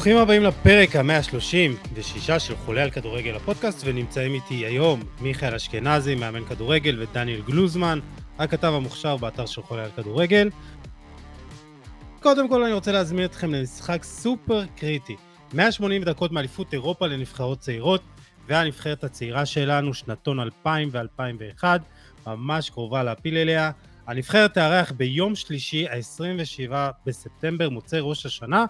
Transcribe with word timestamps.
ברוכים 0.00 0.16
הבאים 0.16 0.42
לפרק 0.42 0.96
ה-136 0.96 2.38
של 2.38 2.56
חולה 2.56 2.82
על 2.82 2.90
כדורגל 2.90 3.36
הפודקאסט, 3.36 3.82
ונמצאים 3.84 4.34
איתי 4.34 4.54
היום 4.54 5.02
מיכאל 5.20 5.54
אשכנזי, 5.54 6.14
מאמן 6.14 6.44
כדורגל, 6.44 7.02
ודניאל 7.02 7.40
גלוזמן, 7.40 7.98
הכתב 8.38 8.72
המוכשר 8.76 9.16
באתר 9.16 9.46
של 9.46 9.62
חולה 9.62 9.84
על 9.84 9.90
כדורגל. 9.96 10.50
קודם 12.20 12.48
כל 12.48 12.62
אני 12.62 12.72
רוצה 12.72 12.92
להזמין 12.92 13.24
אתכם 13.24 13.54
למשחק 13.54 14.04
סופר 14.04 14.64
קריטי. 14.76 15.16
180 15.54 16.02
דקות 16.02 16.32
מאליפות 16.32 16.72
אירופה 16.72 17.06
לנבחרות 17.06 17.58
צעירות, 17.58 18.02
והנבחרת 18.48 19.04
הצעירה 19.04 19.46
שלנו, 19.46 19.94
שנתון 19.94 20.40
2000 20.40 20.88
ו-2001, 20.92 21.64
ממש 22.26 22.70
קרובה 22.70 23.02
להפיל 23.02 23.36
אליה. 23.36 23.70
הנבחרת 24.06 24.54
תארח 24.54 24.92
ביום 24.92 25.34
שלישי, 25.34 25.88
ה-27 25.88 26.72
בספטמבר, 27.06 27.68
מוצאי 27.68 27.98
ראש 28.02 28.26
השנה, 28.26 28.64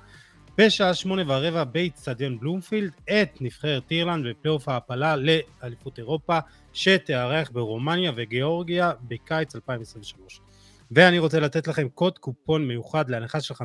בשעה 0.62 0.94
שמונה 0.94 1.22
ורבע 1.26 1.64
באיצטדיון 1.64 2.38
בלומפילד, 2.38 2.90
את 3.04 3.40
נבחרת 3.40 3.90
אירלנד 3.90 4.26
בפלייאוף 4.26 4.68
ההעפלה 4.68 5.16
לאליפות 5.16 5.98
אירופה, 5.98 6.38
שתארח 6.72 7.50
ברומניה 7.50 8.12
וגיאורגיה 8.16 8.92
בקיץ 9.08 9.54
2023. 9.54 10.40
ואני 10.90 11.18
רוצה 11.18 11.40
לתת 11.40 11.68
לכם 11.68 11.88
קוד 11.88 12.18
קופון 12.18 12.68
מיוחד 12.68 13.10
להנחה 13.10 13.40
של 13.40 13.54
50% 13.54 13.58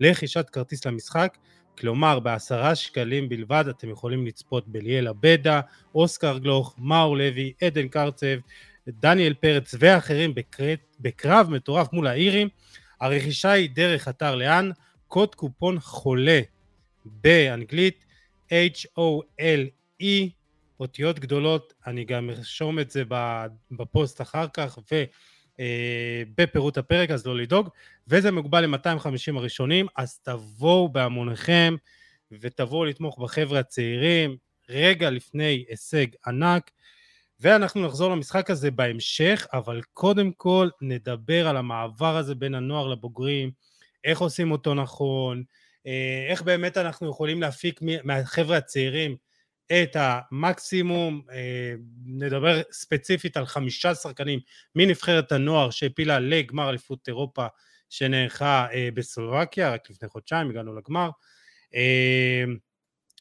לרכישת 0.00 0.50
כרטיס 0.50 0.86
למשחק, 0.86 1.38
כלומר 1.78 2.18
בעשרה 2.20 2.74
שקלים 2.74 3.28
בלבד 3.28 3.64
אתם 3.70 3.90
יכולים 3.90 4.26
לצפות 4.26 4.68
בליאל 4.68 5.08
עבדה, 5.08 5.60
אוסקר 5.94 6.38
גלוך, 6.38 6.74
מאור 6.78 7.16
לוי, 7.16 7.52
עדן 7.62 7.88
קרצב, 7.88 8.36
דניאל 8.88 9.34
פרץ 9.34 9.74
ואחרים 9.78 10.34
בקרב 11.00 11.50
מטורף 11.50 11.92
מול 11.92 12.06
האירים. 12.06 12.48
הרכישה 13.00 13.50
היא 13.50 13.70
דרך 13.74 14.08
אתר 14.08 14.34
לאן, 14.34 14.70
קוד 15.10 15.34
קופון 15.34 15.80
חולה 15.80 16.40
באנגלית 17.04 18.04
H-O-L-E, 18.50 20.04
אותיות 20.80 21.18
גדולות, 21.18 21.72
אני 21.86 22.04
גם 22.04 22.30
ארשום 22.30 22.78
את 22.78 22.90
זה 22.90 23.02
בפוסט 23.70 24.20
אחר 24.20 24.46
כך 24.54 24.78
ובפירוט 25.58 26.78
אה, 26.78 26.80
הפרק, 26.80 27.10
אז 27.10 27.26
לא 27.26 27.36
לדאוג, 27.36 27.68
וזה 28.08 28.32
מוגבל 28.32 28.66
ל-250 28.66 29.36
הראשונים, 29.36 29.86
אז 29.96 30.18
תבואו 30.18 30.88
בהמוניכם 30.88 31.74
ותבואו 32.32 32.84
לתמוך 32.84 33.18
בחבר'ה 33.18 33.58
הצעירים, 33.58 34.36
רגע 34.68 35.10
לפני 35.10 35.64
הישג 35.68 36.06
ענק, 36.26 36.70
ואנחנו 37.40 37.86
נחזור 37.86 38.10
למשחק 38.10 38.50
הזה 38.50 38.70
בהמשך, 38.70 39.46
אבל 39.52 39.80
קודם 39.92 40.32
כל 40.32 40.68
נדבר 40.80 41.48
על 41.48 41.56
המעבר 41.56 42.16
הזה 42.16 42.34
בין 42.34 42.54
הנוער 42.54 42.88
לבוגרים, 42.88 43.50
איך 44.04 44.20
עושים 44.20 44.50
אותו 44.50 44.74
נכון, 44.74 45.42
אה, 45.86 46.26
איך 46.30 46.42
באמת 46.42 46.76
אנחנו 46.76 47.10
יכולים 47.10 47.40
להפיק 47.40 47.80
מהחבר'ה 48.04 48.56
הצעירים 48.56 49.16
את 49.72 49.96
המקסימום, 50.00 51.22
אה, 51.32 51.74
נדבר 52.04 52.60
ספציפית 52.72 53.36
על 53.36 53.46
חמישה 53.46 53.94
שחקנים 53.94 54.40
מנבחרת 54.74 55.32
הנוער 55.32 55.70
שהפילה 55.70 56.18
לגמר 56.18 56.70
אליפות 56.70 57.08
אירופה 57.08 57.46
שנערכה 57.88 58.66
אה, 58.72 58.88
בסלובקיה, 58.94 59.72
רק 59.72 59.90
לפני 59.90 60.08
חודשיים 60.08 60.50
הגענו 60.50 60.76
לגמר. 60.76 61.10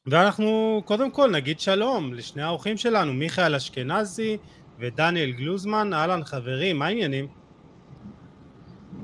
ואנחנו 0.06 0.82
קודם 0.86 1.12
כל 1.12 1.32
נגיד 1.32 1.60
שלום 1.60 2.14
לשני 2.14 2.42
האורחים 2.42 2.78
שלנו, 2.78 3.14
מיכאל 3.14 3.56
אשכנזי 3.56 4.38
ודניאל 4.80 5.32
גלוזמן, 5.32 5.94
אהלן 5.94 6.24
חברים, 6.24 6.80
מה 6.80 6.86
העניינים? 6.86 7.39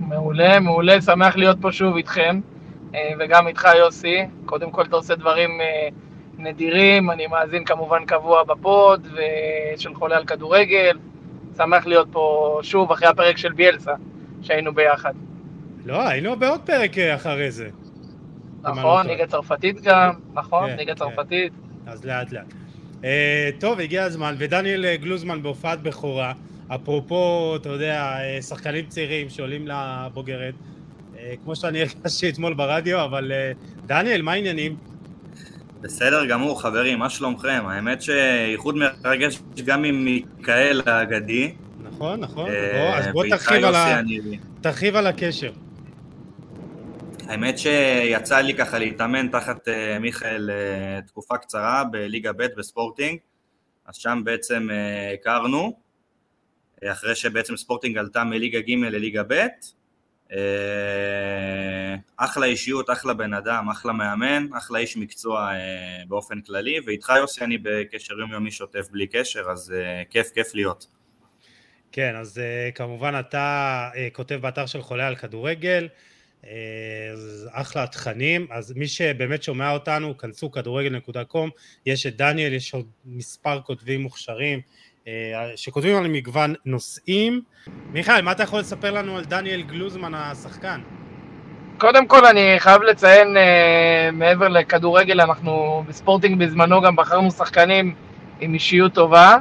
מעולה, 0.08 0.60
מעולה, 0.60 1.02
שמח 1.02 1.36
להיות 1.36 1.58
פה 1.62 1.72
שוב 1.72 1.96
איתכם, 1.96 2.40
אה, 2.96 3.12
וגם 3.20 3.48
איתך 3.48 3.68
יוסי. 3.78 4.18
קודם 4.46 4.72
כל 4.72 4.82
אתה 4.82 4.96
עושה 4.96 5.16
דברים 5.16 5.62
אה, 5.62 5.88
נדירים, 6.38 7.12
אני 7.12 7.28
מאזין 7.28 7.66
כמובן 7.66 8.06
קבוע 8.06 8.44
בפוד 8.44 9.08
של 9.78 9.94
חולה 9.94 10.18
על 10.18 10.26
כדורגל. 10.26 10.98
שמח 11.58 11.86
להיות 11.86 12.08
פה 12.12 12.60
שוב 12.64 12.92
אחרי 12.92 13.08
הפרק 13.08 13.38
של 13.38 13.54
ביאלסה, 13.54 13.94
שהיינו 14.42 14.74
ביחד. 14.74 15.14
לא, 15.86 16.08
היינו 16.08 16.36
בעוד 16.36 16.62
פרק 16.62 16.98
אה, 16.98 17.16
אחרי 17.16 17.52
זה. 17.52 17.70
נכון, 18.64 19.08
ליגה 19.08 19.28
צרפתית 19.28 19.82
גם, 19.82 20.14
נכון, 20.34 20.70
כן, 20.70 20.78
ליגה 20.78 20.96
כן. 20.96 21.00
צרפתית. 21.00 21.54
אז 21.88 22.06
לאט 22.06 22.32
לאט. 22.32 22.54
טוב, 23.60 23.80
הגיע 23.80 24.04
הזמן, 24.04 24.36
ודניאל 24.38 24.96
גלוזמן 24.96 25.44
בהופעת 25.44 25.82
בכורה. 25.82 26.34
אפרופו, 26.68 27.56
אתה 27.56 27.70
יודע, 27.70 28.18
שחקנים 28.42 28.86
צעירים 28.86 29.30
שעולים 29.30 29.68
לבוגרת, 29.68 30.53
אה, 31.18 31.34
כמו 31.44 31.56
שאני 31.56 31.81
הרגשתי 31.84 32.30
אתמול 32.30 32.53
ברדיו, 32.53 33.03
אבל 33.03 33.31
אה, 33.31 33.52
דניאל, 33.86 34.22
מה 34.22 34.31
העניינים? 34.31 34.76
בסדר 35.81 36.26
גמור, 36.26 36.62
חברים, 36.62 37.00
מה 37.00 37.09
שלומכם? 37.09 37.64
האמת 37.68 38.02
שאיחוד 38.02 38.76
מרגש 38.76 39.40
גם 39.66 39.84
עם 39.84 40.06
מיכאל 40.06 40.81
האגדי. 40.86 41.53
נכון, 41.84 42.20
נכון. 42.20 42.50
אה, 42.50 42.72
בוא, 42.74 42.97
אז 42.97 43.08
בוא 43.14 43.26
תרחיב 43.30 43.64
על, 43.64 43.76
ה... 43.76 44.02
תרחיב 44.62 44.96
על 44.96 45.08
הקשר. 45.08 45.52
האמת 47.28 47.59
שיצא 47.59 48.38
לי 48.38 48.53
ככה 48.53 48.80
להתאמן 48.80 49.28
תחת 49.28 49.68
מיכאל 50.00 50.50
תקופה 51.08 51.38
קצרה 51.38 51.84
בליגה 51.92 52.34
ב' 52.34 52.47
בספורטינג, 52.58 53.18
אז 53.86 53.96
שם 53.96 54.22
בעצם 54.26 54.70
הכרנו. 55.14 55.84
אחרי 56.91 57.16
שבעצם 57.16 57.57
ספורטינג 57.57 57.97
עלתה 57.97 58.23
מליגה 58.23 58.59
ג' 58.62 58.69
לליגה 58.69 59.23
ב', 59.28 59.47
אה, 60.31 61.96
אחלה 62.18 62.46
אישיות, 62.46 62.90
אחלה 62.90 63.13
בן 63.13 63.34
אדם, 63.34 63.69
אחלה 63.69 63.94
מאמן, 63.94 64.47
אחלה 64.57 64.79
איש 64.79 64.97
מקצוע 64.97 65.51
אה, 65.53 66.03
באופן 66.07 66.41
כללי, 66.41 66.79
ואיתך 66.85 67.13
יוסי 67.18 67.44
אני 67.44 67.57
בקשר 67.57 68.19
יומיומי 68.19 68.51
שוטף 68.51 68.88
בלי 68.91 69.07
קשר, 69.07 69.50
אז 69.51 69.73
אה, 69.78 70.03
כיף, 70.09 70.31
כיף 70.34 70.56
להיות. 70.56 70.88
כן, 71.91 72.16
אז 72.16 72.41
כמובן 72.75 73.19
אתה 73.19 73.90
כותב 74.13 74.35
באתר 74.35 74.66
של 74.66 74.81
חולה 74.81 75.07
על 75.07 75.16
כדורגל, 75.16 75.88
אז 77.13 77.50
אחלה 77.52 77.88
תכנים, 77.88 78.47
אז 78.52 78.73
מי 78.75 78.88
שבאמת 78.88 79.44
שומע 79.44 79.72
אותנו, 79.72 80.17
כנסו 80.17 80.52
כדורגל.com, 80.52 81.50
יש 81.85 82.06
את 82.06 82.16
דניאל, 82.16 82.53
יש 82.53 82.73
עוד 82.73 82.88
מספר 83.06 83.62
כותבים 83.62 84.02
מוכשרים, 84.02 84.62
שכותבים 85.56 85.98
על 85.98 86.08
מגוון 86.08 86.54
נושאים. 86.66 87.42
מיכאל, 87.94 88.22
מה 88.22 88.32
אתה 88.32 88.44
יכול 88.44 88.60
לספר 88.60 88.92
לנו 88.92 89.18
על 89.18 89.24
דניאל 89.24 89.62
גלוזמן 89.62 90.14
השחקן? 90.14 90.80
קודם 91.78 92.08
כל 92.08 92.26
אני 92.26 92.56
חייב 92.60 92.82
לציין, 92.82 93.38
uh, 93.38 93.40
מעבר 94.12 94.48
לכדורגל, 94.48 95.22
אנחנו 95.22 95.84
בספורטינג 95.88 96.40
בזמנו 96.40 96.82
גם 96.82 96.96
בחרנו 96.96 97.32
שחקנים 97.32 97.96
עם 98.40 98.54
אישיות 98.54 98.94
טובה. 98.94 99.38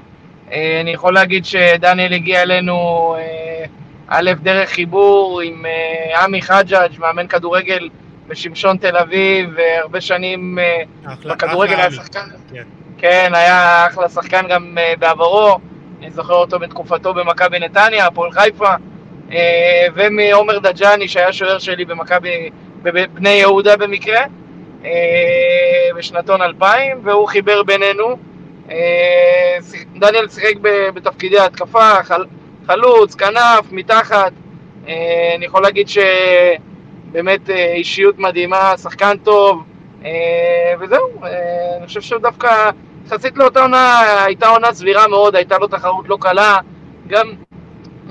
Uh, 0.48 0.52
אני 0.80 0.90
יכול 0.90 1.14
להגיד 1.14 1.44
שדניאל 1.44 2.12
הגיע 2.12 2.42
אלינו, 2.42 3.16
uh, 3.16 3.68
א', 4.08 4.32
דרך 4.42 4.68
חיבור 4.68 5.40
עם 5.40 5.64
uh, 5.64 6.18
עמי 6.18 6.42
חג'אג', 6.42 6.98
מאמן 6.98 7.26
כדורגל 7.26 7.88
בשמשון 8.28 8.76
תל 8.76 8.96
אביב, 8.96 9.50
והרבה 9.56 10.00
שנים 10.00 10.58
uh, 11.04 11.08
בכדורגל 11.26 11.76
היה 11.76 11.90
שחקן. 11.90 12.28
כן. 12.52 12.64
כן, 12.98 13.32
היה 13.34 13.86
אחלה 13.86 14.08
שחקן 14.08 14.48
גם 14.48 14.78
uh, 14.78 14.98
בעברו, 14.98 15.58
אני 15.98 16.10
זוכר 16.10 16.34
אותו 16.34 16.58
בתקופתו 16.58 17.14
במכבי 17.14 17.58
נתניה, 17.58 18.06
הפועל 18.06 18.32
חיפה, 18.32 18.74
uh, 19.28 19.32
ומעומר 19.94 20.58
דג'אני 20.58 21.08
שהיה 21.08 21.32
שוער 21.32 21.58
שלי 21.58 21.84
במכבי, 21.84 22.50
בבני 22.82 23.28
יהודה 23.28 23.76
במקרה, 23.76 24.24
uh, 24.82 24.86
בשנתון 25.96 26.42
2000, 26.42 27.00
והוא 27.04 27.28
חיבר 27.28 27.62
בינינו. 27.62 28.16
דניאל 29.96 30.28
שיחק 30.28 30.54
בתפקידי 30.94 31.38
התקפה, 31.38 32.02
חל, 32.02 32.24
חלוץ, 32.66 33.14
כנף, 33.14 33.72
מתחת. 33.72 34.32
אני 34.86 35.44
יכול 35.46 35.62
להגיד 35.62 35.88
שבאמת 35.88 37.50
אישיות 37.50 38.18
מדהימה, 38.18 38.76
שחקן 38.82 39.16
טוב, 39.16 39.62
וזהו, 40.80 41.20
uh, 41.20 41.26
אני 41.78 41.86
חושב 41.86 42.00
שדווקא 42.00 42.70
יחסית 43.06 43.36
לאותה 43.36 43.60
עונה, 43.60 44.00
הייתה 44.24 44.48
עונה 44.48 44.72
סבירה 44.72 45.08
מאוד, 45.08 45.36
הייתה 45.36 45.58
לו 45.58 45.66
תחרות 45.66 46.08
לא 46.08 46.18
קלה, 46.20 46.58
גם, 47.06 47.32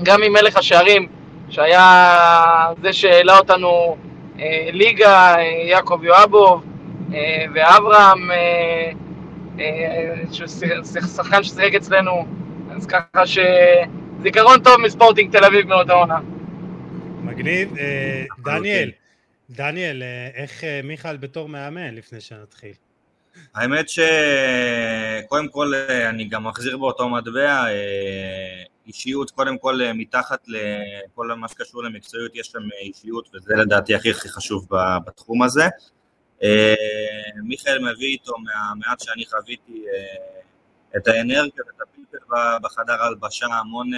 גם 0.02 0.22
עם 0.22 0.32
מלך 0.32 0.56
השערים, 0.56 1.08
שהיה 1.48 2.72
זה 2.82 2.92
שהעלה 2.92 3.38
אותנו 3.38 3.96
אה, 4.38 4.68
ליגה, 4.72 5.34
אה, 5.34 5.42
יעקב 5.42 6.00
יואבוב, 6.02 6.64
אה, 7.14 7.44
ואברהם, 7.54 8.30
אה, 8.30 8.90
אה, 9.60 10.14
שחקן 11.16 11.42
ששיחק 11.42 11.74
אצלנו, 11.74 12.26
אז 12.76 12.86
ככה 12.86 13.24
שזיכרון 13.26 14.60
טוב 14.60 14.80
מספורטינג 14.80 15.38
תל 15.38 15.44
אביב 15.44 15.68
מאותה 15.68 15.92
עונה. 15.92 16.18
מגניב. 17.22 17.76
אה, 17.78 18.24
דניאל, 18.44 18.90
דניאל, 19.50 20.02
אה, 20.02 20.30
איך 20.34 20.64
אה, 20.64 20.80
מיכאל 20.84 21.16
בתור 21.16 21.48
מאמן 21.48 21.94
לפני 21.94 22.20
שנתחיל? 22.20 22.72
האמת 23.54 23.86
שקודם 23.88 25.48
כל 25.48 25.74
אני 26.08 26.24
גם 26.24 26.46
מחזיר 26.46 26.76
באותו 26.76 27.08
מטבע, 27.08 27.66
אה, 27.66 28.62
אישיות 28.86 29.30
קודם 29.30 29.58
כל 29.58 29.80
מתחת 29.94 30.44
לכל 30.46 31.26
מה 31.26 31.48
שקשור 31.48 31.82
למקצועיות 31.82 32.32
יש 32.34 32.46
שם 32.46 32.58
אישיות 32.80 33.30
וזה 33.34 33.54
לדעתי 33.54 33.94
הכי 33.94 34.10
הכי 34.10 34.28
חשוב 34.28 34.68
בתחום 35.06 35.42
הזה 35.42 35.64
מיכאל 37.42 37.78
מביא 37.78 38.08
איתו 38.08 38.32
מהמעט 38.38 39.00
שאני 39.00 39.24
חוויתי 39.26 39.84
את 40.96 41.08
האנרגיה 41.08 41.62
ואת 41.66 41.80
הפלפל 41.80 42.34
בחדר 42.62 43.02
הלבשה, 43.02 43.46
המון, 43.46 43.90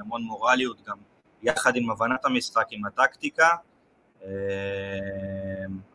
המון 0.00 0.22
מורליות, 0.22 0.82
גם 0.88 0.96
יחד 1.42 1.76
עם 1.76 1.90
הבנת 1.90 2.24
המשחק, 2.24 2.66
עם 2.70 2.84
הטקטיקה. 2.84 3.48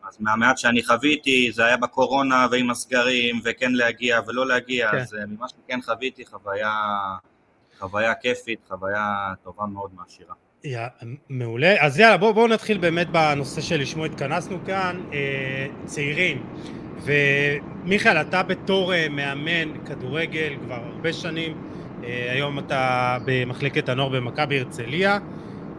אז 0.08 0.16
מהמעט 0.20 0.58
שאני 0.58 0.84
חוויתי, 0.84 1.50
זה 1.52 1.64
היה 1.64 1.76
בקורונה 1.76 2.46
ועם 2.50 2.70
הסגרים, 2.70 3.40
וכן 3.44 3.72
להגיע 3.72 4.20
ולא 4.26 4.46
להגיע, 4.46 4.90
כן. 4.90 4.98
אז 4.98 5.16
ממה 5.28 5.46
שכן 5.48 5.80
חוויתי, 5.82 6.26
חוויה, 6.26 6.72
חוויה 7.78 8.14
כיפית, 8.14 8.60
חוויה 8.68 9.32
טובה 9.44 9.66
מאוד 9.66 9.90
מעשירה. 9.96 10.34
Yeah, 10.64 11.04
מעולה. 11.28 11.74
אז 11.80 11.98
יאללה, 11.98 12.16
בואו 12.16 12.34
בוא 12.34 12.48
נתחיל 12.48 12.78
באמת 12.78 13.10
בנושא 13.10 13.60
שלשמו 13.60 14.04
התכנסנו 14.04 14.58
כאן, 14.66 15.00
אה, 15.12 15.66
צעירים. 15.84 16.42
ומיכאל, 17.02 18.16
אתה 18.20 18.42
בתור 18.42 18.94
אה, 18.94 19.08
מאמן 19.08 19.86
כדורגל 19.86 20.52
כבר 20.64 20.74
הרבה 20.74 21.12
שנים, 21.12 21.52
אה, 22.04 22.32
היום 22.32 22.58
אתה 22.58 23.16
במחלקת 23.24 23.88
הנוער 23.88 24.08
במכבי 24.08 24.58
הרצליה. 24.58 25.18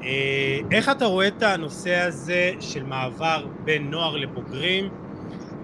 אה, 0.03 0.59
איך 0.71 0.89
אתה 0.89 1.05
רואה 1.05 1.27
את 1.27 1.43
הנושא 1.43 1.95
הזה 1.95 2.51
של 2.59 2.83
מעבר 2.83 3.45
בין 3.63 3.89
נוער 3.89 4.17
לבוגרים? 4.17 4.89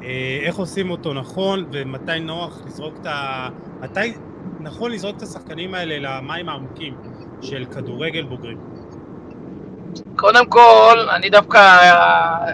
אה, 0.03 0.39
איך 0.41 0.55
עושים 0.55 0.91
אותו 0.91 1.13
נכון, 1.13 1.65
ומתי 1.71 2.19
נוח 2.19 2.61
לזרוק 2.65 2.95
את 3.01 3.05
ה... 3.05 3.49
מתי 3.81 4.13
נכון 4.59 4.91
לזרוק 4.91 5.17
את 5.17 5.21
השחקנים 5.21 5.73
האלה 5.73 5.95
למים 5.99 6.49
העמוקים 6.49 6.93
של 7.41 7.65
כדורגל 7.65 8.23
בוגרים? 8.23 8.57
קודם 10.15 10.45
כל, 10.45 10.97
אני 11.15 11.29
דווקא 11.29 11.77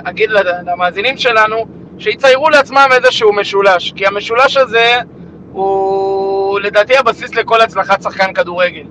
אגיד 0.04 0.30
למאזינים 0.66 1.18
שלנו 1.18 1.66
שיציירו 1.98 2.50
לעצמם 2.50 2.88
איזשהו 2.92 3.34
משולש, 3.34 3.92
כי 3.96 4.08
המשולש 4.08 4.58
הזה 4.58 4.98
הוא 5.52 6.60
לדעתי 6.60 6.98
הבסיס 6.98 7.36
לכל 7.36 7.62
הצלחת 7.62 8.02
שחקן 8.02 8.34
כדורגל, 8.34 8.84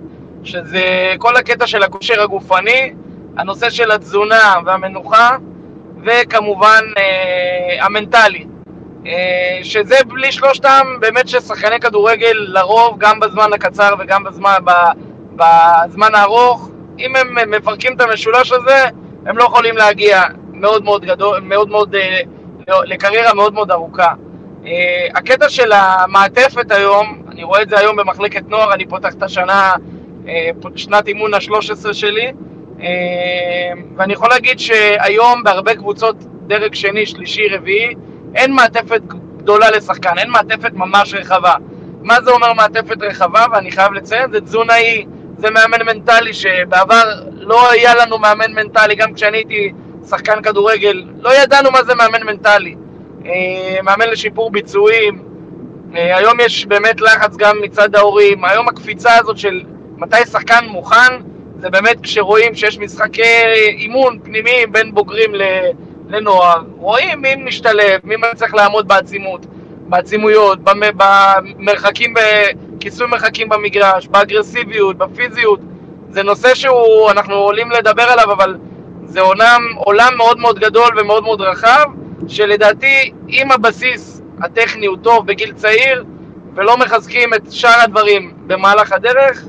שזה 0.45 1.15
כל 1.19 1.37
הקטע 1.37 1.67
של 1.67 1.83
הכושר 1.83 2.23
הגופני, 2.23 2.93
הנושא 3.37 3.71
של 3.71 3.91
התזונה 3.91 4.55
והמנוחה, 4.67 5.37
וכמובן 6.05 6.81
אה, 6.99 7.85
המנטלי. 7.85 8.47
אה, 9.07 9.59
שזה 9.63 9.97
בלי 10.07 10.33
שלושתם, 10.33 10.87
באמת 11.01 11.29
ששחקני 11.29 11.81
כדורגל 11.81 12.33
לרוב, 12.33 12.99
גם 12.99 13.21
בזמן 13.21 13.53
הקצר 13.53 13.95
וגם 13.99 14.25
בזמן, 14.25 14.55
בזמן 15.37 16.15
הארוך, 16.15 16.71
אם 16.99 17.17
הם 17.17 17.51
מפרקים 17.51 17.95
את 17.97 18.01
המשולש 18.01 18.53
הזה, 18.53 18.85
הם 19.27 19.39
לא 19.39 19.45
יכולים 19.45 19.77
להגיע 19.77 20.23
מאוד 20.53 20.85
מאוד 20.85 21.05
גדול, 21.05 21.41
מאוד 21.41 21.69
מאוד, 21.69 21.95
אה, 21.95 22.21
לקריירה 22.85 23.35
מאוד 23.35 23.55
מאוד 23.55 23.71
ארוכה. 23.71 24.13
אה, 24.67 25.07
הקטע 25.15 25.49
של 25.49 25.73
המעטפת 25.73 26.73
היום, 26.73 27.23
אני 27.33 27.45
רואה 27.45 27.63
את 27.63 27.69
זה 27.69 27.79
היום 27.79 27.97
במחלקת 27.97 28.49
נוער, 28.49 28.75
אני 28.75 28.87
פותח 28.87 29.15
את 29.15 29.23
השנה, 29.23 29.73
שנת 30.77 31.09
אימון 31.09 31.35
ה-13 31.35 31.93
שלי, 31.93 32.33
ואני 33.97 34.13
יכול 34.13 34.29
להגיד 34.29 34.59
שהיום 34.59 35.43
בהרבה 35.45 35.75
קבוצות 35.75 36.17
דרג 36.47 36.75
שני, 36.75 37.07
שלישי, 37.07 37.49
רביעי, 37.49 37.95
אין 38.35 38.53
מעטפת 38.53 39.03
גדולה 39.37 39.71
לשחקן, 39.71 40.19
אין 40.19 40.31
מעטפת 40.31 40.73
ממש 40.73 41.15
רחבה. 41.15 41.55
מה 42.03 42.23
זה 42.23 42.31
אומר 42.31 42.53
מעטפת 42.53 43.03
רחבה? 43.03 43.45
ואני 43.53 43.71
חייב 43.71 43.93
לציין, 43.93 44.33
זה 44.33 44.41
תזונאי, 44.41 45.05
זה 45.39 45.51
מאמן 45.51 45.87
מנטלי, 45.87 46.33
שבעבר 46.33 47.05
לא 47.33 47.71
היה 47.71 47.95
לנו 47.95 48.19
מאמן 48.19 48.53
מנטלי, 48.53 48.95
גם 48.95 49.15
כשאני 49.15 49.37
הייתי 49.37 49.73
שחקן 50.09 50.43
כדורגל, 50.43 51.05
לא 51.21 51.43
ידענו 51.43 51.71
מה 51.71 51.83
זה 51.83 51.95
מאמן 51.95 52.23
מנטלי. 52.27 52.75
אה, 53.27 53.83
מאמן 53.83 54.09
לשיפור 54.09 54.51
ביצועים, 54.51 55.23
אה, 55.97 56.17
היום 56.17 56.41
יש 56.41 56.67
באמת 56.67 57.01
לחץ 57.01 57.37
גם 57.37 57.57
מצד 57.63 57.95
ההורים, 57.95 58.45
היום 58.45 58.69
הקפיצה 58.69 59.19
הזאת 59.19 59.39
של 59.39 59.63
מתי 60.03 60.27
שחקן 60.33 60.65
מוכן, 60.69 61.13
זה 61.61 61.71
באמת 61.71 62.01
כשרואים 62.03 62.55
שיש 62.55 62.79
משחקי 62.79 63.43
אימון 63.69 64.19
פנימיים 64.23 64.73
בין 64.73 64.95
בוגרים 64.95 65.33
לנוער, 66.09 66.63
רואים 66.77 67.23
מי 67.23 67.35
משתלב, 67.35 68.01
מי 68.05 68.15
צריך 68.37 68.55
לעמוד 68.55 68.89
בעצימות, 68.89 69.47
בעצימויות, 69.89 70.59
במרחקים, 70.65 72.15
בכיסוי 72.15 73.07
מרחקים 73.07 73.49
במגרש, 73.49 74.07
באגרסיביות, 74.07 74.99
בפיזיות. 74.99 75.61
זה 76.11 76.23
נושא 76.23 76.55
שהוא, 76.55 77.11
אנחנו 77.11 77.35
עולים 77.35 77.71
לדבר 77.71 78.03
עליו, 78.03 78.33
אבל 78.33 78.57
זה 79.05 79.21
עולם, 79.21 79.63
עולם 79.77 80.13
מאוד 80.17 80.39
מאוד 80.39 80.59
גדול 80.59 81.01
ומאוד 81.01 81.23
מאוד 81.23 81.41
רחב, 81.41 81.85
שלדעתי 82.29 83.13
אם 83.29 83.53
הבסיס 83.53 84.23
הטכני 84.41 84.87
הוא 84.87 84.97
טוב 85.03 85.27
בגיל 85.27 85.53
צעיר 85.53 86.05
ולא 86.55 86.77
מחזקים 86.77 87.35
את 87.35 87.53
שאר 87.53 87.81
הדברים 87.85 88.33
במהלך 88.47 88.93
הדרך, 88.93 89.45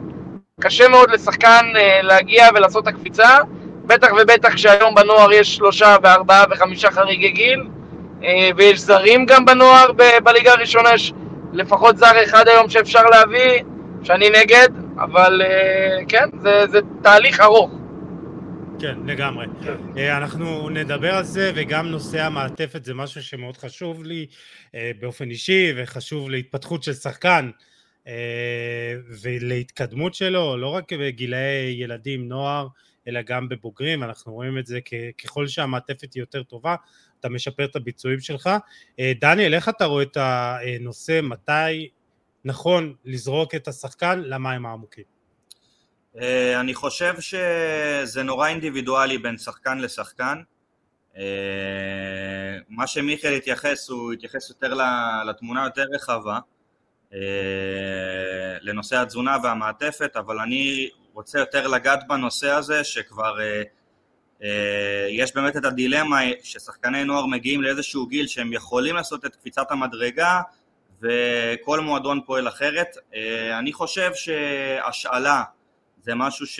קשה 0.61 0.87
מאוד 0.87 1.11
לשחקן 1.11 1.65
אה, 1.75 2.01
להגיע 2.01 2.47
ולעשות 2.55 2.87
את 2.87 2.93
הקפיצה, 2.93 3.37
בטח 3.85 4.07
ובטח 4.21 4.57
שהיום 4.57 4.95
בנוער 4.95 5.33
יש 5.33 5.55
שלושה 5.55 5.95
וארבעה 6.03 6.45
וחמישה 6.51 6.91
חריגי 6.91 7.29
גיל, 7.29 7.63
אה, 8.23 8.49
ויש 8.57 8.79
זרים 8.79 9.25
גם 9.25 9.45
בנוער 9.45 9.91
בליגה 10.23 10.51
הראשונה, 10.51 10.93
יש 10.93 11.13
לפחות 11.53 11.97
זר 11.97 12.23
אחד 12.23 12.47
היום 12.47 12.69
שאפשר 12.69 13.03
להביא, 13.03 13.63
שאני 14.03 14.29
נגד, 14.29 14.69
אבל 14.97 15.41
אה, 15.41 16.05
כן, 16.07 16.29
זה, 16.41 16.67
זה 16.67 16.79
תהליך 17.01 17.39
ארוך. 17.39 17.71
כן, 18.79 18.95
לגמרי. 19.05 19.45
כן. 19.63 20.11
אנחנו 20.17 20.69
נדבר 20.69 21.15
על 21.15 21.23
זה, 21.23 21.51
וגם 21.55 21.87
נושא 21.87 22.21
המעטפת 22.21 22.85
זה 22.85 22.93
משהו 22.93 23.23
שמאוד 23.23 23.57
חשוב 23.57 24.03
לי 24.03 24.25
באופן 24.99 25.29
אישי, 25.29 25.73
וחשוב 25.77 26.29
להתפתחות 26.29 26.83
של 26.83 26.93
שחקן 26.93 27.49
ולהתקדמות 29.21 30.13
שלו, 30.13 30.57
לא 30.57 30.67
רק 30.67 30.93
בגילאי 30.93 31.75
ילדים, 31.77 32.27
נוער, 32.27 32.67
אלא 33.07 33.21
גם 33.21 33.49
בבוגרים, 33.49 34.03
אנחנו 34.03 34.33
רואים 34.33 34.57
את 34.57 34.65
זה 34.65 34.79
ככל 35.23 35.47
שהמעטפת 35.47 36.13
היא 36.13 36.21
יותר 36.21 36.43
טובה, 36.43 36.75
אתה 37.19 37.29
משפר 37.29 37.65
את 37.65 37.75
הביצועים 37.75 38.19
שלך. 38.19 38.49
אה, 38.99 39.11
דניאל, 39.21 39.53
איך 39.53 39.69
אתה 39.69 39.85
רואה 39.85 40.03
את 40.03 40.17
הנושא, 40.19 41.19
מתי 41.23 41.89
נכון 42.45 42.93
לזרוק 43.05 43.55
את 43.55 43.67
השחקן 43.67 44.19
למים 44.19 44.65
העמוקים? 44.65 45.03
אה, 46.21 46.59
אני 46.59 46.73
חושב 46.73 47.13
שזה 47.19 48.23
נורא 48.23 48.47
אינדיבידואלי 48.47 49.17
בין 49.17 49.37
שחקן 49.37 49.77
לשחקן. 49.77 50.37
אה, 51.17 52.57
מה 52.69 52.87
שמיכאל 52.87 53.33
התייחס, 53.33 53.89
הוא 53.89 54.13
התייחס 54.13 54.49
יותר 54.49 54.73
לתמונה 55.29 55.63
יותר 55.63 55.85
רחבה, 55.95 56.39
לנושא 58.61 58.97
התזונה 58.97 59.37
והמעטפת, 59.43 60.15
אבל 60.15 60.39
אני 60.39 60.89
רוצה 61.13 61.39
יותר 61.39 61.67
לגעת 61.67 62.07
בנושא 62.07 62.49
הזה, 62.51 62.83
שכבר 62.83 63.37
אה, 64.43 65.07
יש 65.09 65.35
באמת 65.35 65.57
את 65.57 65.65
הדילמה 65.65 66.19
ששחקני 66.43 67.03
נוער 67.03 67.25
מגיעים 67.25 67.61
לאיזשהו 67.61 68.05
גיל 68.07 68.27
שהם 68.27 68.53
יכולים 68.53 68.95
לעשות 68.95 69.25
את 69.25 69.35
קפיצת 69.35 69.71
המדרגה 69.71 70.41
וכל 71.01 71.79
מועדון 71.79 72.21
פועל 72.25 72.47
אחרת. 72.47 72.97
אה, 73.15 73.59
אני 73.59 73.73
חושב 73.73 74.11
שהשאלה 74.15 75.43
זה 76.01 76.15
משהו 76.15 76.47
ש... 76.47 76.59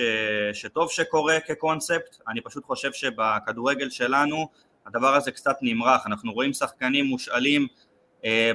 שטוב 0.54 0.92
שקורה 0.92 1.40
כקונספט, 1.40 2.22
אני 2.28 2.42
פשוט 2.42 2.66
חושב 2.66 2.94
שבכדורגל 2.94 3.90
שלנו 3.90 4.48
הדבר 4.86 5.16
הזה 5.16 5.32
קצת 5.32 5.56
נמרח, 5.62 6.08
אנחנו 6.08 6.34
רואים 6.34 6.54
שחקנים 6.54 7.06
מושאלים 7.06 7.62
אה, 7.62 7.68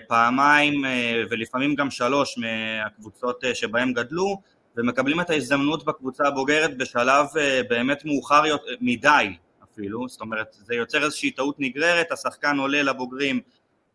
פעמיים 0.08 0.84
ולפעמים 1.30 1.74
גם 1.74 1.90
שלוש 1.90 2.38
מהקבוצות 2.38 3.44
שבהם 3.54 3.92
גדלו 3.92 4.42
ומקבלים 4.78 5.20
את 5.20 5.30
ההזדמנות 5.30 5.84
בקבוצה 5.84 6.26
הבוגרת 6.26 6.76
בשלב 6.76 7.26
אה, 7.36 7.60
באמת 7.68 8.04
מאוחר 8.04 8.42
מדי 8.80 9.36
אפילו, 9.72 10.08
זאת 10.08 10.20
אומרת 10.20 10.46
זה 10.52 10.74
יוצר 10.74 11.04
איזושהי 11.04 11.30
טעות 11.30 11.56
נגררת, 11.58 12.12
השחקן 12.12 12.56
עולה 12.58 12.82
לבוגרים 12.82 13.40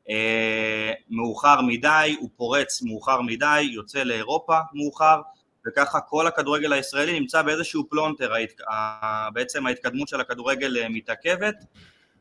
אה, 0.09 0.91
מאוחר 1.09 1.61
מדי, 1.61 2.15
הוא 2.19 2.29
פורץ 2.35 2.81
מאוחר 2.81 3.21
מדי, 3.21 3.61
יוצא 3.61 4.03
לאירופה 4.03 4.57
מאוחר 4.73 5.21
וככה 5.67 5.99
כל 5.99 6.27
הכדורגל 6.27 6.73
הישראלי 6.73 7.19
נמצא 7.19 7.41
באיזשהו 7.41 7.89
פלונטר. 7.89 8.33
בעצם 9.33 9.67
ההתקדמות 9.67 10.07
של 10.07 10.21
הכדורגל 10.21 10.77
אה, 10.77 10.89
מתעכבת 10.89 11.55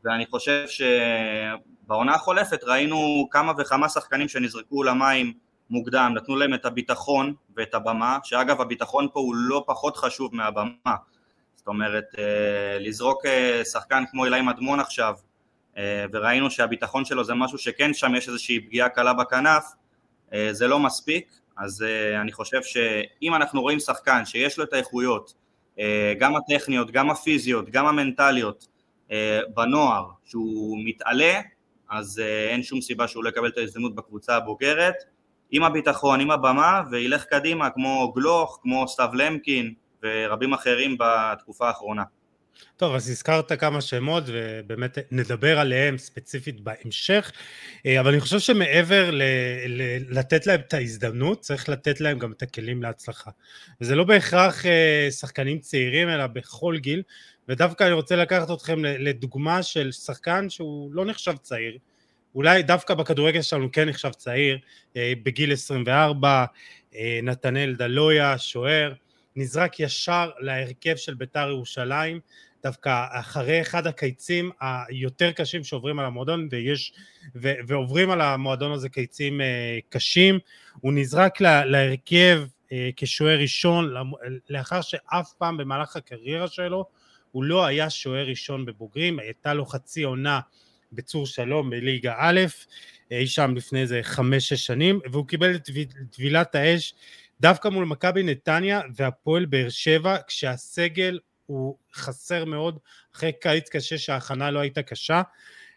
ואני 0.03 0.25
חושב 0.25 0.65
שבעונה 0.67 2.13
החולפת 2.13 2.63
ראינו 2.63 3.27
כמה 3.31 3.53
וכמה 3.57 3.89
שחקנים 3.89 4.27
שנזרקו 4.27 4.83
למים 4.83 5.33
מוקדם, 5.69 6.13
נתנו 6.15 6.35
להם 6.35 6.53
את 6.53 6.65
הביטחון 6.65 7.33
ואת 7.57 7.73
הבמה, 7.73 8.17
שאגב 8.23 8.61
הביטחון 8.61 9.07
פה 9.13 9.19
הוא 9.19 9.35
לא 9.35 9.63
פחות 9.67 9.97
חשוב 9.97 10.35
מהבמה, 10.35 10.95
זאת 11.55 11.67
אומרת 11.67 12.05
אה, 12.17 12.79
לזרוק 12.79 13.25
אה, 13.25 13.61
שחקן 13.65 14.03
כמו 14.11 14.25
אילי 14.25 14.41
מדמון 14.41 14.79
עכשיו 14.79 15.15
אה, 15.77 16.05
וראינו 16.13 16.51
שהביטחון 16.51 17.05
שלו 17.05 17.23
זה 17.23 17.33
משהו 17.33 17.57
שכן 17.57 17.93
שם 17.93 18.15
יש 18.15 18.27
איזושהי 18.27 18.59
פגיעה 18.59 18.89
קלה 18.89 19.13
בכנף, 19.13 19.63
זה 20.51 20.67
לא 20.67 20.79
מספיק, 20.79 21.33
אז 21.57 21.85
אני 22.21 22.31
חושב 22.31 22.63
שאם 22.63 23.35
אנחנו 23.35 23.61
רואים 23.61 23.79
שחקן 23.79 24.25
שיש 24.25 24.57
לו 24.57 24.63
את 24.63 24.73
האיכויות, 24.73 25.33
גם 26.19 26.35
הטכניות, 26.35 26.91
גם 26.91 27.09
הפיזיות, 27.09 27.69
גם 27.69 27.85
המנטליות 27.85 28.67
בנוער, 29.53 30.07
שהוא 30.25 30.77
מתעלה, 30.85 31.41
אז 31.89 32.21
אין 32.49 32.63
שום 32.63 32.81
סיבה 32.81 33.07
שהוא 33.07 33.23
לא 33.23 33.29
יקבל 33.29 33.47
את 33.47 33.57
ההזדמנות 33.57 33.95
בקבוצה 33.95 34.35
הבוגרת, 34.35 34.95
עם 35.51 35.63
הביטחון, 35.63 36.19
עם 36.19 36.31
הבמה, 36.31 36.81
וילך 36.91 37.23
קדימה 37.23 37.69
כמו 37.69 38.11
גלוך, 38.15 38.59
כמו 38.61 38.87
סתיו 38.87 39.09
למקין 39.13 39.73
ורבים 40.03 40.53
אחרים 40.53 40.97
בתקופה 40.99 41.67
האחרונה. 41.67 42.03
טוב, 42.77 42.95
אז 42.95 43.09
הזכרת 43.09 43.51
כמה 43.51 43.81
שמות 43.81 44.23
ובאמת 44.27 44.97
נדבר 45.11 45.59
עליהם 45.59 45.97
ספציפית 45.97 46.61
בהמשך, 46.61 47.31
אה, 47.85 47.99
אבל 47.99 48.11
אני 48.11 48.19
חושב 48.19 48.39
שמעבר 48.39 49.11
ל- 49.11 49.23
ל- 49.67 50.19
לתת 50.19 50.47
להם 50.47 50.59
את 50.59 50.73
ההזדמנות, 50.73 51.39
צריך 51.39 51.69
לתת 51.69 52.01
להם 52.01 52.19
גם 52.19 52.31
את 52.31 52.41
הכלים 52.41 52.83
להצלחה. 52.83 53.31
וזה 53.81 53.95
לא 53.95 54.03
בהכרח 54.03 54.65
אה, 54.65 55.07
שחקנים 55.11 55.59
צעירים, 55.59 56.09
אלא 56.09 56.27
בכל 56.27 56.77
גיל, 56.77 57.03
ודווקא 57.49 57.83
אני 57.83 57.93
רוצה 57.93 58.15
לקחת 58.15 58.51
אתכם 58.51 58.85
לדוגמה 58.85 59.63
של 59.63 59.91
שחקן 59.91 60.49
שהוא 60.49 60.93
לא 60.93 61.05
נחשב 61.05 61.35
צעיר, 61.41 61.77
אולי 62.35 62.63
דווקא 62.63 62.93
בכדורגל 62.93 63.41
שלנו 63.41 63.71
כן 63.71 63.89
נחשב 63.89 64.09
צעיר, 64.09 64.57
אה, 64.97 65.13
בגיל 65.23 65.53
24, 65.53 66.45
נתנאל 67.23 67.75
דלויה, 67.77 68.37
שוער, 68.37 68.93
נזרק 69.35 69.79
ישר 69.79 70.31
להרכב 70.39 70.95
של 70.95 71.13
בית"ר 71.13 71.49
ירושלים, 71.49 72.19
דווקא 72.63 73.05
אחרי 73.11 73.61
אחד 73.61 73.87
הקיצים 73.87 74.51
היותר 74.61 75.31
קשים 75.31 75.63
שעוברים 75.63 75.99
על 75.99 76.05
המועדון, 76.05 76.47
ויש, 76.51 76.93
ו, 77.35 77.53
ועוברים 77.67 78.11
על 78.11 78.21
המועדון 78.21 78.71
הזה 78.71 78.89
קיצים 78.89 79.41
אה, 79.41 79.79
קשים, 79.89 80.39
הוא 80.81 80.93
נזרק 80.93 81.41
לה, 81.41 81.65
להרכב 81.65 82.43
אה, 82.71 82.89
כשוער 82.95 83.39
ראשון, 83.39 83.93
לאחר 84.49 84.81
שאף 84.81 85.33
פעם 85.37 85.57
במהלך 85.57 85.95
הקריירה 85.95 86.47
שלו 86.47 86.85
הוא 87.31 87.43
לא 87.43 87.65
היה 87.65 87.89
שוער 87.89 88.27
ראשון 88.27 88.65
בבוגרים, 88.65 89.19
הייתה 89.19 89.53
לו 89.53 89.65
חצי 89.65 90.03
עונה 90.03 90.39
בצור 90.93 91.25
שלום 91.25 91.69
בליגה 91.69 92.13
א', 92.17 92.41
אי 93.11 93.27
שם 93.27 93.53
לפני 93.55 93.81
איזה 93.81 93.99
חמש-שש 94.03 94.65
שנים, 94.65 94.99
והוא 95.11 95.27
קיבל 95.27 95.55
את 95.55 95.69
טבילת 96.11 96.55
האש 96.55 96.93
דווקא 97.43 97.67
מול 97.67 97.85
מכבי 97.85 98.23
נתניה 98.23 98.81
והפועל 98.95 99.45
באר 99.45 99.69
שבע, 99.69 100.17
כשהסגל 100.27 101.19
הוא 101.45 101.77
חסר 101.93 102.45
מאוד, 102.45 102.79
אחרי 103.15 103.31
קיץ 103.41 103.69
קשה 103.69 103.97
שההכנה 103.97 104.51
לא 104.51 104.59
הייתה 104.59 104.81
קשה. 104.81 105.21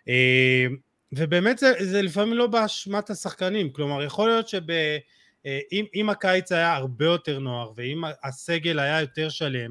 אה, 0.09 0.67
ובאמת 1.13 1.59
זה, 1.59 1.73
זה 1.81 2.03
לפעמים 2.03 2.35
לא 2.35 2.47
באשמת 2.47 3.11
השחקנים, 3.11 3.71
כלומר 3.71 4.03
יכול 4.03 4.29
להיות 4.29 4.49
שאם 4.49 6.09
אה, 6.09 6.13
הקיץ 6.13 6.53
היה 6.53 6.75
הרבה 6.75 7.05
יותר 7.05 7.39
נוער 7.39 7.73
ואם 7.77 8.03
הסגל 8.25 8.79
היה 8.79 9.01
יותר 9.01 9.29
שלם, 9.29 9.71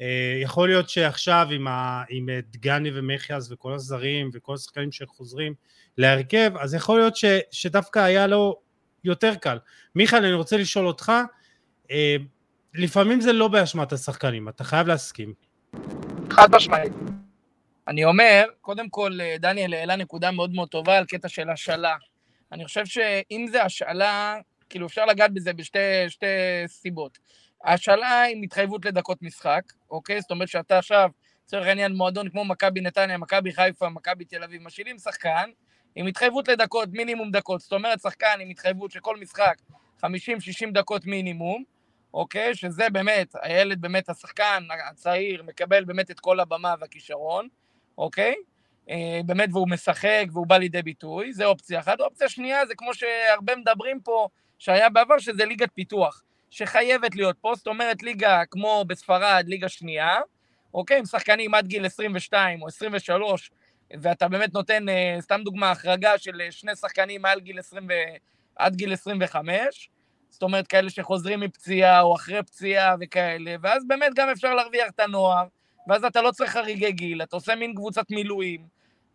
אה, 0.00 0.38
יכול 0.42 0.68
להיות 0.68 0.88
שעכשיו 0.88 1.46
עם, 1.50 1.68
ה, 1.68 2.02
עם 2.08 2.28
דגני 2.50 2.90
ומחיאס 2.94 3.52
וכל 3.52 3.72
הזרים 3.72 4.30
וכל 4.32 4.54
השחקנים 4.54 4.92
שחוזרים 4.92 5.54
להרכב, 5.98 6.52
אז 6.58 6.74
יכול 6.74 6.98
להיות 6.98 7.16
ש, 7.16 7.24
שדווקא 7.50 7.98
היה 7.98 8.26
לו 8.26 8.60
יותר 9.04 9.34
קל. 9.34 9.58
מיכאל, 9.94 10.24
אני 10.24 10.34
רוצה 10.34 10.56
לשאול 10.56 10.86
אותך, 10.86 11.12
אה, 11.90 12.16
לפעמים 12.74 13.20
זה 13.20 13.32
לא 13.32 13.48
באשמת 13.48 13.92
השחקנים, 13.92 14.48
אתה 14.48 14.64
חייב 14.64 14.86
להסכים. 14.86 15.34
חד 16.30 16.54
משמעית. 16.54 16.92
אני 17.88 18.04
אומר, 18.04 18.44
קודם 18.60 18.88
כל, 18.88 19.18
אה, 19.20 19.36
דניאל 19.38 19.74
העלה 19.74 19.96
נקודה 19.96 20.30
מאוד 20.30 20.54
מאוד 20.54 20.68
טובה 20.68 20.98
על 20.98 21.04
קטע 21.04 21.28
של 21.28 21.50
השאלה. 21.50 21.96
אני 22.52 22.64
חושב 22.64 22.86
שאם 22.86 23.46
זה 23.50 23.62
השאלה, 23.62 24.36
כאילו 24.70 24.86
אפשר 24.86 25.04
לגעת 25.04 25.34
בזה 25.34 25.52
בשתי 25.52 25.78
סיבות. 26.66 27.18
השאלה 27.64 28.24
עם 28.24 28.42
התחייבות 28.42 28.84
לדקות 28.84 29.22
משחק, 29.22 29.62
אוקיי? 29.90 30.20
זאת 30.20 30.30
אומרת 30.30 30.48
שאתה 30.48 30.78
עכשיו, 30.78 31.10
לצורך 31.44 31.66
העניין, 31.66 31.92
מועדון 31.92 32.28
כמו 32.28 32.44
מכבי 32.44 32.80
נתניה, 32.80 33.18
מכבי 33.18 33.52
חיפה, 33.52 33.88
מכבי 33.88 34.24
תל 34.24 34.44
אביב, 34.44 34.62
משאילים 34.62 34.98
שחקן 34.98 35.50
עם 35.94 36.06
התחייבות 36.06 36.48
לדקות, 36.48 36.88
מינימום 36.92 37.30
דקות. 37.30 37.60
זאת 37.60 37.72
אומרת, 37.72 38.00
שחקן 38.00 38.38
עם 38.40 38.50
התחייבות 38.50 38.90
שכל 38.90 39.16
משחק 39.16 39.54
50-60 40.00 40.04
דקות 40.72 41.06
מינימום, 41.06 41.64
אוקיי? 42.14 42.54
שזה 42.54 42.90
באמת, 42.92 43.34
הילד 43.42 43.80
באמת, 43.80 44.08
השחקן 44.08 44.64
הצעיר, 44.90 45.42
מקבל 45.42 45.84
באמת 45.84 46.10
את 46.10 46.20
כל 46.20 46.40
הבמה 46.40 46.74
והכישרון, 46.80 47.48
אוקיי? 47.98 48.34
אה, 48.90 49.20
באמת, 49.26 49.48
והוא 49.52 49.68
משחק 49.68 50.24
והוא 50.32 50.46
בא 50.46 50.56
לידי 50.56 50.82
ביטוי, 50.82 51.32
זה 51.32 51.44
אופציה 51.44 51.80
אחת. 51.80 52.00
אופציה 52.00 52.28
שנייה 52.28 52.66
זה 52.66 52.74
כמו 52.74 52.94
שהרבה 52.94 53.56
מדברים 53.56 54.00
פה, 54.00 54.28
שהיה 54.58 54.88
בעבר, 54.88 55.18
שזה 55.18 55.44
ליגת 55.44 55.68
פיתוח, 55.74 56.22
שחייבת 56.50 57.14
להיות 57.14 57.36
פה, 57.40 57.54
זאת 57.54 57.66
אומרת 57.66 58.02
ליגה 58.02 58.42
כמו 58.50 58.84
בספרד, 58.86 59.44
ליגה 59.48 59.68
שנייה, 59.68 60.20
אוקיי? 60.74 60.98
עם 60.98 61.04
שחקנים 61.04 61.54
עד 61.54 61.66
גיל 61.66 61.86
22 61.86 62.62
או 62.62 62.66
23, 62.66 63.50
ואתה 64.00 64.28
באמת 64.28 64.54
נותן, 64.54 64.88
אה, 64.88 65.16
סתם 65.20 65.40
דוגמה, 65.44 65.70
החרגה 65.70 66.18
של 66.18 66.40
אה, 66.40 66.52
שני 66.52 66.76
שחקנים 66.76 67.22
מעל 67.22 67.40
גיל 67.40 67.58
20 67.58 67.86
ו... 67.88 67.92
עד 68.56 68.76
גיל 68.76 68.92
25, 68.92 69.90
זאת 70.30 70.42
אומרת, 70.42 70.66
כאלה 70.66 70.90
שחוזרים 70.90 71.40
מפציעה 71.40 72.00
או 72.00 72.14
אחרי 72.14 72.42
פציעה 72.42 72.94
וכאלה, 73.00 73.54
ואז 73.60 73.86
באמת 73.86 74.12
גם 74.14 74.28
אפשר 74.28 74.54
להרוויח 74.54 74.90
את 74.94 75.00
הנוער, 75.00 75.46
ואז 75.88 76.04
אתה 76.04 76.22
לא 76.22 76.30
צריך 76.30 76.50
חריגי 76.50 76.92
גיל, 76.92 77.22
אתה 77.22 77.36
עושה 77.36 77.54
מין 77.54 77.74
קבוצת 77.74 78.10
מילואים. 78.10 78.66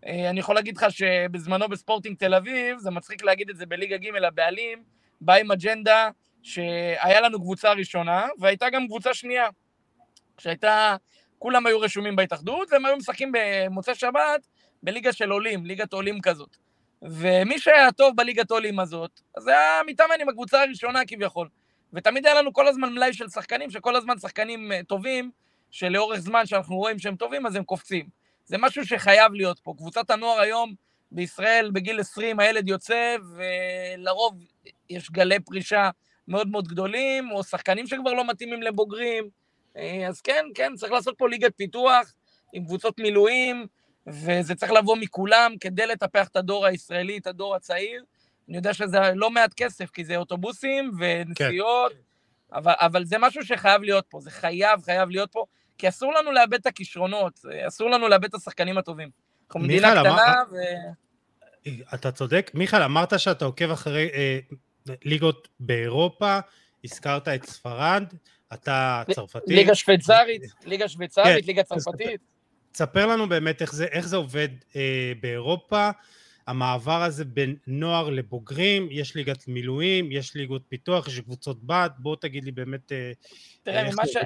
אה, 0.06 0.30
אני 0.30 0.40
יכול 0.40 0.56
להגיד 0.56 0.78
לך 0.78 0.86
שבזמנו 0.90 1.70
בספורטינג 1.70 2.18
תל 2.18 2.34
אביב, 2.34 2.78
זה 2.78 2.92
מצחיק 2.92 3.24
להגיד 3.24 3.50
את 3.50 3.58
זה 3.58 3.66
בליגה 3.66 3.98
ג', 3.98 4.24
הבעלים 4.24 4.84
בא 5.22 5.34
עם 5.34 5.52
אג'נדה 5.52 6.10
שהיה 6.44 7.22
לנו 7.22 7.40
קבוצה 7.40 7.72
ראשונה, 7.72 8.28
והייתה 8.40 8.70
גם 8.70 8.88
קבוצה 8.88 9.14
שנייה, 9.14 9.48
שהייתה, 10.38 10.96
כולם 11.40 11.66
היו 11.66 11.80
רשומים 11.80 12.16
בהתאחדות, 12.16 12.72
והם 12.72 12.86
היו 12.86 12.98
משחקים 12.98 13.32
במוצאי 13.34 13.96
שבת 13.96 14.48
בליגה 14.84 15.14
של 15.14 15.30
עולים, 15.30 15.66
ליגת 15.66 15.94
עולים 15.94 16.22
כזאת. 16.22 16.58
ומי 17.02 17.60
שהיה 17.60 17.92
טוב 17.92 18.16
בליגת 18.16 18.52
עולים 18.52 18.80
הזאת, 18.80 19.22
אז 19.38 19.44
זה 19.44 19.52
היה 19.52 19.82
מתאמן 19.86 20.16
עם 20.22 20.30
הקבוצה 20.30 20.62
הראשונה 20.62 21.06
כביכול. 21.08 21.48
ותמיד 21.94 22.26
היה 22.26 22.36
לנו 22.36 22.54
כל 22.54 22.68
הזמן 22.68 22.94
מלאי 22.94 23.14
של 23.14 23.30
שחקנים, 23.30 23.72
שכל 23.72 23.96
הזמן 23.96 24.18
שחקנים 24.18 24.72
אה, 24.72 24.84
טובים, 24.88 25.32
שלאורך 25.72 26.20
זמן 26.20 26.46
שאנחנו 26.46 26.76
רואים 26.76 27.00
שהם 27.00 27.16
טובים, 27.16 27.46
אז 27.46 27.56
הם 27.56 27.64
קופצים. 27.64 28.06
זה 28.46 28.58
משהו 28.58 28.86
שחייב 28.86 29.34
להיות 29.34 29.60
פה. 29.60 29.74
קבוצת 29.78 30.10
הנוער 30.10 30.40
היום 30.40 30.74
בישראל, 31.12 31.72
בגיל 31.74 32.00
20 32.00 32.40
הילד 32.40 32.68
יוצא, 32.68 33.16
ולרוב 33.36 34.36
יש 34.90 35.12
גלי 35.12 35.40
פרישה 35.40 35.90
מאוד 36.28 36.48
מאוד 36.48 36.68
גדולים, 36.68 37.32
או 37.32 37.44
שחקנים 37.44 37.88
שכבר 37.88 38.14
לא 38.14 38.28
מתאימים 38.28 38.62
לבוגרים. 38.62 39.30
אה, 39.78 40.08
אז 40.08 40.22
כן, 40.22 40.46
כן, 40.56 40.76
צריך 40.76 40.92
לעשות 40.92 41.16
פה 41.18 41.30
ליגת 41.30 41.52
פיתוח 41.58 42.14
עם 42.54 42.66
קבוצות 42.66 43.00
מילואים, 43.00 43.68
וזה 44.08 44.56
צריך 44.56 44.72
לבוא 44.72 44.96
מכולם 44.96 45.54
כדי 45.60 45.88
לטפח 45.88 46.28
את 46.28 46.36
הדור 46.36 46.66
הישראלי, 46.66 47.18
את 47.18 47.28
הדור 47.28 47.56
הצעיר. 47.56 48.04
אני 48.50 48.58
יודע 48.58 48.74
שזה 48.74 49.00
לא 49.16 49.32
מעט 49.32 49.54
כסף, 49.54 49.92
כי 49.92 50.06
זה 50.06 50.18
אוטובוסים 50.18 50.92
ונסיעות, 51.00 51.92
כן. 51.92 51.98
אבל, 52.54 52.74
אבל 52.78 53.06
זה 53.06 53.18
משהו 53.20 53.46
שחייב 53.46 53.82
להיות 53.82 54.06
פה, 54.10 54.20
זה 54.22 54.32
חייב, 54.32 54.82
חייב 54.82 55.10
להיות 55.10 55.32
פה, 55.32 55.46
כי 55.78 55.90
אסור 55.90 56.14
לנו 56.14 56.32
לאבד 56.32 56.54
את 56.54 56.66
הכישרונות, 56.66 57.40
אסור 57.68 57.90
לנו 57.90 58.08
לאבד 58.08 58.26
את 58.26 58.34
השחקנים 58.34 58.78
הטובים. 58.78 59.10
אנחנו 59.48 59.60
מדינה 59.60 59.92
קטנה 59.92 60.10
אמר... 60.14 60.44
ו... 60.52 60.56
אתה 61.94 62.12
צודק. 62.12 62.52
מיכאל, 62.54 62.84
אמרת 62.84 63.20
שאתה 63.20 63.46
עוקב 63.46 63.72
אחרי 63.72 64.10
אה, 64.14 64.40
ליגות 65.06 65.48
באירופה, 65.60 66.40
הזכרת 66.84 67.28
את 67.28 67.46
ספרד, 67.46 68.04
אתה 68.54 69.04
צרפתי. 69.12 69.56
ליגה 69.56 69.76
שוויצרית, 69.76 70.42
ליגה 70.66 70.88
שוויצרית, 70.88 71.42
כן. 71.42 71.48
ליגה 71.48 71.64
צרפתית. 71.64 72.22
תספר 72.78 73.06
לנו 73.06 73.30
באמת 73.30 73.62
איך 73.62 73.74
זה, 73.74 73.86
איך 73.86 74.08
זה 74.08 74.16
עובד 74.16 74.48
אה, 74.76 75.12
באירופה, 75.22 75.90
המעבר 76.48 77.04
הזה 77.04 77.26
בין 77.26 77.56
נוער 77.68 78.10
לבוגרים, 78.10 78.88
יש 78.92 79.16
ליגת 79.16 79.48
מילואים, 79.48 80.12
יש 80.12 80.36
ליגות 80.36 80.62
פיתוח, 80.68 81.08
יש 81.08 81.20
קבוצות 81.20 81.64
בת, 81.64 81.92
בוא 81.98 82.16
תגיד 82.16 82.44
לי 82.44 82.52
באמת... 82.52 82.92
אה, 82.92 83.12
תראה, 83.64 83.84
ממה, 83.92 84.08
ש... 84.08 84.18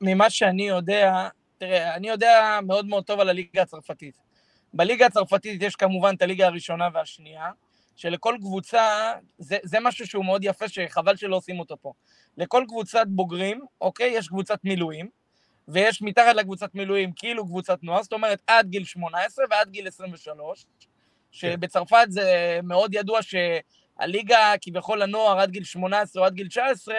ממה 0.00 0.30
שאני 0.30 0.68
יודע, 0.68 1.28
תראה, 1.58 1.94
אני 1.94 2.08
יודע 2.08 2.58
מאוד 2.62 2.86
מאוד 2.86 3.04
טוב 3.04 3.20
על 3.20 3.28
הליגה 3.28 3.62
הצרפתית. 3.62 4.18
בליגה 4.74 5.06
הצרפתית 5.06 5.62
יש 5.62 5.76
כמובן 5.76 6.14
את 6.14 6.22
הליגה 6.22 6.46
הראשונה 6.46 6.88
והשנייה, 6.94 7.50
שלכל 7.96 8.36
קבוצה, 8.40 9.12
זה, 9.38 9.56
זה 9.62 9.80
משהו 9.80 10.06
שהוא 10.06 10.24
מאוד 10.24 10.44
יפה, 10.44 10.68
שחבל 10.68 11.16
שלא 11.16 11.36
עושים 11.36 11.60
אותו 11.60 11.76
פה. 11.80 11.92
לכל 12.36 12.64
קבוצת 12.68 13.06
בוגרים, 13.08 13.60
אוקיי, 13.80 14.10
יש 14.14 14.28
קבוצת 14.28 14.58
מילואים, 14.64 15.08
ויש 15.68 16.02
מתחת 16.02 16.34
לקבוצת 16.34 16.74
מילואים 16.74 17.12
כאילו 17.16 17.46
קבוצת 17.46 17.78
נוער, 17.82 18.02
זאת 18.02 18.12
אומרת 18.12 18.42
עד 18.46 18.68
גיל 18.68 18.84
18 18.84 19.44
ועד 19.50 19.70
גיל 19.70 19.88
23, 19.88 20.66
שבצרפת 21.30 22.06
זה 22.08 22.58
מאוד 22.62 22.94
ידוע 22.94 23.20
שהליגה 23.22 24.52
כביכול 24.60 25.02
הנוער 25.02 25.40
עד 25.40 25.50
גיל 25.50 25.64
18 25.64 26.22
או 26.22 26.26
עד 26.26 26.34
גיל 26.34 26.48
19, 26.48 26.94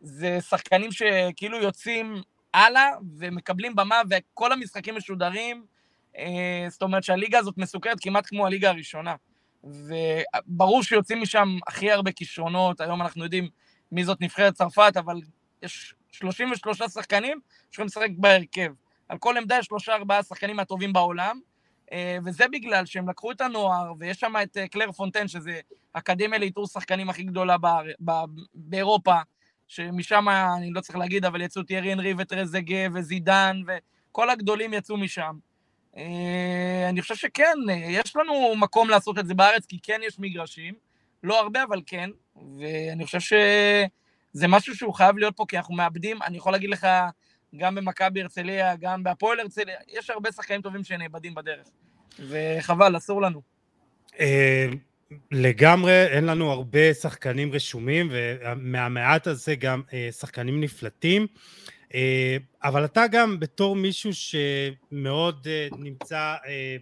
זה 0.00 0.38
שחקנים 0.40 0.92
שכאילו 0.92 1.62
יוצאים 1.62 2.22
הלאה 2.54 2.90
ומקבלים 3.18 3.76
במה 3.76 4.02
וכל 4.10 4.52
המשחקים 4.52 4.96
משודרים, 4.96 5.66
אה, 6.18 6.66
זאת 6.68 6.82
אומרת 6.82 7.04
שהליגה 7.04 7.38
הזאת 7.38 7.58
מסוכרת 7.58 7.96
כמעט 8.00 8.26
כמו 8.26 8.46
הליגה 8.46 8.70
הראשונה. 8.70 9.14
וברור 9.64 10.82
שיוצאים 10.82 11.22
משם 11.22 11.58
הכי 11.68 11.90
הרבה 11.90 12.12
כישרונות, 12.12 12.80
היום 12.80 13.02
אנחנו 13.02 13.24
יודעים 13.24 13.48
מי 13.92 14.04
זאת 14.04 14.20
נבחרת 14.20 14.54
צרפת, 14.54 14.92
אבל 14.96 15.16
יש 15.62 15.94
33 16.18 16.82
שחקנים 16.82 17.40
שיכולים 17.70 17.86
לשחק 17.86 18.08
בהרכב. 18.16 18.72
על 19.08 19.18
כל 19.18 19.36
עמדה 19.36 19.58
יש 19.58 19.66
שלושה 19.66 19.94
ארבעה 19.94 20.22
שחקנים 20.22 20.60
הטובים 20.60 20.92
בעולם, 20.92 21.40
וזה 22.24 22.44
בגלל 22.52 22.86
שהם 22.86 23.08
לקחו 23.08 23.32
את 23.32 23.40
הנוער, 23.40 23.92
ויש 23.98 24.20
שם 24.20 24.34
את 24.42 24.56
קלר 24.70 24.92
פונטן, 24.92 25.28
שזה 25.28 25.60
אקדמיה 25.92 26.38
לאיתור 26.38 26.66
שחקנים 26.66 27.10
הכי 27.10 27.22
גדולה 27.22 27.56
באירופה, 28.54 29.16
שמשם, 29.68 30.26
אני 30.56 30.70
לא 30.70 30.80
צריך 30.80 30.96
להגיד, 30.98 31.24
אבל 31.24 31.40
יצאו 31.40 31.62
טיירי 31.62 31.92
אנרי 31.92 32.14
וטרזגה 32.18 32.86
וזידן, 32.94 33.62
וכל 33.66 34.30
הגדולים 34.30 34.74
יצאו 34.74 34.96
משם. 34.96 35.36
אה, 35.96 36.86
אני 36.88 37.02
חושב 37.02 37.14
שכן, 37.14 37.54
יש 37.88 38.16
לנו 38.16 38.56
מקום 38.56 38.90
לעשות 38.90 39.18
את 39.18 39.26
זה 39.26 39.34
בארץ, 39.34 39.66
כי 39.66 39.78
כן 39.82 40.00
יש 40.04 40.18
מגרשים, 40.18 40.74
לא 41.22 41.40
הרבה, 41.40 41.62
אבל 41.62 41.82
כן, 41.86 42.10
ואני 42.36 43.04
חושב 43.04 43.20
שזה 44.36 44.48
משהו 44.48 44.76
שהוא 44.76 44.94
חייב 44.94 45.18
להיות 45.18 45.36
פה, 45.36 45.44
כי 45.48 45.56
אנחנו 45.56 45.74
מאבדים, 45.74 46.22
אני 46.22 46.36
יכול 46.36 46.52
להגיד 46.52 46.70
לך, 46.70 46.86
גם 47.56 47.74
במכבי 47.74 48.22
הרצליה, 48.22 48.76
גם 48.76 49.02
בהפועל 49.02 49.40
הרצליה, 49.40 49.76
יש 49.88 50.10
הרבה 50.10 50.32
שחקנים 50.32 50.62
טובים 50.62 50.84
שנאבדים 50.84 51.34
בדרך, 51.34 51.66
וחבל, 52.18 52.96
אסור 52.96 53.22
לנו. 53.22 53.42
אה, 54.20 54.66
לגמרי, 55.32 56.06
אין 56.06 56.26
לנו 56.26 56.52
הרבה 56.52 56.94
שחקנים 56.94 57.52
רשומים, 57.52 58.08
ומהמעט 58.10 59.26
הזה 59.26 59.54
גם 59.54 59.82
אה, 59.92 60.08
שחקנים 60.12 60.60
נפלטים. 60.60 61.26
אה, 61.94 62.36
אבל 62.64 62.84
אתה 62.84 63.06
גם 63.06 63.40
בתור 63.40 63.76
מישהו 63.76 64.10
שמאוד 64.14 65.46
נמצא 65.78 66.34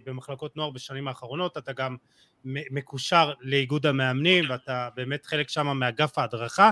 במחלקות 0.05 0.57
נוער 0.57 0.69
בשנים 0.69 1.07
האחרונות, 1.07 1.57
אתה 1.57 1.73
גם 1.73 1.95
מקושר 2.45 3.33
לאיגוד 3.41 3.85
המאמנים, 3.85 4.45
ואתה 4.49 4.89
באמת 4.95 5.25
חלק 5.25 5.49
שם 5.49 5.67
מאגף 5.67 6.17
ההדרכה. 6.17 6.69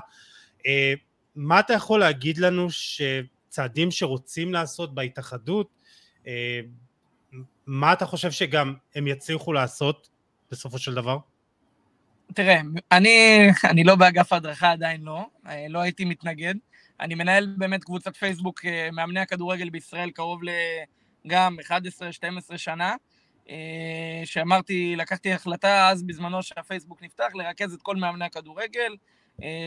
מה 1.35 1.59
אתה 1.59 1.73
יכול 1.73 1.99
להגיד 1.99 2.37
לנו 2.37 2.67
שצעדים 2.69 3.91
שרוצים 3.91 4.53
לעשות 4.53 4.95
בהתאחדות, 4.95 5.69
מה 7.67 7.93
אתה 7.93 8.05
חושב 8.05 8.31
שגם 8.31 8.73
הם 8.95 9.07
יצליחו 9.07 9.53
לעשות 9.53 10.09
בסופו 10.51 10.77
של 10.77 10.93
דבר? 10.93 11.17
תראה, 12.33 12.61
אני, 12.91 13.47
אני 13.63 13.83
לא 13.83 13.95
באגף 13.95 14.33
ההדרכה, 14.33 14.71
עדיין 14.71 15.01
לא, 15.01 15.25
אה, 15.47 15.65
לא 15.69 15.79
הייתי 15.79 16.05
מתנגד. 16.05 16.55
אני 16.99 17.15
מנהל 17.15 17.55
באמת 17.57 17.83
קבוצת 17.83 18.15
פייסבוק 18.15 18.65
אה, 18.65 18.89
מאמני 18.91 19.19
הכדורגל 19.19 19.69
בישראל 19.69 20.09
קרוב 20.09 20.41
לגם 21.25 21.57
11-12 22.53 22.57
שנה, 22.57 22.95
אה, 23.49 24.21
שאמרתי, 24.25 24.95
לקחתי 24.95 25.33
החלטה 25.33 25.89
אז 25.89 26.03
בזמנו 26.03 26.43
שהפייסבוק 26.43 27.03
נפתח, 27.03 27.29
לרכז 27.33 27.73
את 27.73 27.81
כל 27.81 27.95
מאמני 27.95 28.25
הכדורגל, 28.25 28.95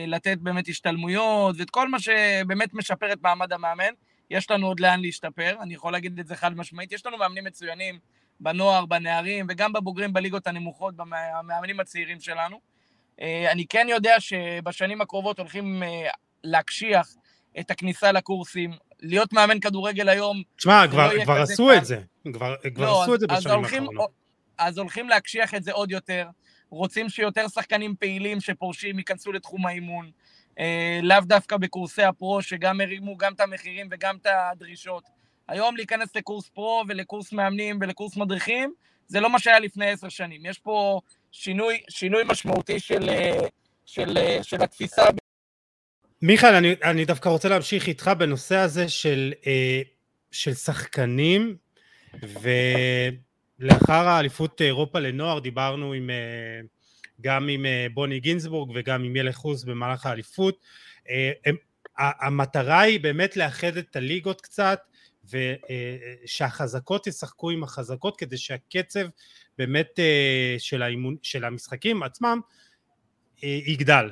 לתת 0.07 0.37
באמת 0.37 0.67
השתלמויות 0.67 1.55
ואת 1.59 1.69
כל 1.69 1.89
מה 1.89 1.99
שבאמת 1.99 2.73
משפר 2.73 3.13
את 3.13 3.21
מעמד 3.21 3.53
המאמן. 3.53 3.93
יש 4.29 4.51
לנו 4.51 4.67
עוד 4.67 4.79
לאן 4.79 5.01
להשתפר, 5.01 5.55
אני 5.61 5.73
יכול 5.73 5.91
להגיד 5.91 6.19
את 6.19 6.27
זה 6.27 6.35
חד 6.35 6.57
משמעית. 6.57 6.91
יש 6.91 7.05
לנו 7.05 7.17
מאמנים 7.17 7.43
מצוינים, 7.43 7.99
בנוער, 8.39 8.85
בנערים, 8.85 9.45
וגם 9.49 9.73
בבוגרים 9.73 10.13
בליגות 10.13 10.47
הנמוכות, 10.47 10.95
במאמנים 10.95 11.79
הצעירים 11.79 12.19
שלנו. 12.19 12.59
אה, 13.21 13.51
אני 13.51 13.65
כן 13.67 13.87
יודע 13.89 14.19
שבשנים 14.19 15.01
הקרובות 15.01 15.39
הולכים 15.39 15.83
אה, 15.83 16.09
להקשיח 16.43 17.07
את 17.59 17.71
הכניסה 17.71 18.11
לקורסים. 18.11 18.71
להיות 19.01 19.33
מאמן 19.33 19.59
כדורגל 19.59 20.09
היום... 20.09 20.41
תשמע, 20.55 20.85
לא 20.85 20.91
כבר, 20.91 21.09
כבר 21.23 21.41
עשו 21.41 21.73
את 21.73 21.85
זה. 21.85 22.01
כבר, 22.33 22.55
כבר 22.75 22.85
לא, 22.85 23.03
עשו 23.03 23.15
את 23.15 23.19
זה 23.19 23.27
בשנים 23.27 23.63
האחרונות. 23.63 24.11
אז 24.57 24.77
הולכים 24.77 25.09
להקשיח 25.09 25.53
את 25.53 25.63
זה 25.63 25.71
עוד 25.71 25.91
יותר. 25.91 26.27
רוצים 26.69 27.09
שיותר 27.09 27.47
שחקנים 27.47 27.95
פעילים 27.99 28.41
שפורשים 28.41 28.97
ייכנסו 28.97 29.31
לתחום 29.31 29.65
האימון. 29.65 30.11
אה, 30.59 30.99
לאו 31.03 31.17
דווקא 31.21 31.57
בקורסי 31.57 32.03
הפרו, 32.03 32.41
שגם 32.41 32.81
הרימו 32.81 33.17
גם 33.17 33.33
את 33.33 33.39
המחירים 33.39 33.87
וגם 33.91 34.17
את 34.21 34.27
הדרישות. 34.29 35.03
היום 35.47 35.77
להיכנס 35.77 36.15
לקורס 36.15 36.49
פרו 36.49 36.83
ולקורס 36.87 37.33
מאמנים 37.33 37.79
ולקורס 37.81 38.17
מדריכים, 38.17 38.73
זה 39.07 39.19
לא 39.19 39.29
מה 39.29 39.39
שהיה 39.39 39.59
לפני 39.59 39.89
עשר 39.89 40.09
שנים. 40.09 40.45
יש 40.45 40.59
פה 40.59 41.01
שינוי, 41.31 41.81
שינוי 41.89 42.23
משמעותי 42.25 42.79
של, 42.79 43.09
של, 43.85 44.17
של 44.41 44.63
התפיסה. 44.63 45.03
מיכאל, 46.21 46.55
אני, 46.55 46.75
אני 46.83 47.05
דווקא 47.05 47.29
רוצה 47.29 47.49
להמשיך 47.49 47.87
איתך 47.87 48.11
בנושא 48.17 48.55
הזה 48.55 48.89
של, 48.89 49.33
אה, 49.47 49.81
של 50.31 50.53
שחקנים, 50.53 51.55
ולאחר 53.59 54.07
האליפות 54.07 54.61
אירופה 54.61 54.99
לנוער 54.99 55.39
דיברנו 55.39 55.93
עם, 55.93 56.09
אה, 56.09 56.59
גם 57.21 57.47
עם 57.47 57.65
אה, 57.65 57.87
בוני 57.93 58.19
גינזבורג 58.19 58.71
וגם 58.75 59.03
עם 59.03 59.15
ילך 59.15 59.35
חוס 59.35 59.63
במהלך 59.63 60.05
האליפות. 60.05 60.59
הם, 61.45 61.55
המטרה 61.97 62.79
היא 62.79 62.99
באמת 62.99 63.37
לאחד 63.37 63.77
את 63.77 63.95
הליגות 63.95 64.41
קצת, 64.41 64.79
ושהחזקות 66.23 67.07
ישחקו 67.07 67.49
עם 67.49 67.63
החזקות 67.63 68.17
כדי 68.17 68.37
שהקצב 68.37 69.07
באמת 69.57 69.99
אה, 69.99 70.55
של, 70.57 70.81
האימון, 70.81 71.15
של 71.21 71.45
המשחקים 71.45 72.03
עצמם 72.03 72.39
אה, 73.43 73.59
יגדל, 73.65 74.09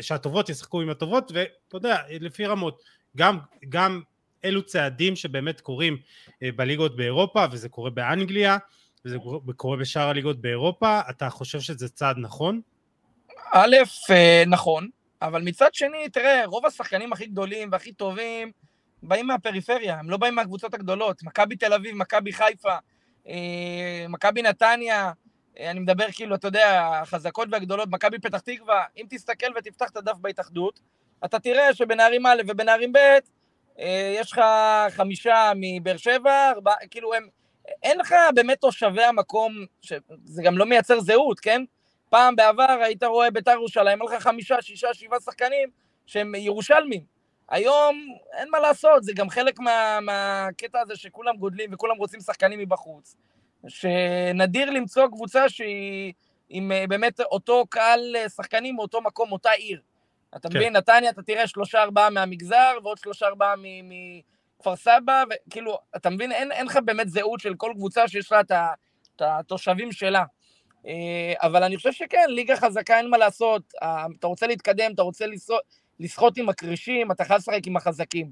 שהטובות 0.00 0.48
ישחקו 0.48 0.80
עם 0.80 0.90
הטובות 0.90 1.32
ואתה 1.34 1.76
יודע 1.76 1.96
לפי 2.10 2.46
רמות 2.46 2.82
גם, 3.16 3.38
גם 3.68 4.02
אלו 4.44 4.62
צעדים 4.62 5.16
שבאמת 5.16 5.60
קורים 5.60 5.96
אה, 6.42 6.48
בליגות 6.56 6.96
באירופה 6.96 7.44
וזה 7.52 7.68
קורה 7.68 7.90
באנגליה 7.90 8.58
וזה 9.04 9.16
קורה 9.56 9.76
בשאר 9.76 10.08
הליגות 10.08 10.40
באירופה 10.40 11.00
אתה 11.10 11.30
חושב 11.30 11.60
שזה 11.60 11.88
צעד 11.88 12.18
נכון? 12.18 12.60
א', 13.52 13.76
נכון 14.46 14.88
אבל 15.22 15.42
מצד 15.42 15.74
שני 15.74 16.08
תראה 16.08 16.46
רוב 16.46 16.66
השחקנים 16.66 17.12
הכי 17.12 17.26
גדולים 17.26 17.68
והכי 17.72 17.92
טובים 17.92 18.52
באים 19.02 19.26
מהפריפריה, 19.26 19.98
הם 19.98 20.10
לא 20.10 20.16
באים 20.16 20.34
מהקבוצות 20.34 20.74
הגדולות. 20.74 21.22
מכבי 21.22 21.56
תל 21.56 21.72
אביב, 21.72 21.96
מכבי 21.96 22.32
חיפה, 22.32 22.76
אה, 23.28 24.06
מכבי 24.08 24.42
נתניה, 24.42 25.12
אה, 25.58 25.70
אני 25.70 25.80
מדבר 25.80 26.06
כאילו, 26.12 26.34
אתה 26.34 26.48
יודע, 26.48 26.90
החזקות 27.02 27.48
והגדולות, 27.52 27.88
מכבי 27.92 28.18
פתח 28.18 28.38
תקווה, 28.38 28.84
אם 28.96 29.06
תסתכל 29.10 29.46
ותפתח 29.56 29.90
את 29.90 29.96
הדף 29.96 30.16
בהתאחדות, 30.20 30.80
אתה 31.24 31.38
תראה 31.38 31.74
שבנערים 31.74 32.26
א' 32.26 32.42
ובנערים 32.48 32.92
ב', 32.92 32.96
אה, 32.96 33.18
יש 34.20 34.32
לך 34.32 34.40
חמישה 34.90 35.52
מבאר 35.56 35.96
שבע, 35.96 36.50
ארבע, 36.50 36.72
כאילו 36.90 37.14
הם, 37.14 37.28
אין 37.82 37.98
לך 37.98 38.14
באמת 38.34 38.60
תושבי 38.60 39.02
המקום, 39.02 39.52
זה 40.24 40.42
גם 40.42 40.58
לא 40.58 40.66
מייצר 40.66 41.00
זהות, 41.00 41.40
כן? 41.40 41.62
פעם 42.08 42.36
בעבר 42.36 42.76
היית 42.82 43.02
רואה 43.02 43.30
בית"ר 43.30 43.50
ירושלים, 43.50 44.02
היה 44.02 44.16
לך 44.16 44.22
חמישה, 44.22 44.62
שישה, 44.62 44.94
שבעה 44.94 45.20
שחקנים 45.20 45.68
שהם 46.06 46.34
ירושלמים. 46.34 47.04
היום 47.48 48.16
אין 48.32 48.48
מה 48.50 48.58
לעשות, 48.58 49.04
זה 49.04 49.12
גם 49.12 49.30
חלק 49.30 49.58
מה, 49.58 50.00
מהקטע 50.00 50.80
הזה 50.80 50.96
שכולם 50.96 51.36
גודלים 51.36 51.70
וכולם 51.74 51.96
רוצים 51.96 52.20
שחקנים 52.20 52.58
מבחוץ. 52.58 53.16
שנדיר 53.68 54.70
למצוא 54.70 55.06
קבוצה 55.06 55.48
שהיא 55.48 56.12
עם 56.48 56.72
אה, 56.72 56.84
באמת 56.88 57.20
אותו 57.20 57.64
קהל 57.68 58.16
אה, 58.16 58.28
שחקנים 58.28 58.74
מאותו 58.74 59.00
מקום, 59.00 59.32
אותה 59.32 59.50
עיר. 59.50 59.80
אתה 60.36 60.48
כן. 60.48 60.58
מבין, 60.58 60.76
נתניה, 60.76 61.10
אתה 61.10 61.22
תראה 61.22 61.46
שלושה 61.46 61.82
ארבעה 61.82 62.10
מהמגזר 62.10 62.78
ועוד 62.82 62.98
שלושה 62.98 63.26
ארבעה 63.26 63.54
מכפר 63.58 64.76
סבא, 64.76 65.24
וכאילו, 65.46 65.78
אתה 65.96 66.10
מבין, 66.10 66.32
אין, 66.32 66.52
אין 66.52 66.66
לך 66.66 66.78
באמת 66.84 67.08
זהות 67.08 67.40
של 67.40 67.54
כל 67.54 67.72
קבוצה 67.74 68.08
שיש 68.08 68.32
לה 68.32 68.40
את 68.40 68.52
התושבים 69.20 69.92
שלה. 69.92 70.24
אה, 70.86 71.32
אבל 71.42 71.62
אני 71.62 71.76
חושב 71.76 71.92
שכן, 71.92 72.24
ליגה 72.28 72.56
חזקה 72.56 72.98
אין 72.98 73.10
מה 73.10 73.18
לעשות, 73.18 73.62
אתה 74.18 74.26
רוצה 74.26 74.46
להתקדם, 74.46 74.92
אתה 74.94 75.02
רוצה 75.02 75.24
לשחות 76.00 76.36
עם 76.36 76.48
הקרישים, 76.48 77.12
אתה 77.12 77.24
חייב 77.24 77.38
לשחק 77.38 77.66
עם 77.66 77.76
החזקים. 77.76 78.30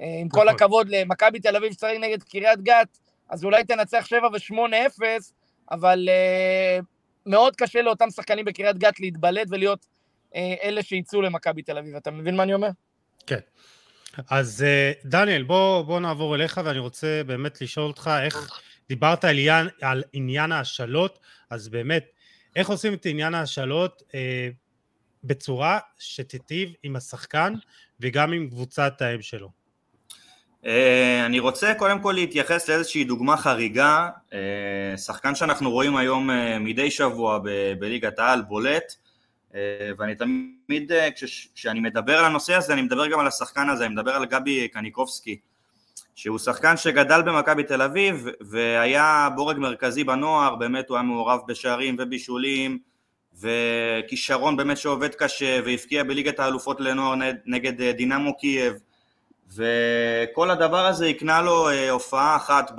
אה, 0.00 0.18
עם 0.20 0.28
כל 0.28 0.44
נכון. 0.44 0.54
הכבוד 0.54 0.88
למכבי 0.88 1.40
תל 1.40 1.56
אביב 1.56 1.72
שצריך 1.72 2.00
נגד 2.00 2.22
קריית 2.22 2.60
גת, 2.60 2.98
אז 3.28 3.44
אולי 3.44 3.64
תנצח 3.64 4.06
7 4.06 4.28
ו-8-0, 4.28 5.02
אבל 5.70 6.08
מאוד 7.26 7.56
קשה 7.56 7.82
לאותם 7.82 8.10
שחקנים 8.10 8.44
בקריית 8.44 8.78
גת 8.78 9.00
להתבלט 9.00 9.46
ולהיות 9.50 9.86
אלה 10.34 10.82
שיצאו 10.82 11.22
למכבי 11.22 11.62
תל 11.62 11.78
אביב. 11.78 11.96
אתה 11.96 12.10
מבין 12.10 12.36
מה 12.36 12.42
אני 12.42 12.54
אומר? 12.54 12.68
כן. 13.26 13.38
אז 14.30 14.64
uh, 14.64 15.08
דניאל, 15.08 15.42
בוא, 15.42 15.82
בוא 15.82 16.00
נעבור 16.00 16.34
אליך, 16.34 16.60
ואני 16.64 16.78
רוצה 16.78 17.22
באמת 17.26 17.60
לשאול 17.60 17.86
אותך 17.86 18.10
איך 18.22 18.60
דיברת 18.88 19.24
על 19.24 19.38
עניין, 19.38 19.68
על 19.80 20.02
עניין 20.12 20.52
ההשאלות, 20.52 21.18
אז 21.50 21.68
באמת, 21.68 22.06
איך 22.56 22.68
עושים 22.68 22.94
את 22.94 23.06
עניין 23.06 23.34
ההשאלות? 23.34 24.02
Uh, 24.08 24.14
בצורה 25.24 25.78
שתיטיב 25.98 26.72
עם 26.82 26.96
השחקן 26.96 27.54
וגם 28.00 28.32
עם 28.32 28.48
קבוצת 28.48 29.02
האם 29.02 29.22
שלו. 29.22 29.50
אה, 30.66 31.26
אני 31.26 31.38
רוצה 31.38 31.74
קודם 31.74 32.00
כל 32.00 32.12
להתייחס 32.12 32.68
לאיזושהי 32.68 33.04
דוגמה 33.04 33.36
חריגה, 33.36 34.08
אה, 34.32 34.96
שחקן 34.96 35.34
שאנחנו 35.34 35.70
רואים 35.70 35.96
היום 35.96 36.30
אה, 36.30 36.58
מדי 36.58 36.90
שבוע 36.90 37.38
בליגת 37.78 38.18
העל 38.18 38.42
בולט, 38.42 38.96
ואני 39.98 40.14
תמיד, 40.14 40.92
כשאני 41.54 41.80
מדבר 41.80 42.18
על 42.18 42.24
הנושא 42.24 42.54
הזה, 42.54 42.72
אני 42.72 42.82
מדבר 42.82 43.06
גם 43.06 43.20
על 43.20 43.26
השחקן 43.26 43.68
הזה, 43.68 43.86
אני 43.86 43.94
מדבר 43.94 44.10
על 44.10 44.24
גבי 44.26 44.68
קניקובסקי, 44.68 45.38
שהוא 46.14 46.38
שחקן 46.38 46.76
שגדל 46.76 47.22
במכבי 47.22 47.62
תל 47.62 47.82
אביב 47.82 48.26
והיה 48.40 49.28
בורג 49.36 49.58
מרכזי 49.58 50.04
בנוער, 50.04 50.54
באמת 50.54 50.88
הוא 50.88 50.96
היה 50.96 51.02
מעורב 51.02 51.40
בשערים 51.48 51.96
ובישולים, 51.98 52.78
וכישרון 53.40 54.56
באמת 54.56 54.76
שעובד 54.76 55.14
קשה 55.14 55.60
והבקיע 55.64 56.04
בליגת 56.04 56.38
האלופות 56.38 56.80
לנוער 56.80 57.14
נגד 57.46 57.80
אה, 57.80 57.92
דינמו 57.92 58.36
קייב 58.36 58.74
וכל 59.54 60.50
הדבר 60.50 60.86
הזה 60.86 61.06
הקנה 61.06 61.42
לו 61.42 61.68
אה, 61.68 61.90
הופעה 61.90 62.36
אחת 62.36 62.70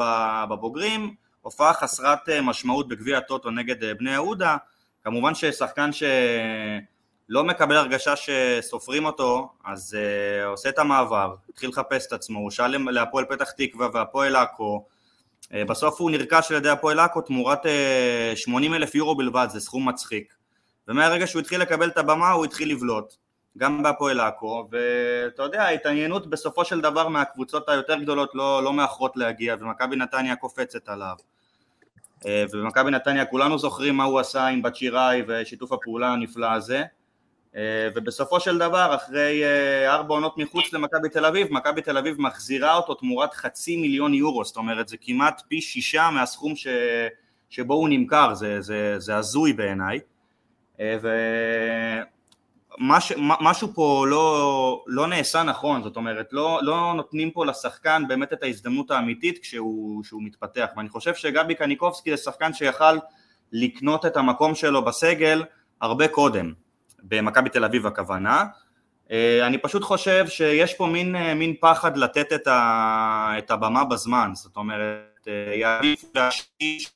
בבוגרים, 0.49 1.15
הופעה 1.41 1.73
חסרת 1.73 2.29
משמעות 2.43 2.87
בגביע 2.87 3.17
הטוטו 3.17 3.51
נגד 3.51 3.97
בני 3.97 4.11
יהודה, 4.11 4.57
כמובן 5.03 5.35
ששחקן 5.35 5.89
שלא 5.91 7.43
מקבל 7.43 7.77
הרגשה 7.77 8.13
שסופרים 8.15 9.05
אותו, 9.05 9.49
אז 9.65 9.97
uh, 9.97 10.45
עושה 10.45 10.69
את 10.69 10.79
המעבר, 10.79 11.35
התחיל 11.49 11.69
לחפש 11.69 12.07
את 12.07 12.13
עצמו, 12.13 12.39
הוא 12.39 12.51
שאל 12.51 12.91
להפועל 12.91 13.25
פתח 13.25 13.51
תקווה 13.51 13.87
והפועל 13.93 14.35
עכו, 14.35 14.85
uh, 15.43 15.47
בסוף 15.67 16.01
הוא 16.01 16.11
נרכש 16.11 16.51
על 16.51 16.57
ידי 16.57 16.69
הפועל 16.69 16.99
עכו 16.99 17.21
תמורת 17.21 17.65
uh, 17.65 18.35
80 18.35 18.73
אלף 18.73 18.95
יורו 18.95 19.15
בלבד, 19.15 19.47
זה 19.49 19.59
סכום 19.59 19.89
מצחיק, 19.89 20.33
ומהרגע 20.87 21.27
שהוא 21.27 21.39
התחיל 21.39 21.61
לקבל 21.61 21.89
את 21.89 21.97
הבמה 21.97 22.31
הוא 22.31 22.45
התחיל 22.45 22.71
לבלוט, 22.71 23.13
גם 23.57 23.83
בהפועל 23.83 24.19
עכו, 24.19 24.67
ואתה 24.71 25.43
יודע, 25.43 25.63
ההתעניינות 25.63 26.27
בסופו 26.27 26.65
של 26.65 26.81
דבר 26.81 27.07
מהקבוצות 27.07 27.69
היותר 27.69 27.99
גדולות 27.99 28.31
לא, 28.33 28.63
לא 28.63 28.73
מאחרות 28.73 29.17
להגיע, 29.17 29.55
ומכבי 29.59 29.95
נתניה 29.95 30.35
קופצת 30.35 30.89
עליו. 30.89 31.15
אה, 32.25 32.45
ובמכבי 32.51 32.91
נתניה 32.91 33.25
כולנו 33.25 33.59
זוכרים 33.59 33.95
מה 33.95 34.03
הוא 34.03 34.19
עשה 34.19 34.47
עם 34.47 34.61
בת 34.61 34.75
שיראי 34.75 35.21
ושיתוף 35.27 35.71
הפעולה 35.71 36.13
הנפלא 36.13 36.51
הזה. 36.51 36.83
אה, 37.55 37.87
ובסופו 37.95 38.39
של 38.39 38.57
דבר 38.57 38.95
אחרי 38.95 39.43
אה, 39.43 39.93
ארבע 39.93 40.13
עונות 40.13 40.37
מחוץ 40.37 40.73
למכבי 40.73 41.09
תל 41.09 41.25
אביב 41.25 41.47
מכבי 41.51 41.81
תל 41.81 41.97
אביב 41.97 42.21
מחזירה 42.21 42.75
אותו 42.75 42.93
תמורת 42.93 43.33
חצי 43.33 43.77
מיליון 43.77 44.13
יורו. 44.13 44.43
זאת 44.43 44.57
אומרת 44.57 44.87
זה 44.87 44.97
כמעט 45.01 45.41
פי 45.47 45.61
שישה 45.61 46.09
מהסכום 46.13 46.55
ש... 46.55 46.67
שבו 47.49 47.73
הוא 47.73 47.89
נמכר. 47.89 48.33
זה, 48.33 48.61
זה, 48.61 48.95
זה 48.99 49.15
הזוי 49.15 49.53
בעיניי. 49.53 49.99
ו... 50.79 51.07
מש, 52.79 53.11
משהו 53.17 53.73
פה 53.73 54.05
לא, 54.09 54.83
לא 54.87 55.07
נעשה 55.07 55.43
נכון, 55.43 55.83
זאת 55.83 55.95
אומרת 55.95 56.27
לא, 56.31 56.59
לא 56.63 56.93
נותנים 56.95 57.31
פה 57.31 57.45
לשחקן 57.45 58.03
באמת 58.07 58.33
את 58.33 58.43
ההזדמנות 58.43 58.91
האמיתית 58.91 59.39
כשהוא, 59.39 60.03
כשהוא 60.03 60.23
מתפתח. 60.23 60.67
ואני 60.77 60.89
חושב 60.89 61.15
שגבי 61.15 61.55
קניקובסקי 61.55 62.11
זה 62.11 62.17
שחקן 62.17 62.53
שיכל 62.53 62.97
לקנות 63.51 64.05
את 64.05 64.17
המקום 64.17 64.55
שלו 64.55 64.85
בסגל 64.85 65.43
הרבה 65.81 66.07
קודם, 66.07 66.53
במכבי 67.03 67.49
תל 67.49 67.65
אביב 67.65 67.87
הכוונה. 67.87 68.45
אה, 69.11 69.47
אני 69.47 69.57
פשוט 69.57 69.83
חושב 69.83 70.27
שיש 70.27 70.73
פה 70.73 70.87
מין, 70.87 71.15
אה, 71.15 71.33
מין 71.33 71.55
פחד 71.59 71.97
לתת 71.97 72.33
את, 72.33 72.47
ה, 72.47 73.33
את 73.37 73.51
הבמה 73.51 73.83
בזמן, 73.83 74.31
זאת 74.33 74.55
אומרת 74.55 75.27
אה, 75.27 75.55
יעדיף 75.55 76.03
להשקיש 76.15 76.91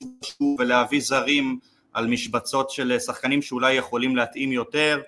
ולהביא 0.60 1.02
זרים 1.02 1.60
על 1.94 2.08
משבצות 2.08 2.70
של 2.70 3.00
שחקנים 3.00 3.42
שאולי 3.42 3.74
יכולים 3.74 4.16
להתאים 4.16 4.52
יותר 4.52 5.02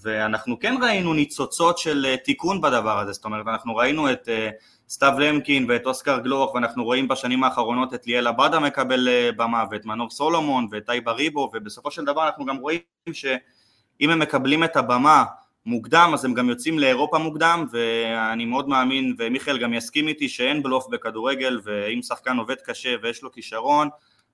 ואנחנו 0.00 0.58
כן 0.58 0.74
ראינו 0.82 1.14
ניצוצות 1.14 1.78
של 1.78 2.06
אה, 2.08 2.16
תיקון 2.16 2.60
בדבר 2.60 2.98
הזה, 2.98 3.12
זאת 3.12 3.24
אומרת 3.24 3.46
אנחנו 3.46 3.76
ראינו 3.76 4.12
את 4.12 4.28
אה, 4.28 4.50
סתיו 4.88 5.12
למקין 5.18 5.66
ואת 5.68 5.86
אוסקר 5.86 6.18
גלוך 6.18 6.54
ואנחנו 6.54 6.84
רואים 6.84 7.08
בשנים 7.08 7.44
האחרונות 7.44 7.94
את 7.94 8.06
ליאל 8.06 8.26
עבדה 8.26 8.60
מקבל 8.60 9.08
במה 9.36 9.64
ואת 9.70 9.84
מנור 9.84 10.10
סולומון 10.10 10.68
ואת 10.70 10.86
טייבה 10.86 11.12
ריבו 11.12 11.50
ובסופו 11.54 11.90
של 11.90 12.04
דבר 12.04 12.26
אנחנו 12.26 12.44
גם 12.44 12.56
רואים 12.56 12.80
שאם 13.12 14.10
הם 14.10 14.18
מקבלים 14.18 14.64
את 14.64 14.76
הבמה 14.76 15.24
מוקדם 15.66 16.10
אז 16.14 16.24
הם 16.24 16.34
גם 16.34 16.48
יוצאים 16.48 16.78
לאירופה 16.78 17.18
מוקדם 17.18 17.66
ואני 17.70 18.44
מאוד 18.44 18.68
מאמין 18.68 19.14
ומיכאל 19.18 19.58
גם 19.58 19.74
יסכים 19.74 20.08
איתי 20.08 20.28
שאין 20.28 20.62
בלוף 20.62 20.86
בכדורגל 20.90 21.60
ואם 21.64 22.02
שחקן 22.02 22.36
עובד 22.36 22.56
קשה 22.64 22.94
ויש 23.02 23.22
לו 23.22 23.32
כישרון 23.32 23.88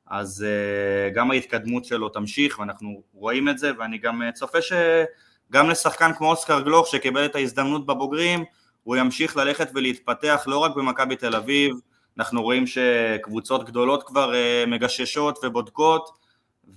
אז 0.07 0.47
uh, 0.47 1.15
גם 1.15 1.31
ההתקדמות 1.31 1.85
שלו 1.85 2.09
תמשיך 2.09 2.59
ואנחנו 2.59 3.03
רואים 3.15 3.49
את 3.49 3.59
זה 3.59 3.71
ואני 3.79 3.99
גם 3.99 4.23
uh, 4.23 4.33
צופה 4.33 4.59
שגם 4.63 5.71
לשחקן 5.71 6.13
כמו 6.15 6.31
אוסקר 6.31 6.61
גלוך 6.61 6.87
שקיבל 6.87 7.25
את 7.25 7.35
ההזדמנות 7.35 7.87
בבוגרים 7.87 8.45
הוא 8.83 8.97
ימשיך 8.97 9.37
ללכת 9.37 9.69
ולהתפתח 9.75 10.45
לא 10.47 10.59
רק 10.59 10.77
במכבי 10.77 11.17
תל 11.17 11.37
אביב, 11.37 11.75
אנחנו 12.19 12.43
רואים 12.43 12.65
שקבוצות 12.67 13.65
גדולות 13.65 14.03
כבר 14.03 14.33
uh, 14.33 14.71
מגששות 14.71 15.39
ובודקות 15.43 16.23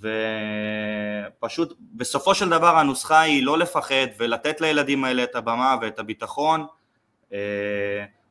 ופשוט 0.01 1.73
בסופו 1.79 2.35
של 2.35 2.49
דבר 2.49 2.77
הנוסחה 2.77 3.19
היא 3.19 3.43
לא 3.43 3.57
לפחד 3.57 4.07
ולתת 4.17 4.61
לילדים 4.61 5.03
האלה 5.03 5.23
את 5.23 5.35
הבמה 5.35 5.75
ואת 5.81 5.99
הביטחון 5.99 6.65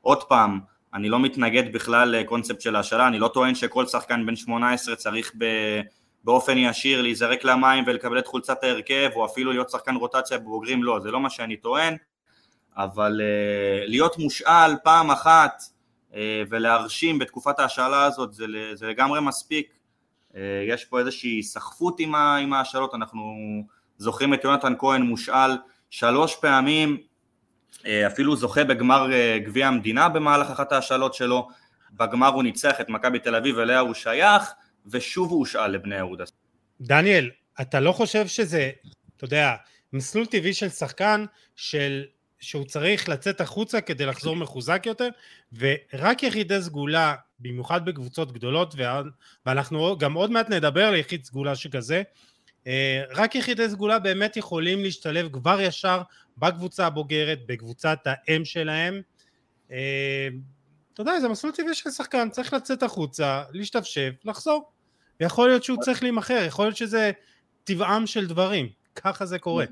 עוד 0.01 0.25
פעם 0.25 0.61
אני 0.95 1.09
לא 1.09 1.21
מתנגד 1.21 1.73
בכלל 1.73 2.09
לקונספט 2.09 2.61
של 2.61 2.77
ההשאלה, 2.77 3.09
אני 3.09 3.19
לא 3.19 3.29
טוען 3.29 3.55
שכל 3.55 3.87
שחקן 3.87 4.27
בן 4.27 4.37
18 4.37 4.97
צריך 4.97 5.33
ב... 5.39 5.45
באופן 6.25 6.59
ישיר 6.59 7.03
להיזרק 7.03 7.45
למים 7.45 7.85
ולקבל 7.87 8.19
את 8.19 8.27
חולצת 8.27 8.65
ההרכב 8.65 9.11
או 9.15 9.27
אפילו 9.27 9.53
להיות 9.53 9.71
שחקן 9.71 9.95
רוטציה 9.95 10.39
בבוגרים, 10.39 10.85
לא, 10.85 11.01
זה 11.01 11.11
לא 11.11 11.21
מה 11.21 11.31
שאני 11.31 11.57
טוען, 11.57 11.97
אבל 12.77 13.21
uh, 13.21 13.89
להיות 13.91 14.19
מושאל 14.19 14.77
פעם 14.85 15.11
אחת 15.11 15.63
uh, 16.11 16.15
ולהרשים 16.49 17.19
בתקופת 17.19 17.59
ההשאלה 17.59 18.05
הזאת 18.05 18.35
זה, 18.35 18.45
זה 18.75 18.87
לגמרי 18.87 19.21
מספיק, 19.21 19.73
uh, 20.33 20.37
יש 20.69 20.85
פה 20.85 20.99
איזושהי 20.99 21.43
סחפות 21.43 22.01
עם, 22.01 22.15
עם 22.15 22.53
ההשאלות, 22.53 22.95
אנחנו 22.95 23.35
זוכרים 23.99 24.35
את 24.35 24.45
יונתן 24.45 24.75
כהן 24.79 25.03
מושאל 25.03 25.51
שלוש 25.91 26.37
פעמים 26.37 26.99
אפילו 27.87 28.37
זוכה 28.37 28.65
בגמר 28.65 29.13
אה, 29.13 29.39
גביע 29.39 29.67
המדינה 29.67 30.09
במהלך 30.09 30.51
אחת 30.51 30.73
ההשאלות 30.73 31.15
שלו, 31.15 31.49
בגמר 31.93 32.29
הוא 32.29 32.43
ניצח 32.43 32.81
את 32.81 32.89
מכבי 32.89 33.19
תל 33.19 33.35
אביב 33.35 33.59
אליה 33.59 33.79
הוא 33.79 33.95
שייך, 33.95 34.53
ושוב 34.87 35.31
הוא 35.31 35.39
הושאל 35.39 35.71
לבני 35.71 35.95
יהודה. 35.95 36.25
דניאל, 36.81 37.31
אתה 37.61 37.81
לא 37.81 37.93
חושב 37.93 38.27
שזה, 38.27 38.71
אתה 39.17 39.25
יודע, 39.25 39.55
מסלול 39.93 40.27
טבעי 40.27 40.55
של 40.55 40.69
שחקן 40.69 41.25
של 41.57 42.05
שהוא 42.41 42.65
צריך 42.65 43.09
לצאת 43.09 43.41
החוצה 43.41 43.81
כדי 43.81 44.07
לחזור 44.07 44.37
מחוזק 44.37 44.83
יותר 44.87 45.09
ורק 45.59 46.23
יחידי 46.23 46.63
סגולה 46.63 47.15
במיוחד 47.39 47.85
בקבוצות 47.85 48.33
גדולות 48.33 48.75
ואנחנו 49.47 49.99
גם 49.99 50.13
עוד 50.13 50.31
מעט 50.31 50.51
נדבר 50.51 50.85
על 50.85 50.97
יחיד 50.97 51.25
סגולה 51.25 51.57
שכזה 51.57 51.97
אה, 51.97 52.03
רק 53.11 53.35
יחידי 53.35 53.69
סגולה 53.69 53.99
באמת 53.99 54.37
יכולים 54.37 54.83
להשתלב 54.83 55.29
כבר 55.33 55.61
ישר 55.61 56.03
בקבוצה 56.39 56.87
הבוגרת, 56.87 57.39
בקבוצת 57.47 57.99
האם 58.05 58.45
שלהם. 58.45 59.01
אה, 59.73 60.29
אתה 60.95 61.03
יודע, 61.03 61.21
זה 61.21 61.29
מסלול 61.29 61.53
טבעי 61.53 61.75
של 61.75 61.91
שחקן, 61.91 62.31
צריך 62.31 62.53
לצאת 62.53 62.83
החוצה, 62.83 63.43
להשתפשף, 63.53 64.11
לחזור. 64.25 64.71
יכול 65.21 65.49
להיות 65.49 65.65
שהוא 65.65 65.79
צריך 65.81 66.03
להימכר, 66.03 66.45
יכול 66.47 66.65
להיות 66.65 66.77
שזה 66.77 67.11
טבעם 67.65 68.07
של 68.07 68.27
דברים, 68.27 68.69
ככה 68.95 69.27
זה 69.27 69.39
קורה. 69.39 69.65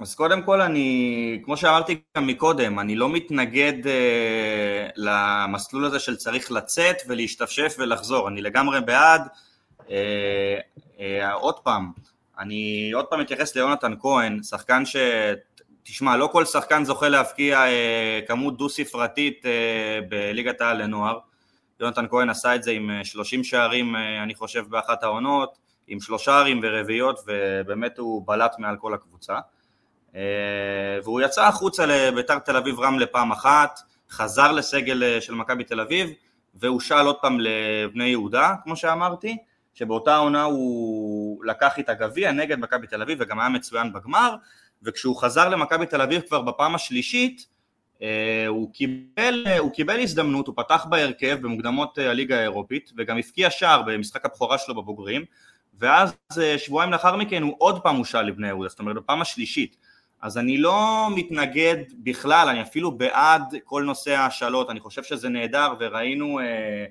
אז 0.00 0.14
קודם 0.14 0.42
כל 0.42 0.60
אני, 0.60 1.40
כמו 1.44 1.56
שאמרתי 1.56 2.00
גם 2.16 2.26
מקודם, 2.26 2.78
אני 2.78 2.96
לא 2.96 3.08
מתנגד 3.08 3.86
אה, 3.86 4.88
למסלול 4.96 5.84
הזה 5.84 5.98
של 5.98 6.16
צריך 6.16 6.52
לצאת 6.52 6.96
ולהשתפשף 7.08 7.76
ולחזור, 7.78 8.28
אני 8.28 8.42
לגמרי 8.42 8.80
בעד. 8.80 9.22
אה, 9.90 10.58
אה, 11.00 11.32
עוד 11.32 11.58
פעם, 11.58 11.92
אני 12.38 12.90
עוד 12.94 13.04
פעם 13.06 13.20
אתייחס 13.20 13.56
ליונתן 13.56 13.92
כהן, 14.00 14.42
שחקן 14.42 14.84
ש... 14.84 14.96
תשמע, 15.82 16.16
לא 16.16 16.26
כל 16.26 16.44
שחקן 16.44 16.84
זוכה 16.84 17.08
להבקיע 17.08 17.66
אה, 17.66 18.20
כמות 18.28 18.56
דו-ספרתית 18.56 19.46
אה, 19.46 19.98
בליגת 20.08 20.60
העל 20.60 20.82
לנוער. 20.82 21.18
יונתן 21.80 22.06
כהן 22.10 22.30
עשה 22.30 22.54
את 22.54 22.62
זה 22.62 22.70
עם 22.70 22.90
30 23.04 23.40
אה, 23.40 23.44
שערים, 23.44 23.96
אה, 23.96 24.22
אני 24.22 24.34
חושב, 24.34 24.64
באחת 24.68 25.02
העונות, 25.02 25.58
עם 25.86 26.00
שלושה 26.00 26.38
ערים 26.38 26.60
ורביעיות, 26.62 27.20
ובאמת 27.26 27.98
הוא 27.98 28.26
בלט 28.26 28.54
מעל 28.58 28.76
כל 28.76 28.94
הקבוצה. 28.94 29.38
אה, 30.14 30.20
והוא 31.04 31.20
יצא 31.20 31.46
החוצה 31.46 31.86
לביתר 31.86 32.38
תל 32.38 32.56
אביב 32.56 32.80
רמלה 32.80 33.06
פעם 33.06 33.32
אחת, 33.32 33.80
חזר 34.10 34.52
לסגל 34.52 35.02
אה, 35.02 35.20
של 35.20 35.34
מכבי 35.34 35.64
תל 35.64 35.80
אביב, 35.80 36.10
והושאל 36.54 37.06
עוד 37.06 37.16
פעם 37.20 37.38
לבני 37.40 38.04
יהודה, 38.04 38.54
כמו 38.64 38.76
שאמרתי. 38.76 39.36
שבאותה 39.74 40.16
עונה 40.16 40.42
הוא 40.42 41.44
לקח 41.44 41.78
את 41.78 41.88
הגביע 41.88 42.32
נגד 42.32 42.58
מכבי 42.58 42.86
תל 42.86 43.02
אביב 43.02 43.18
וגם 43.20 43.40
היה 43.40 43.48
מצוין 43.48 43.92
בגמר, 43.92 44.36
וכשהוא 44.82 45.16
חזר 45.16 45.48
למכבי 45.48 45.86
תל 45.86 46.00
אביב 46.00 46.22
כבר 46.22 46.42
בפעם 46.42 46.74
השלישית, 46.74 47.46
אה, 48.02 48.46
הוא 48.48 48.72
קיבל, 48.72 49.44
הוא 49.58 49.72
קיבל 49.72 50.00
הזדמנות, 50.00 50.46
הוא 50.46 50.54
פתח 50.56 50.86
בהרכב 50.90 51.38
במוקדמות 51.42 51.98
אה, 51.98 52.10
הליגה 52.10 52.38
האירופית, 52.38 52.92
וגם 52.96 53.18
הבקיע 53.18 53.50
שער 53.50 53.82
במשחק 53.82 54.24
הבכורה 54.24 54.58
שלו 54.58 54.74
בבוגרים, 54.74 55.24
ואז 55.78 56.14
אה, 56.38 56.58
שבועיים 56.58 56.92
לאחר 56.92 57.16
מכן 57.16 57.42
הוא 57.42 57.54
עוד 57.58 57.82
פעם 57.82 57.96
הושאל 57.96 58.22
לבני 58.22 58.46
יהודה, 58.46 58.68
זאת 58.68 58.80
אומרת 58.80 58.96
בפעם 58.96 59.22
השלישית. 59.22 59.76
אז 60.22 60.38
אני 60.38 60.58
לא 60.58 61.08
מתנגד 61.16 61.76
בכלל, 61.98 62.48
אני 62.48 62.62
אפילו 62.62 62.98
בעד 62.98 63.42
כל 63.64 63.82
נושא 63.82 64.16
ההשאלות, 64.16 64.70
אני 64.70 64.80
חושב 64.80 65.02
שזה 65.02 65.28
נהדר, 65.28 65.74
וראינו... 65.80 66.40
אה, 66.40 66.84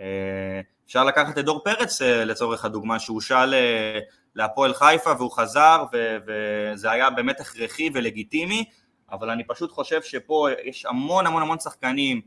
אה, 0.00 0.60
אפשר 0.88 1.04
לקחת 1.04 1.38
את 1.38 1.44
דור 1.44 1.64
פרץ 1.64 2.02
אה, 2.02 2.24
לצורך 2.24 2.64
הדוגמה, 2.64 2.98
שהוא 2.98 3.20
שאל 3.20 3.54
אה, 3.54 3.98
להפועל 4.34 4.74
חיפה 4.74 5.12
והוא 5.18 5.30
חזר 5.32 5.84
וזה 6.26 6.90
היה 6.90 7.10
באמת 7.10 7.40
הכרחי 7.40 7.90
ולגיטימי, 7.94 8.64
אבל 9.12 9.30
אני 9.30 9.44
פשוט 9.44 9.72
חושב 9.72 10.02
שפה 10.02 10.48
יש 10.64 10.86
המון 10.86 11.26
המון 11.26 11.42
המון 11.42 11.58
שחקנים, 11.58 12.20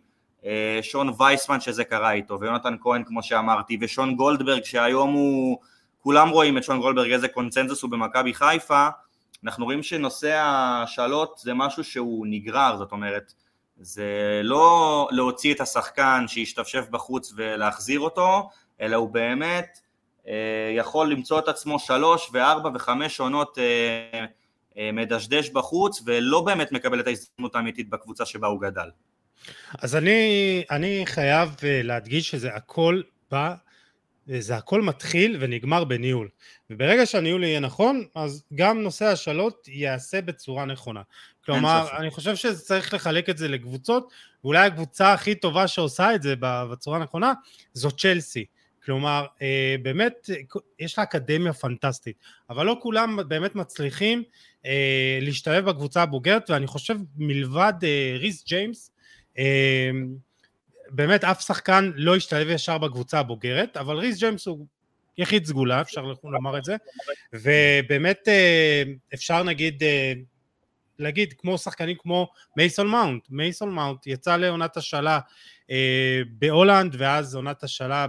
שון 0.81 1.13
וייסמן 1.19 1.59
שזה 1.59 1.83
קרה 1.83 2.11
איתו, 2.11 2.39
ויונתן 2.39 2.75
כהן 2.81 3.03
כמו 3.03 3.23
שאמרתי, 3.23 3.77
ושון 3.81 4.15
גולדברג 4.15 4.63
שהיום 4.63 5.13
הוא, 5.13 5.57
כולם 5.99 6.29
רואים 6.29 6.57
את 6.57 6.63
שון 6.63 6.81
גולדברג 6.81 7.11
איזה 7.11 7.27
קונצנזוס 7.27 7.81
הוא 7.81 7.91
במכבי 7.91 8.33
חיפה, 8.33 8.87
אנחנו 9.43 9.65
רואים 9.65 9.83
שנושא 9.83 10.41
השאלות 10.43 11.37
זה 11.43 11.53
משהו 11.53 11.83
שהוא 11.83 12.27
נגרר, 12.29 12.77
זאת 12.77 12.91
אומרת 12.91 13.33
זה 13.81 14.41
לא 14.43 15.07
להוציא 15.11 15.53
את 15.53 15.61
השחקן 15.61 16.25
שישתפשף 16.27 16.85
בחוץ 16.89 17.33
ולהחזיר 17.35 17.99
אותו, 17.99 18.49
אלא 18.81 18.95
הוא 18.95 19.09
באמת 19.09 19.79
אה, 20.27 20.33
יכול 20.77 21.11
למצוא 21.11 21.39
את 21.39 21.47
עצמו 21.47 21.79
שלוש 21.79 22.29
וארבע 22.33 22.69
וחמש 22.73 23.19
עונות 23.19 23.57
אה, 23.57 24.25
אה, 24.77 24.91
מדשדש 24.91 25.49
בחוץ 25.49 26.01
ולא 26.05 26.41
באמת 26.41 26.71
מקבל 26.71 26.99
את 26.99 27.07
ההזדמנות 27.07 27.55
האמיתית 27.55 27.89
בקבוצה 27.89 28.25
שבה 28.25 28.47
הוא 28.47 28.61
גדל. 28.61 28.89
אז 29.79 29.95
אני, 29.95 30.63
אני 30.71 31.01
חייב 31.05 31.49
להדגיש 31.63 32.29
שזה 32.29 32.53
הכל 32.53 33.01
בא, 33.31 33.55
זה 34.39 34.57
הכל 34.57 34.81
מתחיל 34.81 35.37
ונגמר 35.39 35.83
בניהול. 35.83 36.29
וברגע 36.69 37.05
שהניהול 37.05 37.43
יהיה 37.43 37.59
נכון, 37.59 38.05
אז 38.15 38.43
גם 38.55 38.81
נושא 38.81 39.05
השאלות 39.05 39.67
ייעשה 39.67 40.21
בצורה 40.21 40.65
נכונה. 40.65 41.01
כלומר, 41.45 41.87
אני 41.97 42.09
חושב 42.09 42.35
שצריך 42.35 42.93
לחלק 42.93 43.29
את 43.29 43.37
זה 43.37 43.47
לקבוצות, 43.47 44.13
ואולי 44.43 44.67
הקבוצה 44.67 45.13
הכי 45.13 45.35
טובה 45.35 45.67
שעושה 45.67 46.15
את 46.15 46.21
זה 46.21 46.33
בצורה 46.39 46.97
הנכונה, 46.97 47.33
זו 47.73 47.91
צ'לסי. 47.91 48.45
כלומר, 48.85 49.25
אה, 49.41 49.75
באמת, 49.81 50.29
יש 50.79 50.97
לה 50.97 51.03
אקדמיה 51.03 51.53
פנטסטית, 51.53 52.15
אבל 52.49 52.65
לא 52.65 52.77
כולם 52.81 53.19
באמת 53.27 53.55
מצליחים 53.55 54.23
אה, 54.65 55.19
להשתלב 55.21 55.69
בקבוצה 55.69 56.01
הבוגרת, 56.01 56.49
ואני 56.49 56.67
חושב 56.67 56.95
מלבד 57.17 57.73
אה, 57.83 58.15
ריס 58.19 58.45
ג'יימס, 58.45 58.91
באמת 60.91 61.23
אף 61.23 61.41
שחקן 61.41 61.91
לא 61.95 62.15
השתלב 62.15 62.49
ישר 62.49 62.77
בקבוצה 62.77 63.19
הבוגרת, 63.19 63.77
אבל 63.77 63.97
ריס 63.97 64.19
ג'יימס 64.19 64.47
הוא 64.47 64.65
יחיד 65.17 65.45
סגולה, 65.45 65.81
אפשר 65.81 66.13
לומר 66.23 66.57
את 66.57 66.63
זה, 66.63 66.75
ובאמת 67.33 68.27
אפשר 69.13 69.43
נגיד 69.43 69.83
להגיד 70.99 71.33
כמו 71.37 71.57
שחקנים 71.57 71.95
כמו 71.99 72.27
מייסון 72.57 72.87
מאונט, 72.87 73.23
מייסון 73.29 73.69
מאונט 73.69 74.07
יצא 74.07 74.37
לעונת 74.37 74.77
השאלה 74.77 75.19
אה, 75.71 76.21
בהולנד 76.29 76.95
ואז 76.97 77.35
עונת 77.35 77.63
השאלה 77.63 78.05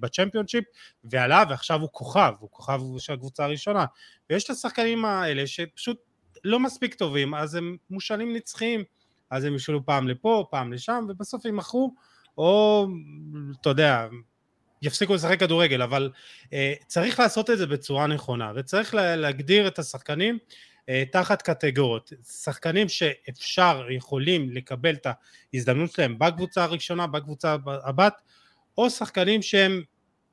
בצ'מפיונשיפ 0.00 0.64
ועלה 1.04 1.44
ועכשיו 1.50 1.80
הוא 1.80 1.88
כוכב, 1.92 2.32
הוא 2.38 2.50
כוכב 2.50 2.80
של 2.98 3.12
הקבוצה 3.12 3.44
הראשונה. 3.44 3.84
ויש 4.30 4.44
את 4.44 4.50
השחקנים 4.50 5.04
האלה 5.04 5.46
שפשוט 5.46 5.98
לא 6.44 6.60
מספיק 6.60 6.94
טובים 6.94 7.34
אז 7.34 7.54
הם 7.54 7.76
מושאלים 7.90 8.36
נצחיים. 8.36 8.84
אז 9.30 9.44
הם 9.44 9.54
ישאלו 9.54 9.86
פעם 9.86 10.08
לפה 10.08 10.46
פעם 10.50 10.72
לשם 10.72 11.04
ובסוף 11.08 11.46
הם 11.46 11.56
נמכרו 11.56 11.94
או 12.38 12.86
אתה 13.60 13.68
יודע 13.68 14.06
יפסיקו 14.82 15.14
לשחק 15.14 15.40
כדורגל 15.40 15.82
אבל 15.82 16.10
אה, 16.52 16.74
צריך 16.86 17.20
לעשות 17.20 17.50
את 17.50 17.58
זה 17.58 17.66
בצורה 17.66 18.06
נכונה 18.06 18.52
וצריך 18.56 18.94
להגדיר 18.94 19.68
את 19.68 19.78
השחקנים 19.78 20.38
אה, 20.88 21.02
תחת 21.12 21.42
קטגוריות, 21.42 22.12
שחקנים 22.42 22.88
שאפשר, 22.88 23.86
יכולים 23.90 24.50
לקבל 24.50 24.94
את 24.94 25.06
ההזדמנות 25.54 25.92
שלהם 25.92 26.18
בקבוצה 26.18 26.64
הראשונה, 26.64 27.06
בקבוצה 27.06 27.56
הבת, 27.66 28.22
או 28.78 28.90
שחקנים 28.90 29.42
שהם, 29.42 29.82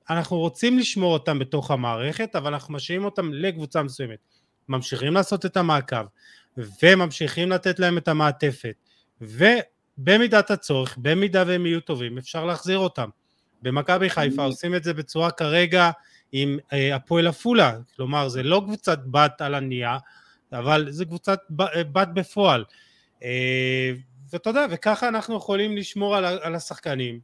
אנחנו 0.10 0.38
רוצים 0.38 0.80
לשמור 0.80 1.14
אותם 1.14 1.40
בתוך 1.40 1.72
המערכת, 1.72 2.36
אבל 2.36 2.54
אנחנו 2.54 2.74
משאירים 2.74 3.06
אותם 3.06 3.34
לקבוצה 3.34 3.84
מסוימת. 3.84 4.20
ממשיכים 4.70 5.14
לעשות 5.14 5.46
את 5.46 5.58
המעקב, 5.58 6.06
וממשיכים 6.84 7.50
לתת 7.50 7.80
להם 7.80 7.98
את 7.98 8.08
המעטפת, 8.08 8.76
ובמידת 10.00 10.52
הצורך, 10.52 10.98
במידה 10.98 11.44
והם 11.48 11.66
יהיו 11.66 11.82
טובים, 11.82 12.18
אפשר 12.18 12.46
להחזיר 12.46 12.78
אותם. 12.78 13.10
במכבי 13.62 14.10
חיפה 14.10 14.44
עושים 14.44 14.76
את 14.76 14.84
זה 14.84 14.94
בצורה 14.94 15.32
כרגע 15.32 15.92
עם 16.32 16.58
אה, 16.74 16.96
הפועל 16.96 17.28
עפולה, 17.28 17.74
כלומר 17.96 18.30
זה 18.30 18.44
לא 18.44 18.62
קבוצת 18.66 19.00
בת 19.06 19.42
על 19.42 19.56
הנייר, 19.56 19.98
אבל 20.54 20.88
זה 20.90 21.06
קבוצת 21.06 21.40
בת 21.92 22.08
בפועל. 22.08 22.64
אה, 23.24 23.92
ואתה 24.34 24.50
יודע, 24.50 24.66
וככה 24.70 25.08
אנחנו 25.08 25.38
יכולים 25.38 25.78
לשמור 25.78 26.16
על, 26.16 26.26
על 26.26 26.56
השחקנים. 26.56 27.20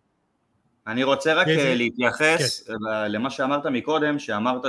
אני 0.88 1.04
רוצה 1.04 1.34
רק 1.34 1.48
וזה... 1.48 1.60
אה, 1.60 1.76
להתייחס 1.76 2.68
כן. 2.68 2.74
למה 3.08 3.30
שאמרת 3.30 3.66
מקודם, 3.66 4.20
שאמרת 4.20 4.62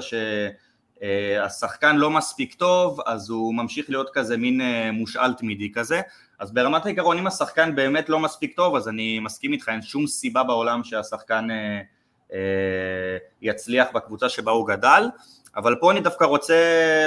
שהשחקן 1.00 1.86
אה, 1.86 1.92
לא 1.92 2.10
מספיק 2.10 2.54
טוב, 2.54 3.00
אז 3.06 3.30
הוא 3.30 3.54
ממשיך 3.54 3.90
להיות 3.90 4.10
כזה 4.12 4.36
מין 4.36 4.60
מושאל 4.92 5.32
תמידי 5.32 5.72
כזה. 5.72 6.00
אז 6.38 6.52
ברמת 6.52 6.86
העיקרון, 6.86 7.18
אם 7.18 7.26
השחקן 7.26 7.74
באמת 7.74 8.08
לא 8.08 8.18
מספיק 8.18 8.56
טוב, 8.56 8.76
אז 8.76 8.88
אני 8.88 9.18
מסכים 9.18 9.52
איתך, 9.52 9.68
אין 9.68 9.82
שום 9.82 10.06
סיבה 10.06 10.42
בעולם 10.42 10.84
שהשחקן 10.84 11.48
יצליח 13.42 13.86
בקבוצה 13.94 14.28
שבה 14.28 14.52
הוא 14.52 14.68
גדל. 14.68 15.08
אבל 15.56 15.76
פה 15.80 15.92
אני 15.92 16.00
דווקא 16.00 16.24
רוצה 16.24 16.54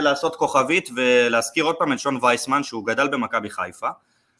לעשות 0.02 0.36
כוכבית 0.36 0.89
ולהזכיר 0.96 1.63
עוד 1.63 1.76
פעם 1.76 1.94
את 1.94 2.00
שון 2.00 2.18
וייסמן 2.22 2.63
שהוא 2.63 2.86
גדל 2.86 3.08
במכבי 3.08 3.50
חיפה 3.50 3.89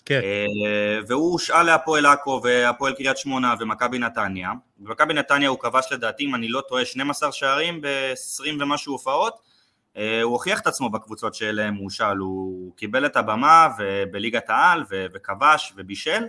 כן. 0.06 0.22
אה, 0.24 1.00
והוא 1.08 1.32
הושאל 1.32 1.64
להפועל 1.64 2.06
עכו 2.06 2.42
והפועל 2.44 2.94
קריית 2.94 3.18
שמונה 3.18 3.56
ומכבי 3.60 4.00
נתניה 4.00 4.52
במכבי 4.78 5.14
נתניה 5.14 5.50
הוא 5.50 5.60
כבש 5.60 5.86
לדעתי 5.92 6.26
אם 6.26 6.36
אני 6.36 6.48
לא 6.48 6.62
טועה 6.62 6.86
12 6.86 7.32
שערים 7.32 7.82
ב-20 7.82 8.48
ומשהו 8.60 8.94
הופעות 8.94 9.34
אה, 9.34 9.40
הוא 9.96 10.34
הוכיח 10.34 10.60
את 10.60 10.68
עצמו 10.68 10.90
בקבוצות 10.90 11.36
שאליהם 11.36 11.76
הוא 11.76 11.84
הושאל, 11.84 12.18
הוא 12.18 12.76
קיבל 12.76 13.06
את 13.06 13.18
הבמה 13.18 13.68
בליגת 14.12 14.50
העל 14.50 14.84
וכבש 14.90 15.74
ובישל. 15.78 16.24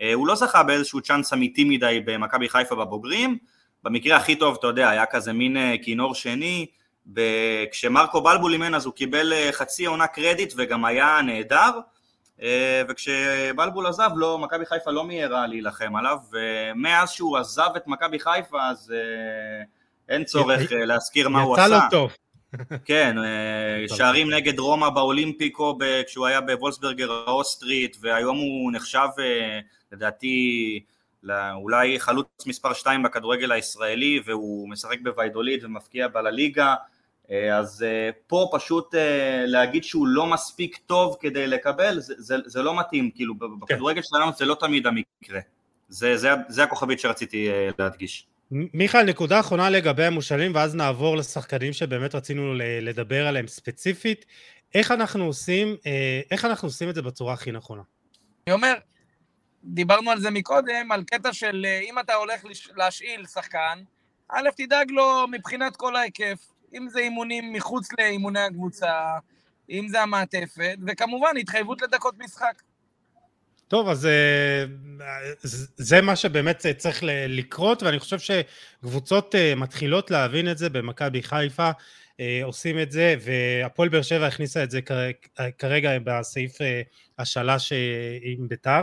אה, 0.00 0.14
הוא 0.14 0.26
לא 0.26 0.34
זכה 0.34 0.62
באיזשהו 0.62 1.00
צ'אנס 1.00 1.32
אמיתי 1.32 1.64
מדי 1.64 2.00
במכבי 2.04 2.48
חיפה 2.48 2.74
בבוגרים. 2.74 3.38
במקרה 3.82 4.16
הכי 4.16 4.36
טוב 4.36 4.56
אתה 4.58 4.66
יודע 4.66 4.88
היה 4.88 5.06
כזה 5.06 5.32
מין 5.32 5.56
כינור 5.82 6.14
שני. 6.14 6.66
כשמרקו 7.72 8.20
בלבול 8.20 8.52
אימן 8.52 8.74
אז 8.74 8.86
הוא 8.86 8.94
קיבל 8.94 9.32
אה, 9.32 9.48
חצי 9.52 9.86
עונה 9.86 10.06
קרדיט 10.06 10.52
וגם 10.56 10.84
היה 10.84 11.20
נהדר. 11.26 11.70
אה, 12.42 12.82
וכשבלבול 12.88 13.86
עזב 13.86 14.10
לא, 14.16 14.38
מכבי 14.38 14.66
חיפה 14.66 14.90
לא 14.90 15.04
מיהרה 15.04 15.46
להילחם 15.46 15.96
עליו. 15.96 16.18
ומאז 16.32 17.10
שהוא 17.10 17.38
עזב 17.38 17.70
את 17.76 17.86
מכבי 17.86 18.18
חיפה 18.18 18.62
אז 18.62 18.94
אה, 18.96 19.64
אין 20.08 20.24
צורך 20.24 20.60
להזכיר 20.72 21.28
מה 21.28 21.40
הוא 21.42 21.54
עשה. 21.54 21.66
יצא 21.66 21.74
לו 21.74 21.80
טוב. 21.90 22.12
כן, 22.84 23.16
שערים 23.96 24.30
נגד 24.30 24.58
רומא 24.58 24.88
באולימפיקו 24.88 25.78
כשהוא 26.06 26.26
היה 26.26 26.40
בוולסברגר 26.40 27.12
האוסטרית 27.12 27.96
והיום 28.00 28.38
הוא 28.38 28.72
נחשב 28.72 29.08
לדעתי 29.92 30.80
אולי 31.54 32.00
חלוץ 32.00 32.26
מספר 32.46 32.72
2 32.72 33.02
בכדורגל 33.02 33.52
הישראלי 33.52 34.20
והוא 34.24 34.68
משחק 34.68 35.00
בוויידוליד 35.02 35.64
ומפקיע 35.64 36.08
בלליגה 36.08 36.74
אה, 37.30 37.58
אז 37.58 37.82
אה, 37.82 38.10
פה 38.26 38.48
פשוט 38.52 38.94
אה, 38.94 39.44
להגיד 39.46 39.84
שהוא 39.84 40.06
לא 40.06 40.26
מספיק 40.26 40.76
טוב 40.86 41.16
כדי 41.20 41.46
לקבל 41.46 42.00
זה, 42.00 42.14
זה, 42.18 42.36
זה 42.46 42.62
לא 42.62 42.78
מתאים, 42.78 43.10
כאילו 43.10 43.34
כן. 43.38 43.46
בכדורגל 43.60 44.02
שלנו 44.02 44.32
זה 44.36 44.44
לא 44.44 44.56
תמיד 44.60 44.86
המקרה. 44.86 45.40
זה, 45.88 46.16
זה, 46.16 46.30
זה 46.48 46.62
הכוכבית 46.62 47.00
שרציתי 47.00 47.48
להדגיש 47.78 48.26
מיכאל, 48.52 49.02
נקודה 49.02 49.40
אחרונה 49.40 49.70
לגבי 49.70 50.04
המושאלים 50.04 50.54
ואז 50.54 50.74
נעבור 50.74 51.16
לשחקנים 51.16 51.72
שבאמת 51.72 52.14
רצינו 52.14 52.54
לדבר 52.80 53.26
עליהם 53.26 53.46
ספציפית 53.46 54.24
איך 54.74 54.90
אנחנו 54.90 55.24
עושים, 55.24 55.76
איך 56.30 56.44
אנחנו 56.44 56.68
עושים 56.68 56.88
את 56.88 56.94
זה 56.94 57.02
בצורה 57.02 57.34
הכי 57.34 57.52
נכונה? 57.52 57.82
אני 58.46 58.52
אומר, 58.54 58.74
דיברנו 59.64 60.10
על 60.10 60.20
זה 60.20 60.30
מקודם, 60.30 60.92
על 60.92 61.04
קטע 61.04 61.32
של 61.32 61.66
אם 61.82 61.98
אתה 61.98 62.14
הולך 62.14 62.44
להשאיל 62.76 63.26
שחקן, 63.26 63.78
א', 64.28 64.48
תדאג 64.56 64.90
לו 64.90 65.26
מבחינת 65.30 65.76
כל 65.76 65.96
ההיקף, 65.96 66.52
אם 66.74 66.88
זה 66.88 67.00
אימונים 67.00 67.52
מחוץ 67.52 67.88
לאימוני 67.98 68.40
הקבוצה, 68.40 69.18
אם 69.70 69.86
זה 69.88 70.02
המעטפת, 70.02 70.76
וכמובן 70.86 71.36
התחייבות 71.40 71.82
לדקות 71.82 72.18
משחק. 72.18 72.62
טוב, 73.72 73.88
אז 73.88 74.06
אה, 74.06 74.64
זה 75.76 76.00
מה 76.00 76.16
שבאמת 76.16 76.66
צריך 76.76 77.00
לקרות, 77.28 77.82
ואני 77.82 77.98
חושב 77.98 78.18
שקבוצות 78.18 79.34
אה, 79.34 79.54
מתחילות 79.54 80.10
להבין 80.10 80.50
את 80.50 80.58
זה 80.58 80.70
במכבי 80.70 81.22
חיפה, 81.22 81.70
אה, 82.20 82.40
עושים 82.44 82.78
את 82.78 82.92
זה, 82.92 83.14
והפועל 83.20 83.88
באר 83.88 84.02
שבע 84.02 84.26
הכניסה 84.26 84.64
את 84.64 84.70
זה 84.70 84.80
כרגע 85.58 85.90
בסעיף 86.04 86.52
השלש 87.18 87.72
עם 88.22 88.48
ביתר, 88.48 88.82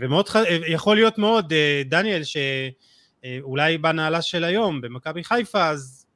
ומאוד 0.00 0.28
יכול 0.68 0.96
להיות 0.96 1.18
מאוד, 1.18 1.52
דניאל, 1.84 2.22
שאולי 2.24 3.78
בנעלה 3.78 4.22
של 4.22 4.44
היום 4.44 4.80
במכבי 4.80 5.24
חיפה, 5.24 5.68
אז 5.68 6.06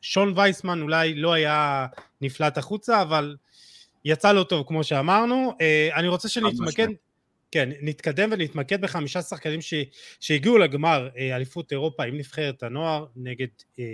שון 0.00 0.32
וייסמן 0.36 0.82
אולי 0.82 1.14
לא 1.14 1.32
היה 1.32 1.86
נפלט 2.20 2.58
החוצה, 2.58 3.02
אבל 3.02 3.36
יצא 4.04 4.32
לו 4.32 4.44
טוב 4.44 4.66
כמו 4.66 4.84
שאמרנו. 4.84 5.52
אה, 5.60 5.88
אני 5.94 6.08
רוצה 6.08 6.28
שנתמקד, 6.28 6.88
כן, 7.50 7.68
נתקדם 7.82 8.28
ונתמקד 8.32 8.80
בחמישה 8.80 9.22
שחקנים 9.22 9.60
ש, 9.60 9.74
שהגיעו 10.20 10.58
לגמר 10.58 11.08
אה, 11.18 11.36
אליפות 11.36 11.72
אירופה 11.72 12.04
עם 12.04 12.16
נבחרת 12.16 12.62
הנוער 12.62 13.06
נגד 13.16 13.46
אה, 13.78 13.84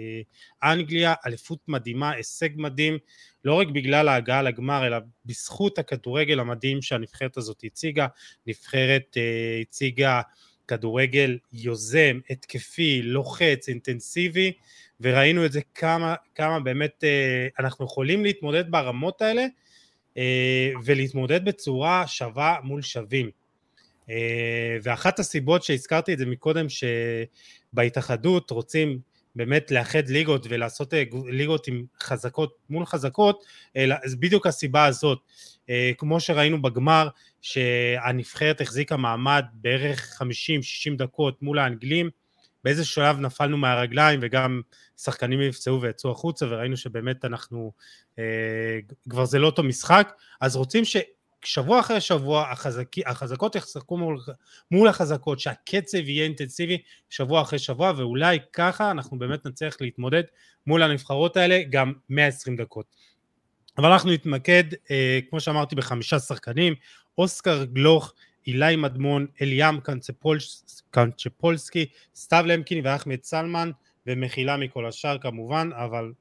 אנגליה, 0.62 1.14
אליפות 1.26 1.58
מדהימה, 1.68 2.10
הישג 2.10 2.48
מדהים, 2.56 2.98
לא 3.44 3.54
רק 3.54 3.68
בגלל 3.68 4.08
ההגעה 4.08 4.42
לגמר, 4.42 4.86
אלא 4.86 4.96
בזכות 5.24 5.78
הכדורגל 5.78 6.40
המדהים 6.40 6.82
שהנבחרת 6.82 7.36
הזאת 7.36 7.60
הציגה. 7.64 8.06
נבחרת 8.46 9.16
הציגה 9.62 10.20
כדורגל 10.68 11.38
יוזם, 11.52 12.20
התקפי, 12.30 13.02
לוחץ, 13.02 13.68
אינטנסיבי, 13.68 14.52
וראינו 15.00 15.46
את 15.46 15.52
זה 15.52 15.60
כמה, 15.74 16.14
כמה 16.34 16.60
באמת 16.60 17.04
אה, 17.04 17.48
אנחנו 17.58 17.84
יכולים 17.84 18.24
להתמודד 18.24 18.70
ברמות 18.70 19.22
האלה 19.22 19.42
אה, 19.42 19.46
ולהתמודד 20.84 21.44
בצורה 21.44 22.06
שווה 22.06 22.56
מול 22.62 22.82
שווים. 22.82 23.30
ואחת 24.82 25.18
הסיבות 25.18 25.62
שהזכרתי 25.62 26.12
את 26.12 26.18
זה 26.18 26.26
מקודם, 26.26 26.66
שבהתאחדות 26.68 28.50
רוצים 28.50 28.98
באמת 29.34 29.70
לאחד 29.70 30.08
ליגות 30.08 30.46
ולעשות 30.48 30.94
ליגות 31.26 31.68
עם 31.68 31.84
חזקות 32.02 32.54
מול 32.70 32.86
חזקות, 32.86 33.44
אז 34.04 34.14
בדיוק 34.14 34.46
הסיבה 34.46 34.84
הזאת. 34.84 35.18
כמו 35.98 36.20
שראינו 36.20 36.62
בגמר, 36.62 37.08
שהנבחרת 37.42 38.60
החזיקה 38.60 38.96
מעמד 38.96 39.44
בערך 39.52 40.22
50-60 40.92 40.96
דקות 40.98 41.42
מול 41.42 41.58
האנגלים, 41.58 42.10
באיזה 42.66 42.84
שלב 42.84 43.18
נפלנו 43.20 43.56
מהרגליים 43.56 44.20
וגם 44.22 44.60
שחקנים 44.96 45.40
נפצעו 45.40 45.82
ויצאו 45.82 46.10
החוצה 46.10 46.46
וראינו 46.46 46.76
שבאמת 46.76 47.24
אנחנו, 47.24 47.72
אה, 48.18 48.78
כבר 49.10 49.24
זה 49.24 49.38
לא 49.38 49.46
אותו 49.46 49.62
משחק, 49.62 50.12
אז 50.40 50.56
רוצים 50.56 50.82
ששבוע 50.84 51.80
אחרי 51.80 52.00
שבוע 52.00 52.50
החזק, 52.50 52.88
החזקות 53.06 53.54
יחזקו 53.54 53.96
מול, 53.96 54.18
מול 54.70 54.88
החזקות, 54.88 55.40
שהקצב 55.40 55.98
יהיה 55.98 56.24
אינטנסיבי 56.24 56.78
שבוע 57.10 57.42
אחרי 57.42 57.58
שבוע 57.58 57.92
ואולי 57.96 58.38
ככה 58.52 58.90
אנחנו 58.90 59.18
באמת 59.18 59.46
נצליח 59.46 59.76
להתמודד 59.80 60.22
מול 60.66 60.82
הנבחרות 60.82 61.36
האלה 61.36 61.62
גם 61.70 61.92
120 62.08 62.56
דקות. 62.56 62.86
אבל 63.78 63.92
אנחנו 63.92 64.10
נתמקד, 64.10 64.64
אה, 64.90 65.18
כמו 65.30 65.40
שאמרתי, 65.40 65.74
בחמישה 65.74 66.18
שחקנים, 66.18 66.74
אוסקר 67.18 67.64
גלוך, 67.64 68.12
אילי 68.46 68.76
מדמון, 68.76 69.26
אליאם 69.42 69.78
קנצ'פולסקי, 70.90 71.86
סתיו 72.14 72.44
למקין 72.46 72.80
ואחמד 72.84 73.22
סלמן, 73.22 73.70
ומחילה 74.06 74.56
מכל 74.56 74.86
השאר 74.86 75.18
כמובן, 75.18 75.70
אבל 75.74 76.12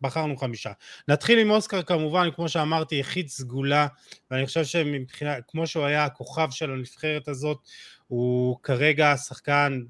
בחרנו 0.00 0.36
חמישה. 0.36 0.72
נתחיל 1.08 1.38
עם 1.38 1.50
אוסקר 1.50 1.82
כמובן, 1.82 2.28
כמו 2.34 2.48
שאמרתי, 2.48 2.94
יחיד 2.94 3.28
סגולה, 3.28 3.86
ואני 4.30 4.46
חושב 4.46 4.64
שמבחינה, 4.64 5.34
כמו 5.48 5.66
שהוא 5.66 5.84
היה 5.84 6.04
הכוכב 6.04 6.48
של 6.50 6.70
הנבחרת 6.70 7.28
הזאת, 7.28 7.58
הוא 8.08 8.58
כרגע 8.62 9.16
שחקן 9.16 9.80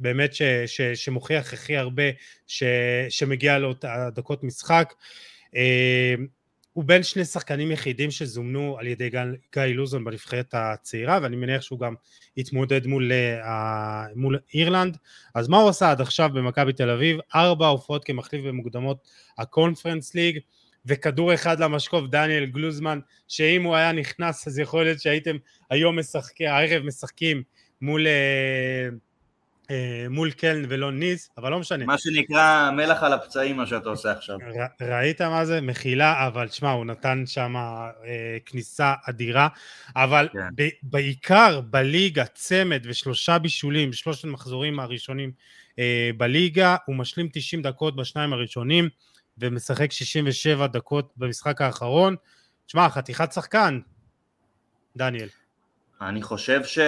באמת 0.00 0.34
ש, 0.34 0.42
ש, 0.66 0.80
שמוכיח 0.80 1.52
הכי 1.52 1.76
הרבה 1.76 2.02
ש, 2.46 2.62
שמגיע 3.08 3.58
לו 3.58 3.72
את 3.72 3.84
הדקות 3.88 4.42
משחק. 4.44 4.94
הוא 6.76 6.84
בין 6.84 7.02
שני 7.02 7.24
שחקנים 7.24 7.72
יחידים 7.72 8.10
שזומנו 8.10 8.76
על 8.78 8.86
ידי 8.86 9.10
גיא 9.54 9.62
לוזון 9.62 10.04
בנבחרת 10.04 10.46
הצעירה 10.52 11.18
ואני 11.22 11.36
מניח 11.36 11.62
שהוא 11.62 11.78
גם 11.78 11.94
יתמודד 12.36 12.86
מול, 12.86 13.12
uh, 13.42 13.46
מול 14.16 14.38
אירלנד 14.54 14.96
אז 15.34 15.48
מה 15.48 15.56
הוא 15.56 15.68
עשה 15.68 15.90
עד 15.90 16.00
עכשיו 16.00 16.30
במכבי 16.34 16.72
תל 16.72 16.90
אביב? 16.90 17.18
ארבע 17.34 17.66
הופעות 17.66 18.04
כמחליף 18.04 18.44
במוקדמות 18.44 19.08
הקונפרנס 19.38 20.14
ליג 20.14 20.38
וכדור 20.86 21.34
אחד 21.34 21.60
למשקוף 21.60 22.04
דניאל 22.10 22.46
גלוזמן 22.46 22.98
שאם 23.28 23.62
הוא 23.62 23.74
היה 23.74 23.92
נכנס 23.92 24.48
אז 24.48 24.58
יכול 24.58 24.84
להיות 24.84 25.00
שהייתם 25.00 25.36
היום 25.70 25.98
משחקים, 25.98 26.48
הערב 26.48 26.82
משחקים 26.82 27.42
מול 27.80 28.06
uh, 28.06 28.94
מול 30.10 30.30
קלן 30.30 30.64
ולא 30.68 30.92
ניס, 30.92 31.30
אבל 31.38 31.50
לא 31.50 31.58
משנה. 31.58 31.84
מה 31.84 31.98
שנקרא 31.98 32.70
מלח 32.70 33.02
על 33.02 33.12
הפצעים, 33.12 33.56
מה 33.56 33.66
שאתה 33.66 33.88
עושה 33.88 34.12
עכשיו. 34.12 34.38
ר, 34.80 34.84
ראית 34.84 35.22
מה 35.22 35.44
זה? 35.44 35.60
מחילה, 35.60 36.26
אבל 36.26 36.48
שמע, 36.48 36.70
הוא 36.70 36.84
נתן 36.84 37.22
שם 37.26 37.56
אה, 37.56 37.90
כניסה 38.46 38.94
אדירה, 39.08 39.48
אבל 39.96 40.28
כן. 40.32 40.38
ב, 40.56 40.68
בעיקר 40.82 41.60
בליגה, 41.60 42.24
צמד 42.24 42.82
ושלושה 42.84 43.38
בישולים, 43.38 43.92
שלושת 43.92 44.24
המחזורים 44.24 44.80
הראשונים 44.80 45.32
אה, 45.78 46.10
בליגה, 46.16 46.76
הוא 46.86 46.96
משלים 46.96 47.28
90 47.32 47.62
דקות 47.62 47.96
בשניים 47.96 48.32
הראשונים, 48.32 48.88
ומשחק 49.38 49.92
67 49.92 50.66
דקות 50.66 51.12
במשחק 51.16 51.60
האחרון. 51.60 52.16
שמע, 52.66 52.88
חתיכת 52.88 53.32
שחקן, 53.32 53.80
דניאל. 54.96 55.28
אני 56.00 56.22
חושב 56.22 56.64
ש... 56.64 56.78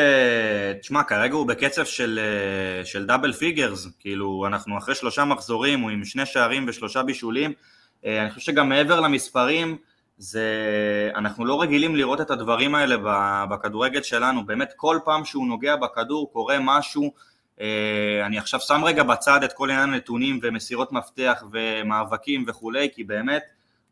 תשמע, 0.80 1.02
כרגע 1.02 1.34
הוא 1.34 1.46
בקצב 1.46 1.84
של, 1.84 2.20
אה, 2.22 2.84
של 2.84 3.06
double 3.06 3.32
figures, 3.32 3.86
כאילו 4.00 4.46
אנחנו 4.46 4.78
אחרי 4.78 4.94
שלושה 4.94 5.24
מחזורים, 5.24 5.80
הוא 5.80 5.90
עם 5.90 6.04
שני 6.04 6.26
שערים 6.26 6.64
ושלושה 6.68 7.02
בישולים, 7.02 7.52
אה, 8.04 8.22
אני 8.22 8.30
חושב 8.30 8.40
שגם 8.40 8.68
מעבר 8.68 9.00
למספרים, 9.00 9.76
זה... 10.18 10.44
אנחנו 11.14 11.44
לא 11.44 11.62
רגילים 11.62 11.96
לראות 11.96 12.20
את 12.20 12.30
הדברים 12.30 12.74
האלה 12.74 12.96
בכדורגל 13.50 14.02
שלנו, 14.02 14.46
באמת 14.46 14.72
כל 14.76 14.98
פעם 15.04 15.24
שהוא 15.24 15.46
נוגע 15.46 15.76
בכדור 15.76 16.32
קורה 16.32 16.56
משהו, 16.60 17.12
אה, 17.60 18.26
אני 18.26 18.38
עכשיו 18.38 18.60
שם 18.60 18.84
רגע 18.84 19.02
בצד 19.02 19.44
את 19.44 19.52
כל 19.52 19.70
עניין 19.70 19.92
הנתונים 19.92 20.40
ומסירות 20.42 20.92
מפתח 20.92 21.44
ומאבקים 21.52 22.44
וכולי, 22.48 22.88
כי 22.94 23.04
באמת 23.04 23.42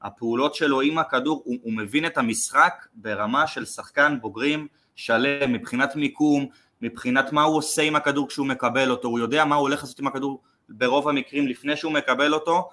הפעולות 0.03 0.55
שלו 0.55 0.81
עם 0.81 0.99
הכדור, 0.99 1.43
הוא, 1.45 1.57
הוא 1.63 1.73
מבין 1.73 2.07
את 2.07 2.19
המשחק 2.19 2.87
ברמה 2.95 3.47
של 3.47 3.65
שחקן 3.65 4.19
בוגרים, 4.21 4.67
שלם 4.97 5.53
מבחינת 5.53 5.97
מיקום, 5.97 6.47
מבחינת 6.83 7.33
מה 7.33 7.43
הוא 7.43 7.57
עושה 7.57 7.83
עם 7.83 7.97
הכדור 7.97 8.29
כשהוא 8.29 8.47
מקבל 8.47 8.91
אותו, 8.91 9.09
הוא 9.09 9.19
יודע 9.19 9.45
מה 9.45 9.55
הוא 9.55 9.63
הולך 9.63 9.83
לעשות 9.83 10.01
עם 10.01 10.07
הכדור 10.07 10.43
ברוב 10.69 11.09
המקרים 11.09 11.49
לפני 11.49 11.77
שהוא 11.77 11.93
מקבל 11.93 12.35
אותו 12.35 12.69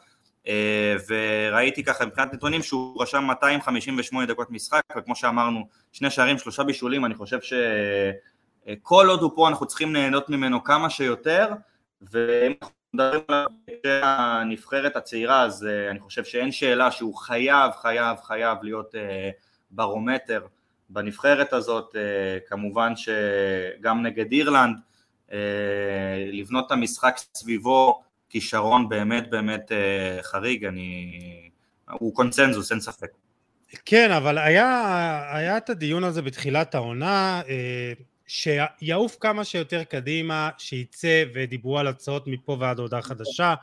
אה, 0.47 0.95
וראיתי 1.07 1.83
ככה 1.83 2.05
מבחינת 2.05 2.33
נתונים 2.33 2.63
שהוא 2.63 3.01
רשם 3.01 3.23
258 3.23 4.25
דקות 4.25 4.51
משחק 4.51 4.81
וכמו 4.97 5.15
שאמרנו 5.15 5.67
שני 5.91 6.09
שערים 6.09 6.37
שלושה 6.37 6.63
בישולים 6.63 7.05
אני 7.05 7.15
חושב 7.15 7.39
שכל 7.41 9.07
עוד 9.09 9.21
הוא 9.21 9.31
פה 9.35 9.49
אנחנו 9.49 9.65
צריכים 9.65 9.93
ליהנות 9.93 10.29
ממנו 10.29 10.63
כמה 10.63 10.89
שיותר 10.89 11.49
ואם 12.01 12.53
אנחנו 12.61 12.75
מדברים 12.93 13.21
על 13.29 13.45
הנבחרת 14.03 14.95
הצעירה 14.95 15.41
אז 15.43 15.65
אה, 15.65 15.91
אני 15.91 15.99
חושב 15.99 16.23
שאין 16.23 16.51
שאלה 16.51 16.91
שהוא 16.91 17.15
חייב 17.15 17.71
חייב 17.71 18.17
חייב 18.17 18.57
להיות 18.63 18.95
אה, 18.95 19.29
ברומטר 19.71 20.45
בנבחרת 20.93 21.53
הזאת, 21.53 21.95
אה, 21.95 22.39
כמובן 22.47 22.93
שגם 22.95 24.03
נגד 24.03 24.31
אירלנד, 24.31 24.77
אה, 25.31 25.37
לבנות 26.31 26.65
את 26.67 26.71
המשחק 26.71 27.15
סביבו 27.35 28.01
כישרון 28.29 28.89
באמת 28.89 29.29
באמת 29.29 29.71
אה, 29.71 30.23
חריג, 30.23 30.65
אני... 30.65 31.49
הוא 31.91 32.15
קונצנזוס, 32.15 32.71
אין 32.71 32.79
ספק. 32.79 33.09
כן, 33.85 34.11
אבל 34.11 34.37
היה, 34.37 35.23
היה 35.31 35.57
את 35.57 35.69
הדיון 35.69 36.03
הזה 36.03 36.21
בתחילת 36.21 36.75
העונה, 36.75 37.41
שיעוף 38.27 39.17
כמה 39.19 39.43
שיותר 39.43 39.83
קדימה, 39.83 40.49
שייצא 40.57 41.23
ודיברו 41.33 41.79
על 41.79 41.87
הצעות 41.87 42.27
מפה 42.27 42.57
ועד 42.59 42.79
הודעה 42.79 43.01
חדשה. 43.01 43.53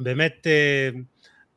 באמת 0.00 0.46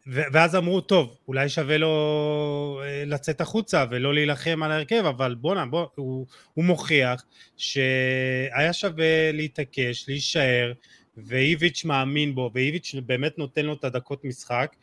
ואז 0.08 0.56
אמרו, 0.56 0.82
טוב, 0.82 1.18
אולי 1.28 1.50
שווה 1.50 1.78
לו 1.78 2.82
אה, 2.84 3.04
לצאת 3.06 3.42
החוצה 3.42 3.86
ולא 3.90 4.14
להילחם 4.14 4.64
על 4.64 4.72
ההרכב, 4.72 5.06
אבל 5.06 5.36
בואנה, 5.36 5.66
בוא, 5.66 5.86
הוא, 5.96 6.26
הוא 6.54 6.66
מוכיח 6.66 7.26
שהיה 7.58 8.74
שווה 8.74 9.32
להתעקש, 9.32 10.06
להישאר, 10.08 10.74
ואיביץ' 11.18 11.86
מאמין 11.86 12.36
בו, 12.36 12.52
ואיביץ' 12.54 12.96
באמת 13.06 13.38
נותן 13.38 13.66
לו 13.66 13.74
את 13.74 13.84
הדקות 13.84 14.26
משחק. 14.26 14.76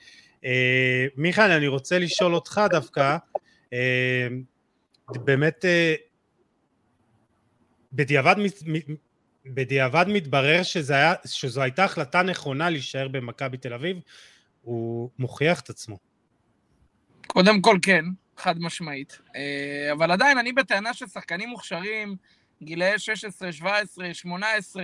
אה, 0.44 1.06
מיכאל, 1.16 1.50
אני 1.50 1.66
רוצה 1.66 1.98
לשאול 1.98 2.34
אותך 2.34 2.60
דווקא, 2.70 3.16
אה, 3.72 4.28
באמת, 5.10 5.64
אה, 5.64 5.94
בדיעבד, 7.92 8.37
בדיעבד 9.46 10.04
מתברר 10.08 10.62
שזה 10.62 10.94
שזו 11.24 11.62
הייתה 11.62 11.84
החלטה 11.84 12.22
נכונה 12.22 12.70
להישאר 12.70 13.08
במכבי 13.08 13.56
תל 13.56 13.74
אביב, 13.74 13.96
הוא 14.64 15.11
מוכיח 15.18 15.61
את 15.61 15.70
עצמו. 15.70 15.98
קודם 17.27 17.61
כל 17.61 17.79
כן, 17.83 18.05
חד 18.37 18.59
משמעית. 18.59 19.18
אה, 19.37 19.92
אבל 19.92 20.11
עדיין, 20.11 20.38
אני 20.38 20.53
בטענה 20.53 20.94
ששחקנים 20.94 21.48
מוכשרים, 21.48 22.16
גילאי 22.62 22.98
16, 22.98 23.52
17, 23.52 24.15
18, 24.15 24.83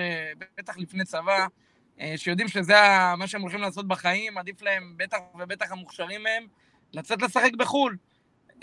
בטח 0.58 0.78
לפני 0.78 1.04
צבא, 1.04 1.46
אה, 2.00 2.14
שיודעים 2.16 2.48
שזה 2.48 2.74
מה 3.18 3.26
שהם 3.26 3.40
הולכים 3.40 3.60
לעשות 3.60 3.88
בחיים, 3.88 4.38
עדיף 4.38 4.62
להם, 4.62 4.94
בטח 4.96 5.18
ובטח 5.40 5.72
המוכשרים 5.72 6.22
מהם, 6.22 6.46
לצאת 6.92 7.22
לשחק 7.22 7.50
בחו"ל. 7.58 7.96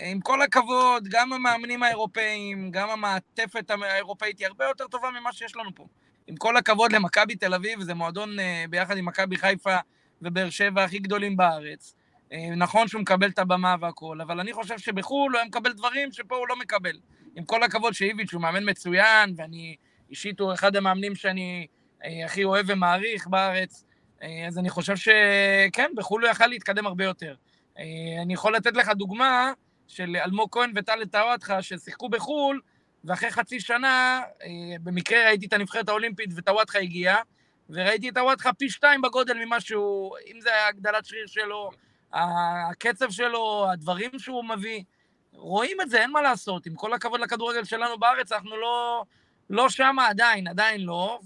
עם 0.00 0.20
כל 0.20 0.42
הכבוד, 0.42 1.08
גם 1.08 1.32
המאמנים 1.32 1.82
האירופאים, 1.82 2.70
גם 2.70 2.90
המעטפת 2.90 3.70
האירופאית 3.70 4.38
היא 4.38 4.46
הרבה 4.46 4.64
יותר 4.64 4.86
טובה 4.86 5.10
ממה 5.20 5.32
שיש 5.32 5.56
לנו 5.56 5.74
פה. 5.74 5.86
עם 6.26 6.36
כל 6.36 6.56
הכבוד 6.56 6.92
למכבי 6.92 7.36
תל 7.36 7.54
אביב, 7.54 7.82
זה 7.82 7.94
מועדון 7.94 8.40
אה, 8.40 8.64
ביחד 8.70 8.96
עם 8.96 9.04
מכבי 9.04 9.36
חיפה 9.36 9.76
ובאר 10.22 10.50
שבע 10.50 10.84
הכי 10.84 10.98
גדולים 10.98 11.36
בארץ. 11.36 11.94
אה, 12.32 12.50
נכון 12.56 12.88
שהוא 12.88 13.02
מקבל 13.02 13.28
את 13.28 13.38
הבמה 13.38 13.74
והכול, 13.80 14.20
אבל 14.20 14.40
אני 14.40 14.52
חושב 14.52 14.78
שבחו"ל 14.78 15.32
הוא 15.32 15.38
היה 15.38 15.48
מקבל 15.48 15.72
דברים 15.72 16.12
שפה 16.12 16.36
הוא 16.36 16.48
לא 16.48 16.56
מקבל. 16.58 16.98
עם 17.36 17.44
כל 17.44 17.62
הכבוד 17.62 17.92
שאיביץ' 17.92 18.32
הוא 18.32 18.42
מאמן 18.42 18.70
מצוין, 18.70 19.34
ואני 19.36 19.76
אישית 20.10 20.40
הוא 20.40 20.52
אחד 20.52 20.76
המאמנים 20.76 21.14
שאני 21.14 21.66
אה, 22.04 22.24
הכי 22.24 22.44
אוהב 22.44 22.66
ומעריך 22.68 23.26
בארץ, 23.26 23.84
אה, 24.22 24.46
אז 24.46 24.58
אני 24.58 24.70
חושב 24.70 24.96
שכן, 24.96 25.90
בחו"ל 25.96 26.24
הוא 26.24 26.30
יכל 26.30 26.46
להתקדם 26.46 26.86
הרבה 26.86 27.04
יותר. 27.04 27.34
אני 28.22 28.34
יכול 28.34 28.56
לתת 28.56 28.76
לך 28.76 28.88
דוגמה 28.88 29.52
של 29.86 30.16
אלמוג 30.24 30.48
כהן 30.52 30.72
וטל 30.74 31.04
טוואטחה 31.04 31.62
ששיחקו 31.62 32.08
בחו"ל, 32.08 32.60
ואחרי 33.04 33.30
חצי 33.30 33.60
שנה, 33.60 34.20
במקרה 34.82 35.24
ראיתי 35.24 35.46
את 35.46 35.52
הנבחרת 35.52 35.88
האולימפית 35.88 36.30
וטוואטחה 36.36 36.78
הגיע, 36.78 37.16
וראיתי 37.70 38.08
את 38.08 38.16
הוואטחה 38.16 38.52
פי 38.52 38.70
שתיים 38.70 39.02
בגודל 39.02 39.34
ממה 39.44 39.60
שהוא, 39.60 40.16
אם 40.26 40.40
זה 40.40 40.54
היה 40.54 40.68
הגדלת 40.68 41.04
שריר 41.04 41.26
שלו, 41.26 41.70
הקצב 42.12 43.10
שלו, 43.10 43.66
הדברים 43.72 44.18
שהוא 44.18 44.44
מביא, 44.44 44.82
רואים 45.32 45.80
את 45.80 45.90
זה, 45.90 46.00
אין 46.00 46.10
מה 46.10 46.22
לעשות. 46.22 46.66
עם 46.66 46.74
כל 46.74 46.92
הכבוד 46.92 47.20
לכדורגל 47.20 47.64
שלנו 47.64 47.98
בארץ, 47.98 48.32
אנחנו 48.32 48.56
לא, 48.56 49.04
לא 49.50 49.68
שמה 49.68 50.06
עדיין, 50.06 50.48
עדיין 50.48 50.80
לא, 50.80 51.20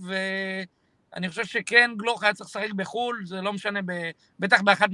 ואני 1.13 1.29
חושב 1.29 1.45
שכן, 1.45 1.91
גלוך 1.97 2.23
היה 2.23 2.35
צריך 2.35 2.51
לשחק 2.51 2.73
בחו"ל, 2.73 3.23
זה 3.27 3.41
לא 3.41 3.53
משנה, 3.53 3.81
ב, 3.87 3.93
בטח 4.39 4.61
באחת 4.61 4.89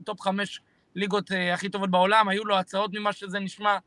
מטופ 0.00 0.20
חמש 0.20 0.60
ליגות 0.94 1.32
אה, 1.32 1.54
הכי 1.54 1.68
טובות 1.68 1.90
בעולם, 1.90 2.28
היו 2.28 2.44
לו 2.44 2.56
הצעות 2.56 2.90
ממה 2.94 3.12
שזה 3.12 3.38
נשמע, 3.38 3.78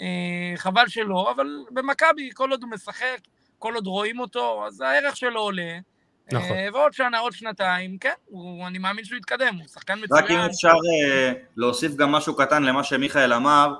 אה, 0.00 0.52
חבל 0.56 0.88
שלא, 0.88 1.30
אבל 1.30 1.46
במכבי, 1.70 2.30
כל 2.34 2.50
עוד 2.50 2.62
הוא 2.62 2.70
משחק, 2.70 3.20
כל 3.58 3.74
עוד 3.74 3.86
רואים 3.86 4.20
אותו, 4.20 4.66
אז 4.66 4.80
הערך 4.80 5.16
שלו 5.16 5.40
עולה. 5.40 5.78
נכון. 6.32 6.56
אה, 6.56 6.68
ועוד 6.72 6.92
שנה, 6.92 7.18
עוד 7.18 7.32
שנתיים, 7.32 7.98
כן, 7.98 8.12
הוא, 8.26 8.66
אני 8.66 8.78
מאמין 8.78 9.04
שהוא 9.04 9.18
יתקדם, 9.18 9.54
הוא 9.58 9.68
שחקן 9.68 9.98
מצוין. 10.02 10.24
רק 10.24 10.30
אם 10.30 10.38
אפשר 10.38 10.72
uh, 10.72 11.34
להוסיף 11.56 11.94
גם 11.94 12.12
משהו 12.12 12.36
קטן 12.36 12.62
למה 12.62 12.84
שמיכאל 12.84 13.32
אמר, 13.32 13.74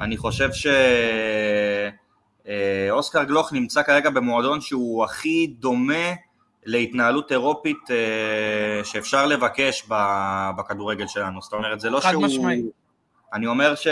אני 0.00 0.16
חושב 0.16 0.48
שאוסקר 2.88 3.20
uh, 3.20 3.24
גלוך 3.24 3.52
נמצא 3.52 3.82
כרגע 3.82 4.10
במועדון 4.10 4.60
שהוא 4.60 5.04
הכי 5.04 5.46
דומה 5.46 6.12
להתנהלות 6.64 7.32
אירופית 7.32 7.78
uh, 7.86 8.84
שאפשר 8.84 9.26
לבקש 9.26 9.88
בכדורגל 10.56 11.06
שלנו, 11.06 11.42
זאת 11.42 11.52
אומרת, 11.52 11.80
זה 11.80 11.90
לא 11.90 12.00
שהוא... 12.00 12.12
חד 12.12 12.18
משמעי. 12.18 12.62
אני 13.32 13.46
אומר 13.46 13.74
ש... 13.74 13.86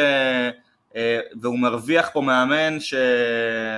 אה, 0.97 1.21
והוא 1.41 1.59
מרוויח 1.59 2.11
פה 2.13 2.21
מאמן 2.21 2.81
ש... 2.81 2.95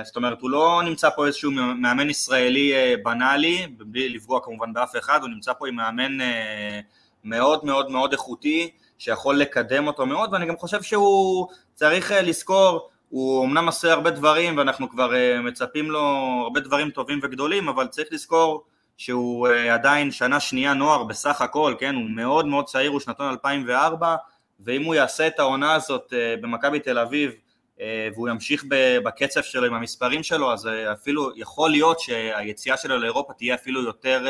זאת 0.03 0.15
אומרת, 0.15 0.41
הוא 0.41 0.49
לא 0.49 0.81
נמצא 0.85 1.09
פה 1.09 1.27
איזשהו 1.27 1.51
מאמן 1.51 2.09
ישראלי 2.09 2.73
אה, 2.73 2.93
בנאלי, 3.03 3.67
בלי 3.77 4.09
לפגוע 4.09 4.39
כמובן 4.43 4.73
באף 4.73 4.95
אחד, 4.95 5.21
הוא 5.21 5.29
נמצא 5.29 5.53
פה 5.53 5.67
עם 5.67 5.75
מאמן 5.75 6.21
אה, 6.21 6.79
מאוד 7.23 7.65
מאוד 7.65 7.91
מאוד 7.91 8.11
איכותי, 8.11 8.69
שיכול 8.97 9.35
לקדם 9.37 9.87
אותו 9.87 10.05
מאוד, 10.05 10.33
ואני 10.33 10.45
גם 10.45 10.57
חושב 10.57 10.81
שהוא 10.81 11.47
צריך 11.73 12.11
לזכור, 12.23 12.89
הוא 13.09 13.45
אמנם 13.45 13.65
עושה 13.65 13.93
הרבה 13.93 14.09
דברים, 14.09 14.57
ואנחנו 14.57 14.89
כבר 14.89 15.11
מצפים 15.43 15.91
לו 15.91 16.01
הרבה 16.43 16.59
דברים 16.59 16.89
טובים 16.89 17.19
וגדולים, 17.23 17.69
אבל 17.69 17.87
צריך 17.87 18.07
לזכור 18.11 18.63
שהוא 18.97 19.47
עדיין 19.71 20.11
שנה 20.11 20.39
שנייה 20.39 20.73
נוער 20.73 21.03
בסך 21.03 21.41
הכל, 21.41 21.75
כן, 21.79 21.95
הוא 21.95 22.09
מאוד 22.09 22.45
מאוד 22.45 22.65
צעיר, 22.65 22.91
הוא 22.91 22.99
שנתון 22.99 23.29
2004, 23.29 24.15
ואם 24.63 24.83
הוא 24.83 24.95
יעשה 24.95 25.27
את 25.27 25.39
העונה 25.39 25.73
הזאת 25.73 26.13
אה, 26.13 26.35
במכבי 26.41 26.79
תל 26.79 26.97
אביב 26.97 27.31
אה, 27.81 28.07
והוא 28.13 28.29
ימשיך 28.29 28.65
בקצב 29.03 29.41
שלו 29.41 29.65
עם 29.65 29.73
המספרים 29.73 30.23
שלו, 30.23 30.53
אז 30.53 30.67
אה, 30.67 30.91
אפילו 30.91 31.31
יכול 31.35 31.71
להיות 31.71 31.99
שהיציאה 31.99 32.77
שלו 32.77 32.97
לאירופה 32.97 33.33
תהיה 33.33 33.55
אפילו 33.55 33.83
יותר, 33.83 34.25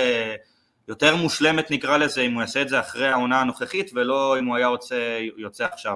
יותר 0.88 1.16
מושלמת 1.16 1.72
נקרא 1.72 1.98
לזה, 1.98 2.22
אם 2.22 2.34
הוא 2.34 2.42
יעשה 2.42 2.62
את 2.62 2.70
זה 2.70 2.80
אחרי 2.80 3.08
העונה 3.08 3.42
הנוכחית 3.42 3.92
ולא 3.94 4.40
אם 4.40 4.46
הוא 4.46 4.56
היה 4.56 4.68
יוצא, 4.68 5.20
יוצא 5.38 5.66
עכשיו. 5.66 5.96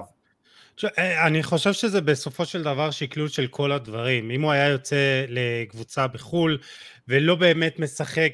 אני 0.98 1.42
חושב 1.42 1.72
שזה 1.72 2.00
בסופו 2.00 2.44
של 2.46 2.62
דבר 2.62 2.90
שקלול 2.90 3.28
של 3.28 3.46
כל 3.46 3.72
הדברים. 3.72 4.30
אם 4.30 4.42
הוא 4.42 4.52
היה 4.52 4.68
יוצא 4.68 5.24
לקבוצה 5.28 6.06
בחו"ל 6.06 6.58
ולא 7.08 7.34
באמת 7.34 7.78
משחק 7.78 8.32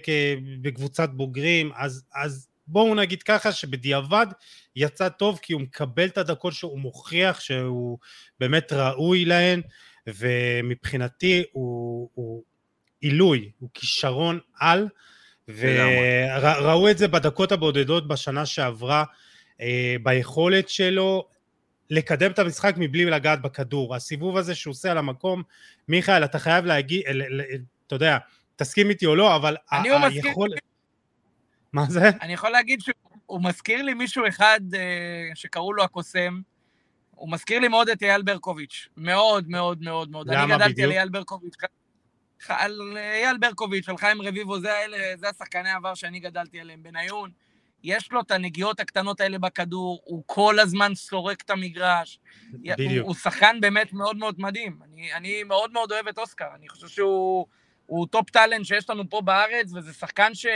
בקבוצת 0.62 1.10
בוגרים, 1.10 1.70
אז, 1.76 2.04
אז 2.14 2.48
בואו 2.66 2.94
נגיד 2.94 3.22
ככה 3.22 3.52
שבדיעבד 3.52 4.26
יצא 4.76 5.08
טוב 5.08 5.38
כי 5.42 5.52
הוא 5.52 5.60
מקבל 5.60 6.06
את 6.06 6.18
הדקות 6.18 6.52
שהוא 6.52 6.78
מוכיח 6.78 7.40
שהוא 7.40 7.98
באמת 8.40 8.72
ראוי 8.72 9.24
להן 9.24 9.60
ומבחינתי 10.06 11.44
הוא, 11.52 12.08
הוא 12.14 12.42
עילוי, 13.00 13.50
הוא 13.58 13.70
כישרון 13.74 14.38
על 14.60 14.88
וראו 15.48 16.90
את 16.90 16.98
זה 16.98 17.08
בדקות 17.08 17.52
הבודדות 17.52 18.08
בשנה 18.08 18.46
שעברה 18.46 19.04
אה, 19.60 19.96
ביכולת 20.02 20.68
שלו 20.68 21.28
לקדם 21.90 22.30
את 22.30 22.38
המשחק 22.38 22.74
מבלי 22.76 23.04
לגעת 23.04 23.42
בכדור. 23.42 23.94
הסיבוב 23.94 24.36
הזה 24.36 24.54
שהוא 24.54 24.72
עושה 24.72 24.90
על 24.90 24.98
המקום, 24.98 25.42
מיכאל, 25.88 26.24
אתה 26.24 26.38
חייב 26.38 26.64
להגיד, 26.64 27.02
אתה 27.86 27.94
יודע, 27.94 28.18
תסכים 28.56 28.90
איתי 28.90 29.06
או 29.06 29.16
לא, 29.16 29.36
אבל 29.36 29.56
היכולת... 29.70 30.58
מה 31.72 31.84
זה? 31.88 32.10
אני 32.22 32.32
יכול 32.32 32.50
להגיד 32.50 32.80
שהוא 32.80 32.94
מזכיר 33.30 33.82
לי 33.82 33.94
מישהו 33.94 34.28
אחד 34.28 34.60
אה, 34.72 34.76
שקראו 35.34 35.72
לו 35.72 35.84
הקוסם. 35.84 36.40
הוא 37.10 37.32
מזכיר 37.32 37.60
לי 37.60 37.68
מאוד 37.68 37.88
את 37.88 38.02
אייל 38.02 38.22
ברקוביץ'. 38.22 38.88
מאוד 38.96 39.48
מאוד 39.48 39.82
מאוד 39.82 40.10
מאוד. 40.10 40.28
למה 40.28 40.44
בדיוק? 40.44 40.60
אני 40.60 40.64
גדלתי 40.64 40.82
על 40.82 40.90
אייל 40.90 41.08
ברקוביץ'. 41.08 41.54
על 42.48 42.96
אייל 42.96 43.38
ברקוביץ', 43.38 43.88
על 43.88 43.96
חיים 43.96 44.22
רביבו, 44.22 44.60
זה, 44.60 44.72
האלה, 44.72 44.98
זה 45.16 45.28
השחקני 45.28 45.70
עבר 45.70 45.94
שאני 45.94 46.20
גדלתי 46.20 46.60
עליהם. 46.60 46.82
בניון, 46.82 47.30
יש 47.82 48.12
לו 48.12 48.20
את 48.20 48.30
הנגיעות 48.30 48.80
הקטנות 48.80 49.20
האלה 49.20 49.38
בכדור, 49.38 50.00
הוא 50.04 50.22
כל 50.26 50.58
הזמן 50.58 50.94
סורק 50.94 51.42
את 51.42 51.50
המגרש. 51.50 52.18
בדיוק. 52.52 52.78
הוא, 52.80 53.00
הוא 53.00 53.14
שחקן 53.14 53.60
באמת 53.60 53.92
מאוד 53.92 54.16
מאוד 54.16 54.40
מדהים. 54.40 54.78
אני, 54.84 55.14
אני 55.14 55.42
מאוד 55.42 55.72
מאוד 55.72 55.92
אוהב 55.92 56.08
את 56.08 56.18
אוסקר, 56.18 56.48
אני 56.54 56.68
חושב 56.68 56.88
שהוא 56.88 58.06
top 58.10 58.30
talent 58.30 58.64
שיש 58.64 58.90
לנו 58.90 59.10
פה 59.10 59.20
בארץ, 59.20 59.72
וזה 59.74 59.92
שחקן 59.92 60.34
ש... 60.34 60.46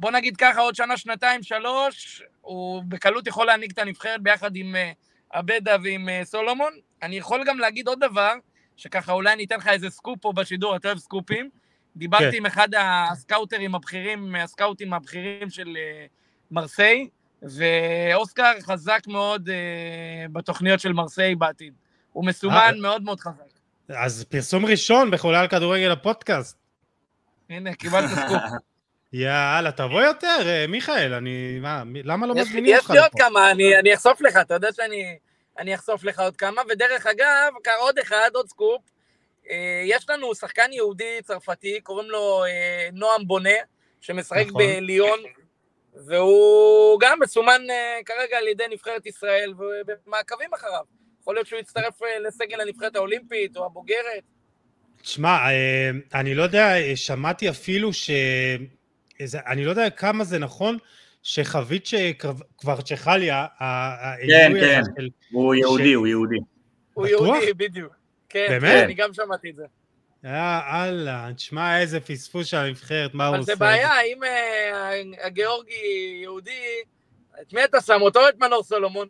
בוא 0.00 0.10
נגיד 0.10 0.36
ככה, 0.36 0.60
עוד 0.60 0.74
שנה, 0.74 0.96
שנתיים, 0.96 1.42
שלוש, 1.42 2.22
הוא 2.40 2.82
בקלות 2.88 3.26
יכול 3.26 3.46
להנהיג 3.46 3.70
את 3.72 3.78
הנבחרת 3.78 4.22
ביחד 4.22 4.56
עם 4.56 4.76
עבדה 5.30 5.72
אה, 5.72 5.76
ועם 5.82 6.08
אה, 6.08 6.20
סולומון. 6.24 6.72
אני 7.02 7.16
יכול 7.16 7.44
גם 7.46 7.58
להגיד 7.58 7.88
עוד 7.88 8.00
דבר, 8.00 8.32
שככה 8.76 9.12
אולי 9.12 9.32
אני 9.32 9.44
אתן 9.44 9.56
לך 9.56 9.68
איזה 9.68 9.90
סקופ 9.90 10.18
פה 10.22 10.32
בשידור, 10.32 10.76
אתה 10.76 10.88
אוהב 10.88 10.98
סקופים. 10.98 11.50
דיברתי 11.96 12.30
כן. 12.30 12.36
עם 12.36 12.46
אחד 12.46 12.68
הסקאוטרים 12.78 13.74
הבכירים, 13.74 14.34
הסקאוטים 14.34 14.92
הבכירים 14.92 15.50
של 15.50 15.76
אה, 15.76 16.06
מרסיי, 16.50 17.08
ואוסקר 17.42 18.52
חזק 18.60 19.00
מאוד 19.06 19.48
בתוכניות 20.32 20.80
של 20.80 20.92
מרסיי 20.92 21.34
בעתיד. 21.34 21.74
הוא 22.12 22.24
מסומן 22.24 22.74
מאוד 22.78 23.02
מאוד 23.02 23.20
חזק. 23.20 23.60
אז 23.88 24.24
פרסום 24.24 24.66
ראשון 24.66 25.10
בחולה 25.10 25.40
על 25.40 25.48
כדורגל 25.48 25.90
הפודקאסט. 25.90 26.56
הנה, 27.50 27.74
קיבלת 27.74 28.10
סקופ. 28.10 28.40
יאללה, 29.12 29.72
תבוא 29.72 30.02
יותר, 30.02 30.38
אה, 30.46 30.66
מיכאל, 30.68 31.14
אני... 31.14 31.58
מה, 31.60 31.82
למה 32.04 32.26
לא 32.26 32.34
מזמינים 32.34 32.74
אותך 32.74 32.84
לפה? 32.84 32.94
יש 32.94 32.98
לי 32.98 33.02
עוד 33.02 33.12
כמה, 33.18 33.50
אני, 33.50 33.78
אני 33.78 33.94
אחשוף 33.94 34.20
לך, 34.20 34.36
אתה 34.36 34.54
יודע 34.54 34.72
שאני 34.72 35.18
אני 35.58 35.74
אחשוף 35.74 36.04
לך 36.04 36.20
עוד 36.20 36.36
כמה, 36.36 36.62
ודרך 36.70 37.06
אגב, 37.06 37.52
עוד 37.78 37.98
אחד, 37.98 38.30
עוד 38.34 38.48
סקופ, 38.48 38.82
אה, 39.50 39.82
יש 39.84 40.10
לנו 40.10 40.34
שחקן 40.34 40.72
יהודי 40.72 41.18
צרפתי, 41.24 41.80
קוראים 41.80 42.10
לו 42.10 42.44
אה, 42.44 42.88
נועם 42.92 43.26
בונה, 43.26 43.58
שמשחק 44.00 44.44
נכון. 44.46 44.62
בליון, 44.62 45.18
והוא 46.06 47.00
גם 47.00 47.18
מסומן 47.22 47.62
כרגע 48.04 48.38
על 48.38 48.48
ידי 48.48 48.64
נבחרת 48.70 49.06
ישראל, 49.06 49.54
ובמעקבים 49.58 50.54
אחריו. 50.54 50.84
יכול 51.20 51.34
להיות 51.34 51.46
שהוא 51.46 51.58
יצטרף 51.60 52.00
לסגל 52.26 52.60
הנבחרת 52.60 52.96
האולימפית 52.96 53.56
או 53.56 53.66
הבוגרת. 53.66 54.22
תשמע, 55.02 55.38
אני 56.14 56.34
לא 56.34 56.42
יודע, 56.42 56.74
שמעתי 56.94 57.50
אפילו 57.50 57.92
ש... 57.92 58.10
איזה, 59.20 59.38
אני 59.46 59.64
לא 59.64 59.70
יודע 59.70 59.90
כמה 59.90 60.24
זה 60.24 60.38
נכון, 60.38 60.78
שחבית 61.22 61.86
שקוורצ'חליה, 61.86 63.46
כן, 64.28 64.52
כן, 64.60 64.82
של, 64.96 65.08
הוא 65.30 65.54
יהודי, 65.54 65.92
ש... 65.92 65.94
הוא 65.94 66.06
יהודי. 66.06 66.38
הוא 66.94 67.06
יהודי, 67.06 67.52
בדיוק. 67.52 67.92
כן, 68.28 68.46
באמת? 68.48 68.62
כן, 68.62 68.84
אני 68.84 68.94
גם 68.94 69.12
שמעתי 69.12 69.50
את 69.50 69.56
זה. 69.56 69.64
יאללה, 70.24 71.28
תשמע 71.36 71.80
איזה 71.80 72.00
פספוס 72.00 72.46
של 72.46 72.56
הנבחרת, 72.56 73.14
מה 73.14 73.26
הוא 73.26 73.36
עושה. 73.36 73.52
אבל 73.52 73.58
זה 73.58 73.64
בעיה, 73.64 74.00
אם 74.00 74.20
uh, 74.22 75.26
הגאורגי 75.26 76.18
יהודי, 76.22 76.60
את 77.42 77.52
מי 77.52 77.64
אתה 77.64 77.80
שם 77.80 77.98
אותו 78.00 78.20
או 78.20 78.28
את 78.28 78.38
מנור 78.38 78.62
סולומון? 78.62 79.08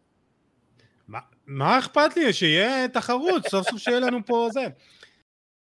מה, 1.08 1.18
מה 1.46 1.78
אכפת 1.78 2.16
לי? 2.16 2.32
שיהיה 2.32 2.88
תחרות, 2.88 3.48
סוף 3.48 3.70
סוף 3.70 3.78
שיהיה 3.78 4.00
לנו 4.00 4.18
פה 4.26 4.48
זה. 4.52 4.66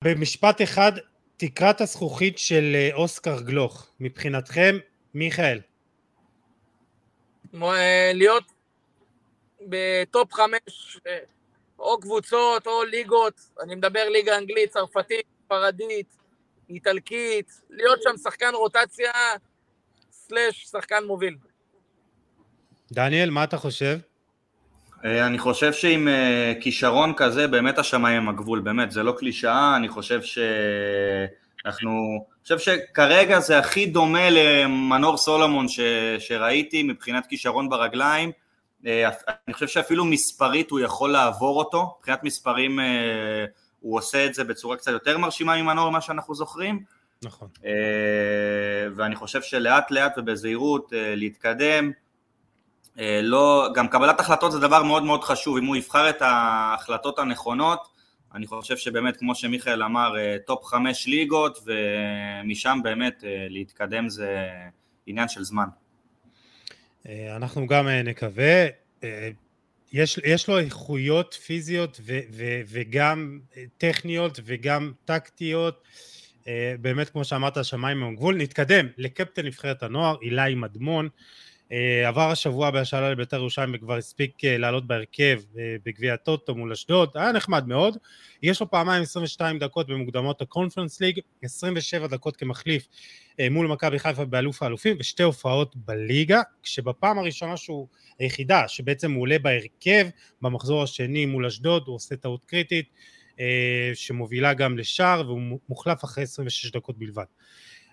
במשפט 0.04 0.62
אחד, 0.62 0.92
תקרת 1.40 1.80
הזכוכית 1.80 2.38
של 2.38 2.72
אה, 2.74 2.90
אוסקר 2.94 3.40
גלוך, 3.40 3.90
מבחינתכם, 4.00 4.78
מיכאל. 5.14 5.60
אה, 7.54 8.10
להיות 8.14 8.44
בטופ 9.60 10.32
חמש, 10.32 10.98
אה, 11.06 11.18
או 11.78 12.00
קבוצות 12.00 12.66
או 12.66 12.84
ליגות, 12.84 13.40
אני 13.62 13.74
מדבר 13.74 14.08
ליגה 14.08 14.38
אנגלית, 14.38 14.70
צרפתית, 14.70 15.26
ספרדית, 15.44 16.16
איטלקית, 16.70 17.60
להיות 17.70 18.02
שם 18.02 18.16
שחקן 18.22 18.54
רוטציה 18.54 19.12
סלאש 20.12 20.64
שחקן 20.64 21.04
מוביל. 21.04 21.36
דניאל, 22.92 23.30
מה 23.30 23.44
אתה 23.44 23.56
חושב? 23.56 23.98
אני 25.04 25.38
חושב 25.38 25.72
שעם 25.72 26.08
כישרון 26.60 27.12
כזה, 27.16 27.46
באמת 27.46 27.78
השמיים 27.78 28.28
הגבול, 28.28 28.60
באמת, 28.60 28.90
זה 28.92 29.02
לא 29.02 29.12
קלישאה, 29.12 29.76
אני 29.76 29.88
חושב 29.88 30.20
שאנחנו, 30.22 31.90
אני 32.32 32.42
חושב 32.42 32.58
שכרגע 32.58 33.40
זה 33.40 33.58
הכי 33.58 33.86
דומה 33.86 34.30
למנור 34.30 35.16
סולומון 35.16 35.68
ש... 35.68 35.80
שראיתי 36.18 36.82
מבחינת 36.82 37.26
כישרון 37.26 37.68
ברגליים, 37.68 38.32
אני 38.84 39.52
חושב 39.52 39.68
שאפילו 39.68 40.04
מספרית 40.04 40.70
הוא 40.70 40.80
יכול 40.80 41.10
לעבור 41.10 41.58
אותו, 41.58 41.96
מבחינת 41.98 42.24
מספרים 42.24 42.78
הוא 43.80 43.98
עושה 43.98 44.26
את 44.26 44.34
זה 44.34 44.44
בצורה 44.44 44.76
קצת 44.76 44.92
יותר 44.92 45.18
מרשימה 45.18 45.62
ממנור 45.62 45.90
ממה 45.90 46.00
שאנחנו 46.00 46.34
זוכרים. 46.34 46.80
נכון. 47.22 47.48
ואני 48.94 49.16
חושב 49.16 49.42
שלאט 49.42 49.90
לאט 49.90 50.12
ובזהירות 50.18 50.92
להתקדם, 50.92 51.86
אה, 51.86 52.09
לא, 53.22 53.68
גם 53.74 53.88
קבלת 53.88 54.20
החלטות 54.20 54.52
זה 54.52 54.60
דבר 54.60 54.82
מאוד 54.82 55.02
מאוד 55.02 55.24
חשוב, 55.24 55.56
אם 55.56 55.64
הוא 55.64 55.76
יבחר 55.76 56.10
את 56.10 56.22
ההחלטות 56.22 57.18
הנכונות, 57.18 57.88
אני 58.34 58.46
חושב 58.46 58.76
שבאמת, 58.76 59.16
כמו 59.16 59.34
שמיכאל 59.34 59.82
אמר, 59.82 60.18
אה, 60.18 60.36
top 60.46 60.64
חמש 60.64 61.06
ליגות, 61.06 61.58
ומשם 61.66 62.80
באמת 62.82 63.24
אה, 63.24 63.46
להתקדם 63.48 64.08
זה 64.08 64.48
עניין 65.06 65.28
של 65.28 65.44
זמן. 65.44 65.66
אנחנו 67.36 67.66
גם 67.66 67.88
נקווה. 67.88 68.66
יש, 69.92 70.20
יש 70.24 70.48
לו 70.48 70.58
איכויות 70.58 71.34
פיזיות 71.34 72.00
ו, 72.06 72.18
ו, 72.32 72.44
וגם 72.66 73.40
טכניות 73.78 74.40
וגם 74.44 74.92
טקטיות. 75.04 75.82
באמת, 76.80 77.10
כמו 77.10 77.24
שאמרת, 77.24 77.56
השמיים 77.56 78.02
הם 78.02 78.16
גבול. 78.16 78.36
נתקדם 78.36 78.86
לקפטן 78.98 79.46
נבחרת 79.46 79.82
הנוער, 79.82 80.16
אילי 80.22 80.54
מדמון. 80.54 81.08
אה, 81.72 82.08
עבר 82.08 82.30
השבוע 82.30 82.70
בהשאלה 82.70 83.10
לבית"ר 83.10 83.36
ירושלים 83.36 83.72
וכבר 83.74 83.96
הספיק 83.96 84.44
אה, 84.44 84.58
לעלות 84.58 84.86
בהרכב 84.86 85.40
אה, 85.58 85.76
בגביע 85.84 86.14
הטוטו 86.14 86.54
מול 86.54 86.72
אשדוד, 86.72 87.10
היה 87.14 87.32
נחמד 87.32 87.68
מאוד. 87.68 87.96
יש 88.42 88.60
לו 88.60 88.70
פעמיים 88.70 89.02
22 89.02 89.58
דקות 89.58 89.86
במוקדמות 89.86 90.42
הקונפרנס 90.42 91.00
ליג, 91.00 91.20
27 91.42 92.06
דקות 92.06 92.36
כמחליף 92.36 92.88
מול 93.50 93.66
מכבי 93.66 93.98
חיפה 93.98 94.24
באלוף 94.24 94.62
האלופים 94.62 94.96
ושתי 95.00 95.22
הופעות 95.22 95.76
בליגה, 95.76 96.42
כשבפעם 96.62 97.18
הראשונה 97.18 97.56
שהוא, 97.56 97.88
היחידה 98.18 98.68
שבעצם 98.68 99.12
הוא 99.12 99.22
עולה 99.22 99.38
בהרכב 99.38 100.06
במחזור 100.42 100.82
השני 100.82 101.26
מול 101.26 101.46
אשדוד, 101.46 101.82
הוא 101.86 101.94
עושה 101.94 102.16
טעות 102.16 102.44
קריטית 102.44 102.86
שמובילה 103.94 104.54
גם 104.54 104.78
לשער 104.78 105.22
והוא 105.26 105.58
מוחלף 105.68 106.04
אחרי 106.04 106.24
26 106.24 106.70
דקות 106.70 106.98
בלבד. 106.98 107.24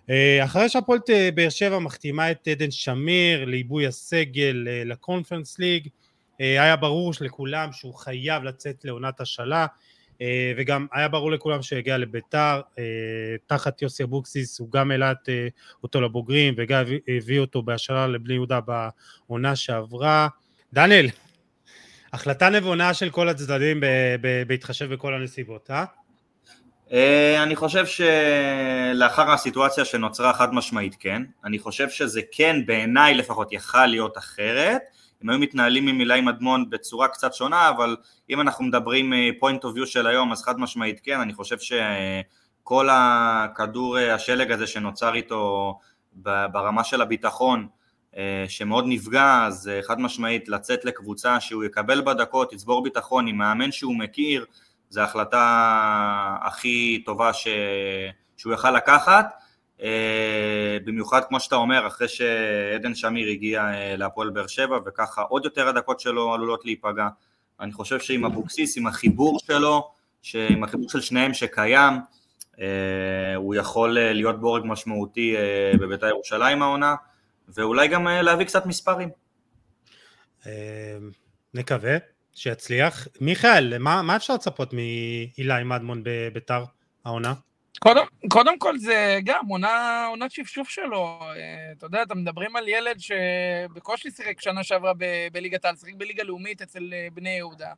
אה, 0.10 0.44
אחרי 0.44 0.70
שהפועל 0.70 1.00
באר 1.36 1.50
שבע 1.50 1.80
מחתימה 1.80 2.32
את 2.32 2.48
עדן 2.48 2.72
שמיר 2.72 3.46
לעיבוי 3.46 3.88
הסגל 3.88 4.68
אה, 4.68 4.84
לקונפרנס 4.86 5.60
ליג, 5.60 5.88
אה, 6.42 6.64
היה 6.64 6.76
ברור 6.76 7.12
לכולם 7.22 7.72
שהוא 7.72 7.94
חייב 7.94 8.44
לצאת 8.44 8.86
לעונת 8.86 9.22
השאלה, 9.22 9.66
וגם 10.58 10.88
היה 10.94 11.08
ברור 11.08 11.32
לכולם 11.32 11.62
שהגיע 11.62 11.98
לביתר, 11.98 12.62
תחת 13.48 13.82
יוסי 13.82 14.04
אבוקסיס 14.04 14.60
הוא 14.60 14.72
גם 14.72 14.92
העלה 14.92 15.14
אותו 15.84 16.02
לבוגרים 16.02 16.54
וגם 16.58 16.84
הביא 17.08 17.40
אותו 17.40 17.62
בהשאלה 17.62 18.08
לבני 18.08 18.34
יהודה 18.34 18.60
בעונה 19.28 19.56
שעברה. 19.56 20.28
דניאל, 20.74 21.08
החלטה 22.14 22.50
נבונה 22.50 22.94
של 22.94 23.10
כל 23.10 23.30
הצדדים 23.30 23.84
בהתחשב 24.48 24.94
בכל 24.94 25.14
הנסיבות, 25.14 25.72
אה? 25.72 25.86
אה, 26.92 27.44
אני 27.44 27.56
חושב 27.56 27.86
שלאחר 27.86 29.32
הסיטואציה 29.32 29.86
שנוצרה 29.86 30.34
חד 30.34 30.54
משמעית 30.54 30.96
כן, 31.00 31.24
אני 31.46 31.60
חושב 31.60 31.90
שזה 31.90 32.22
כן 32.32 32.66
בעיניי 32.66 33.16
לפחות 33.16 33.54
יכל 33.54 33.86
להיות 33.86 34.18
אחרת, 34.18 34.82
הם 35.22 35.30
היו 35.30 35.40
מתנהלים 35.40 35.88
עם 35.88 36.00
אילי 36.00 36.22
מדמון 36.22 36.70
בצורה 36.70 37.08
קצת 37.08 37.34
שונה, 37.34 37.70
אבל 37.70 37.96
אם 38.30 38.42
אנחנו 38.42 38.66
מדברים 38.66 39.14
point 39.40 39.64
of 39.64 39.74
view 39.76 39.88
של 39.88 40.08
היום 40.08 40.32
אז 40.32 40.44
חד 40.44 40.60
משמעית 40.60 41.00
כן, 41.04 41.20
אני 41.20 41.34
חושב 41.34 41.58
שכל 41.60 42.88
הכדור 42.92 43.98
השלג 43.98 44.52
הזה 44.52 44.68
שנוצר 44.68 45.16
איתו 45.16 45.74
ברמה 46.52 46.84
של 46.84 47.02
הביטחון 47.02 47.68
אה, 48.18 48.46
שמאוד 48.48 48.86
נפגע, 48.88 49.44
אז 49.48 49.72
חד 49.88 50.00
משמעית 50.00 50.50
לצאת 50.50 50.86
לקבוצה 50.86 51.40
שהוא 51.40 51.64
יקבל 51.64 52.02
בדקות, 52.02 52.54
יצבור 52.54 52.84
ביטחון 52.84 53.28
עם 53.28 53.38
מאמן 53.38 53.72
שהוא 53.72 53.96
מכיר 53.96 54.46
זו 54.90 55.02
ההחלטה 55.02 56.38
הכי 56.42 57.04
טובה 57.06 57.34
ש... 57.34 57.48
שהוא 58.38 58.54
יכל 58.54 58.72
לקחת, 58.72 59.26
אה, 59.82 60.78
במיוחד 60.86 61.22
כמו 61.30 61.40
שאתה 61.40 61.56
אומר, 61.56 61.88
אחרי 61.88 62.08
שעדן 62.08 62.96
שמיר 62.96 63.30
הגיע 63.30 63.62
אה, 63.62 63.96
להפועל 63.96 64.30
באר 64.30 64.48
שבע 64.48 64.80
וככה 64.86 65.22
עוד 65.22 65.46
יותר 65.46 65.68
הדקות 65.68 66.00
שלו 66.00 66.34
עלולות 66.34 66.66
להיפגע. 66.66 67.08
אני 67.60 67.72
חושב 67.72 68.00
שעם 68.00 68.26
אבוקסיס, 68.26 68.78
עם 68.78 68.88
החיבור 68.88 69.40
שלו, 69.40 69.92
עם 70.34 70.64
החיבור 70.64 70.90
של 70.90 71.02
שניהם 71.02 71.34
שקיים, 71.34 71.94
אה, 72.60 73.36
הוא 73.36 73.56
יכול 73.56 73.90
להיות 73.90 74.40
בורג 74.40 74.64
משמעותי 74.66 75.36
בבית"ר 75.80 76.08
ירושלים 76.08 76.62
העונה, 76.62 76.96
ואולי 77.48 77.88
גם 77.88 78.08
להביא 78.08 78.46
קצת 78.46 78.66
מספרים. 78.66 79.10
נקווה. 81.54 82.17
שיצליח. 82.38 83.08
מיכאל, 83.22 83.78
מה, 83.78 84.02
מה 84.02 84.16
אפשר 84.16 84.34
לצפות 84.34 84.74
מאילי 84.74 85.64
מדמון 85.66 86.02
בביתר 86.04 86.64
העונה? 87.06 87.34
קודם, 87.80 88.04
קודם 88.30 88.60
כל 88.60 88.78
זה 88.78 89.20
גם 89.26 89.46
עונה, 89.50 90.06
עונת 90.10 90.32
שפשוף 90.32 90.70
שלו. 90.70 91.20
אה, 91.22 91.72
אתה 91.78 91.86
יודע, 91.86 92.04
אתם 92.04 92.18
מדברים 92.18 92.56
על 92.56 92.68
ילד 92.68 93.00
שבקושי 93.00 94.12
שיחק 94.12 94.42
שנה 94.42 94.64
שעברה 94.64 94.92
בליגת 95.32 95.66
העל, 95.66 95.76
שיחק 95.76 95.94
בליגה 95.94 96.24
לאומית 96.24 96.62
אצל 96.62 96.94
אה, 96.94 97.08
בני 97.14 97.30
יהודה. 97.30 97.74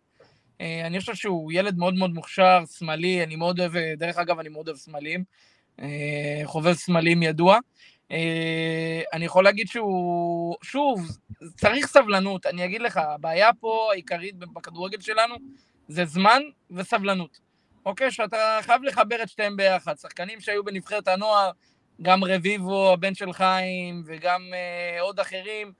אה, 0.62 0.88
אני 0.88 1.00
חושב 1.00 1.16
שהוא 1.16 1.52
ילד 1.52 1.78
מאוד 1.78 1.94
מאוד 1.94 2.14
מוכשר, 2.14 2.64
שמאלי, 2.78 3.24
אני 3.24 3.36
מאוד 3.36 3.60
אוהב, 3.60 3.72
דרך 3.98 4.18
אגב, 4.18 4.40
אני 4.40 4.50
מאוד 4.50 4.68
אוהב 4.68 4.78
סמלים. 4.78 5.24
חובב 6.46 6.74
סמלים 6.74 7.24
ידוע. 7.24 7.58
אה, 8.12 9.02
אני 9.14 9.26
יכול 9.26 9.44
להגיד 9.44 9.68
שהוא, 9.68 10.56
שוב, 10.64 11.08
צריך 11.58 11.88
סבלנות. 11.88 12.46
אני 12.46 12.66
אגיד 12.66 12.82
לך, 12.82 12.98
הבעיה 12.98 13.54
פה 13.60 13.90
העיקרית 13.92 14.36
בכדורגל 14.36 15.00
שלנו 15.00 15.36
זה 15.88 16.06
זמן 16.06 16.42
וסבלנות. 16.72 17.40
אוקיי? 17.86 18.12
שאתה 18.12 18.60
חייב 18.62 18.84
לחבר 18.84 19.24
את 19.24 19.30
שתיהם 19.30 19.58
ביחד. 19.58 19.98
שחקנים 19.98 20.42
שהיו 20.42 20.64
בנבחרת 20.64 21.08
הנוער, 21.08 21.52
גם 22.02 22.24
רביבו, 22.24 22.94
הבן 22.94 23.16
של 23.16 23.34
חיים, 23.34 24.04
וגם 24.06 24.42
אה, 24.54 25.02
עוד 25.02 25.20
אחרים, 25.20 25.72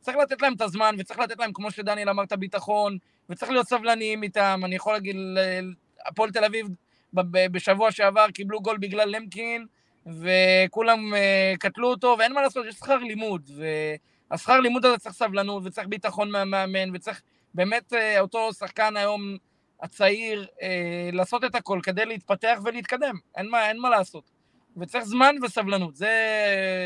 צריך 0.00 0.16
לתת 0.16 0.42
להם 0.42 0.52
את 0.52 0.60
הזמן, 0.60 0.94
וצריך 0.98 1.18
לתת 1.18 1.38
להם, 1.38 1.52
כמו 1.52 1.70
שדניאל 1.70 2.08
אמר, 2.08 2.22
את 2.22 2.32
הביטחון, 2.32 2.98
וצריך 3.30 3.50
להיות 3.52 3.68
סבלניים 3.68 4.22
איתם. 4.22 4.60
אני 4.64 4.76
יכול 4.76 4.92
להגיד, 4.92 5.16
הפועל 6.06 6.30
תל 6.30 6.44
אביב 6.44 6.66
בשבוע 7.52 7.92
שעבר 7.92 8.30
קיבלו 8.30 8.62
גול 8.62 8.78
בגלל 8.78 9.08
למקין, 9.08 9.66
וכולם 10.06 11.14
uh, 11.14 11.56
קטלו 11.58 11.90
אותו, 11.90 12.16
ואין 12.18 12.32
מה 12.32 12.42
לעשות, 12.42 12.66
יש 12.66 12.74
שכר 12.74 12.96
לימוד, 12.96 13.50
והשכר 14.30 14.60
לימוד 14.60 14.84
הזה 14.84 14.98
צריך 14.98 15.14
סבלנות, 15.14 15.62
וצריך 15.66 15.88
ביטחון 15.88 16.30
מהמאמן, 16.30 16.94
וצריך 16.94 17.22
באמת 17.54 17.92
uh, 17.92 18.20
אותו 18.20 18.52
שחקן 18.52 18.96
היום 18.96 19.36
הצעיר 19.82 20.46
uh, 20.50 20.62
לעשות 21.12 21.44
את 21.44 21.54
הכל 21.54 21.80
כדי 21.82 22.04
להתפתח 22.04 22.58
ולהתקדם, 22.64 23.14
אין 23.36 23.50
מה, 23.50 23.68
אין 23.68 23.78
מה 23.78 23.90
לעשות. 23.90 24.30
וצריך 24.76 25.04
זמן 25.04 25.36
וסבלנות, 25.42 25.96
זה, 25.96 26.12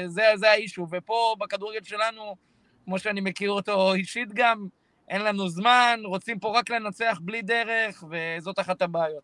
זה, 0.07 0.23
זה 0.35 0.51
האישו, 0.51 0.87
ופה 0.91 1.37
בכדורגל 1.39 1.83
שלנו, 1.83 2.37
כמו 2.85 2.99
שאני 2.99 3.21
מכיר 3.21 3.51
אותו 3.51 3.95
אישית 3.95 4.33
גם, 4.33 4.67
אין 5.09 5.23
לנו 5.23 5.49
זמן, 5.49 6.01
רוצים 6.05 6.39
פה 6.39 6.59
רק 6.59 6.71
לנצח 6.71 7.19
בלי 7.23 7.43
דרך, 7.43 8.05
וזאת 8.11 8.59
אחת 8.59 8.83
הבעיות. 8.83 9.23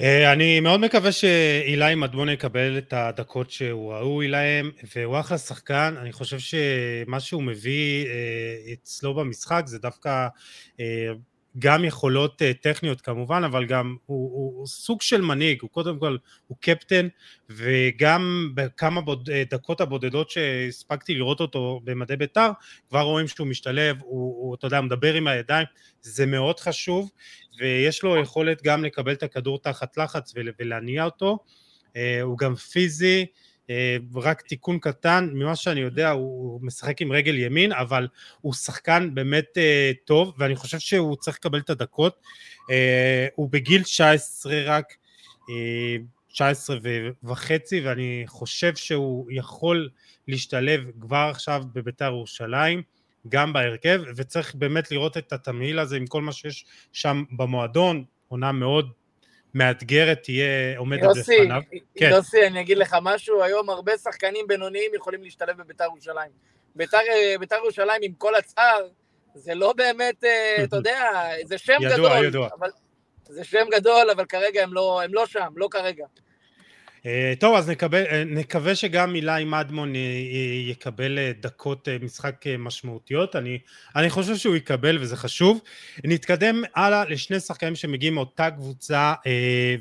אה, 0.00 0.32
אני 0.32 0.60
מאוד 0.60 0.80
מקווה 0.80 1.12
שאילי 1.12 1.94
מדמון 1.94 2.28
יקבל 2.28 2.78
את 2.78 2.92
הדקות 2.92 3.50
שהוא 3.50 3.92
ראוי 3.92 4.28
להם, 4.28 4.70
והוא 4.96 5.20
אחלה 5.20 5.38
שחקן, 5.38 5.94
אני 5.98 6.12
חושב 6.12 6.38
שמה 6.38 7.20
שהוא 7.20 7.42
מביא 7.42 8.06
אה, 8.06 8.72
אצלו 8.72 9.14
במשחק 9.14 9.62
זה 9.66 9.78
דווקא 9.78 10.28
אה, 10.80 11.12
גם 11.58 11.84
יכולות 11.84 12.42
טכניות 12.60 13.00
כמובן, 13.00 13.44
אבל 13.44 13.66
גם 13.66 13.96
הוא, 14.06 14.30
הוא, 14.32 14.58
הוא 14.58 14.66
סוג 14.66 15.02
של 15.02 15.20
מנהיג, 15.20 15.58
הוא 15.62 15.70
קודם 15.70 15.98
כל, 15.98 16.16
הוא 16.46 16.56
קפטן, 16.60 17.08
וגם 17.50 18.50
בכמה 18.54 19.00
בוד, 19.00 19.30
דקות 19.50 19.80
הבודדות 19.80 20.30
שהספקתי 20.30 21.14
לראות 21.14 21.40
אותו 21.40 21.80
במדי 21.84 22.16
בית"ר, 22.16 22.50
כבר 22.88 23.00
רואים 23.00 23.28
שהוא 23.28 23.46
משתלב, 23.46 23.96
הוא, 24.00 24.46
הוא 24.46 24.54
אתה 24.54 24.66
יודע, 24.66 24.80
מדבר 24.80 25.14
עם 25.14 25.26
הידיים, 25.26 25.66
זה 26.02 26.26
מאוד 26.26 26.60
חשוב, 26.60 27.10
ויש 27.58 28.02
לו 28.02 28.16
יכולת 28.16 28.62
גם 28.62 28.84
לקבל 28.84 29.12
את 29.12 29.22
הכדור 29.22 29.58
תחת 29.58 29.96
לחץ 29.96 30.34
ולהניע 30.58 31.04
אותו, 31.04 31.38
אה, 31.96 32.20
הוא 32.22 32.38
גם 32.38 32.54
פיזי, 32.54 33.20
אה, 33.20 33.24
רק 34.14 34.40
תיקון 34.40 34.78
קטן, 34.78 35.30
ממה 35.32 35.56
שאני 35.56 35.80
יודע 35.80 36.10
הוא 36.10 36.60
משחק 36.62 37.00
עם 37.00 37.12
רגל 37.12 37.38
ימין, 37.38 37.72
אבל 37.72 38.08
הוא 38.40 38.54
שחקן 38.54 39.10
באמת 39.14 39.46
אה, 39.56 39.92
טוב, 40.04 40.34
ואני 40.38 40.56
חושב 40.56 40.78
שהוא 40.78 41.16
צריך 41.16 41.36
לקבל 41.36 41.58
את 41.58 41.70
הדקות, 41.70 42.22
הוא 43.34 43.50
בגיל 43.50 43.82
19 43.82 44.62
רק, 44.64 44.94
19 46.32 46.78
וחצי, 47.24 47.80
ואני 47.80 48.24
חושב 48.26 48.76
שהוא 48.76 49.30
יכול 49.30 49.88
להשתלב 50.28 50.80
כבר 51.00 51.28
עכשיו 51.30 51.62
בביתר 51.72 52.04
ירושלים, 52.04 52.82
גם 53.28 53.52
בהרכב, 53.52 54.02
וצריך 54.16 54.54
באמת 54.54 54.90
לראות 54.90 55.16
את 55.16 55.32
התמהיל 55.32 55.78
הזה 55.78 55.96
עם 55.96 56.06
כל 56.06 56.22
מה 56.22 56.32
שיש 56.32 56.64
שם 56.92 57.24
במועדון, 57.36 58.04
עונה 58.28 58.52
מאוד 58.52 58.90
מאתגרת 59.54 60.22
תהיה 60.22 60.78
עומדת 60.78 61.02
יוסי, 61.02 61.40
בפניו. 61.40 61.62
כן. 61.94 62.10
יוסי, 62.10 62.46
אני 62.46 62.60
אגיד 62.60 62.78
לך 62.78 62.96
משהו, 63.02 63.42
היום 63.42 63.70
הרבה 63.70 63.98
שחקנים 63.98 64.46
בינוניים 64.46 64.90
יכולים 64.94 65.22
להשתלב 65.22 65.56
בביתר 65.56 65.84
ירושלים. 65.84 66.30
ביתר, 66.74 66.98
ירושלים 67.56 68.00
עם 68.02 68.12
כל 68.12 68.34
הצער, 68.34 68.88
זה 69.34 69.54
לא 69.54 69.72
באמת, 69.72 70.24
אה, 70.24 70.56
אתה 70.64 70.76
יודע, 70.76 71.10
זה 71.44 71.58
שם 71.58 71.76
ידוע, 71.80 71.96
גדול. 71.96 72.24
ידוע. 72.24 72.48
אבל, 72.58 72.70
זה 73.28 73.44
שם 73.44 73.66
גדול, 73.70 74.10
אבל 74.10 74.24
כרגע 74.24 74.62
הם 74.62 74.74
לא, 74.74 75.02
הם 75.02 75.14
לא 75.14 75.26
שם, 75.26 75.52
לא 75.56 75.68
כרגע. 75.70 76.06
אה, 77.06 77.32
טוב, 77.40 77.56
אז 77.56 77.68
נקבל, 77.68 78.02
אה, 78.10 78.24
נקווה 78.24 78.74
שגם 78.74 79.14
אילי 79.14 79.44
מדמון 79.44 79.92
יקבל 80.68 81.18
דקות 81.40 81.88
משחק 82.02 82.44
משמעותיות. 82.58 83.36
אני, 83.36 83.58
אני 83.96 84.10
חושב 84.10 84.36
שהוא 84.36 84.56
יקבל 84.56 84.98
וזה 85.00 85.16
חשוב. 85.16 85.60
נתקדם 86.04 86.62
הלאה 86.74 87.04
לשני 87.04 87.40
שחקנים 87.40 87.74
שמגיעים 87.74 88.14
מאותה 88.14 88.50
קבוצה, 88.50 89.14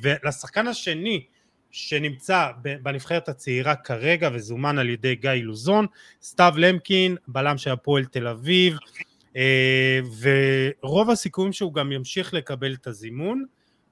ולשחקן 0.01 0.67
השני 0.67 1.25
שנמצא 1.71 2.47
בנבחרת 2.61 3.29
הצעירה 3.29 3.75
כרגע 3.75 4.29
וזומן 4.33 4.79
על 4.79 4.89
ידי 4.89 5.15
גיא 5.15 5.31
לוזון, 5.31 5.85
סתיו 6.23 6.53
למקין, 6.57 7.15
בלם 7.27 7.57
של 7.57 7.71
הפועל 7.71 8.05
תל 8.05 8.27
אביב, 8.27 8.77
ורוב 10.81 11.09
הסיכויים 11.09 11.53
שהוא 11.53 11.73
גם 11.73 11.91
ימשיך 11.91 12.33
לקבל 12.33 12.73
את 12.73 12.87
הזימון. 12.87 13.45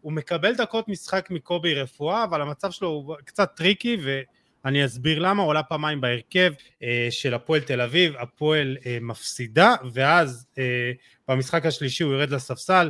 הוא 0.07 0.13
מקבל 0.13 0.55
דקות 0.55 0.87
משחק 0.87 1.27
מקובי 1.31 1.73
רפואה, 1.73 2.23
אבל 2.23 2.41
המצב 2.41 2.71
שלו 2.71 2.87
הוא 2.87 3.15
קצת 3.25 3.51
tricky, 3.55 3.97
ואני 4.03 4.85
אסביר 4.85 5.19
למה, 5.19 5.41
הוא 5.41 5.49
עולה 5.49 5.63
פעמיים 5.63 6.01
בהרכב 6.01 6.53
אה, 6.83 7.07
של 7.09 7.33
הפועל 7.33 7.61
תל 7.61 7.81
אביב, 7.81 8.13
הפועל 8.19 8.77
אה, 8.85 8.97
מפסידה, 9.01 9.75
ואז 9.93 10.45
אה, 10.57 10.91
במשחק 11.27 11.65
השלישי 11.65 12.03
הוא 12.03 12.13
יורד 12.13 12.29
לספסל, 12.29 12.89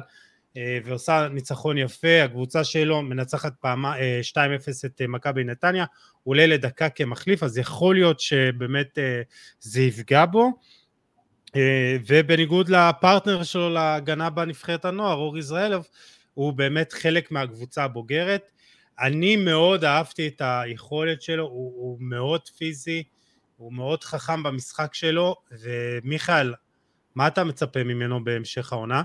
אה, 0.57 0.79
ועושה 0.85 1.27
ניצחון 1.31 1.77
יפה, 1.77 2.23
הקבוצה 2.23 2.63
שלו 2.63 3.01
מנצחת 3.01 3.53
פעמה, 3.61 3.95
2-0 4.21 4.37
אה, 4.37 4.49
את 4.85 5.01
אה, 5.01 5.07
מכבי 5.07 5.43
נתניה, 5.43 5.85
הוא 6.23 6.31
עולה 6.31 6.47
לדקה 6.47 6.89
כמחליף, 6.89 7.43
אז 7.43 7.57
יכול 7.57 7.95
להיות 7.95 8.19
שבאמת 8.19 8.97
זה 9.59 9.81
יפגע 9.81 10.25
בו. 10.25 10.51
ובניגוד 12.07 12.69
לפרטנר 12.69 13.43
שלו 13.43 13.69
להגנה 13.69 14.29
בנבחרת 14.29 14.85
הנוער, 14.85 15.15
אור 15.15 15.37
יזרעאלוב, 15.37 15.87
הוא 16.37 16.53
באמת 16.53 16.93
חלק 16.93 17.31
מהקבוצה 17.31 17.83
הבוגרת. 17.83 18.51
אני 18.99 19.35
מאוד 19.35 19.83
אהבתי 19.83 20.27
את 20.27 20.41
היכולת 20.45 21.21
שלו, 21.21 21.43
הוא, 21.43 21.73
הוא 21.75 21.97
מאוד 22.01 22.41
פיזי, 22.57 23.03
הוא 23.57 23.73
מאוד 23.73 24.03
חכם 24.03 24.43
במשחק 24.43 24.93
שלו, 24.93 25.35
ומיכאל, 25.51 26.53
מה 27.15 27.27
אתה 27.27 27.43
מצפה 27.43 27.83
ממנו 27.83 28.23
בהמשך 28.23 28.73
העונה? 28.73 29.03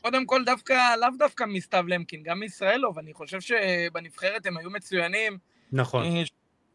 קודם 0.00 0.26
כל, 0.26 0.44
דווקא, 0.44 0.74
לאו 1.00 1.08
דווקא 1.18 1.44
מסתיו 1.44 1.84
למקין, 1.88 2.22
גם 2.22 2.40
מישראלוב, 2.40 2.98
אני 2.98 3.14
חושב 3.14 3.40
שבנבחרת 3.40 4.46
הם 4.46 4.56
היו 4.56 4.70
מצוינים. 4.70 5.38
נכון. 5.72 6.06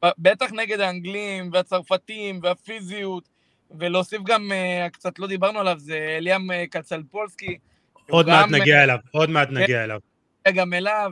אה, 0.03 0.11
בטח 0.17 0.51
נגד 0.51 0.79
האנגלים 0.79 1.49
והצרפתים 1.53 2.39
והפיזיות, 2.43 3.29
ולהוסיף 3.79 4.21
גם, 4.25 4.51
אה, 4.51 4.87
קצת 4.89 5.19
לא 5.19 5.27
דיברנו 5.27 5.59
עליו, 5.59 5.79
זה 5.79 6.15
אליאם 6.17 6.51
אה, 6.51 6.67
קצלפולסקי. 6.67 7.57
עוד 8.09 8.27
מעט 8.27 8.49
נגיע 8.49 8.83
אליו, 8.83 8.97
עוד 9.11 9.29
מעט 9.29 9.47
כן. 9.47 9.57
נגיע 9.57 9.83
אליו. 9.83 9.99
גם 10.53 10.73
אליו, 10.73 11.11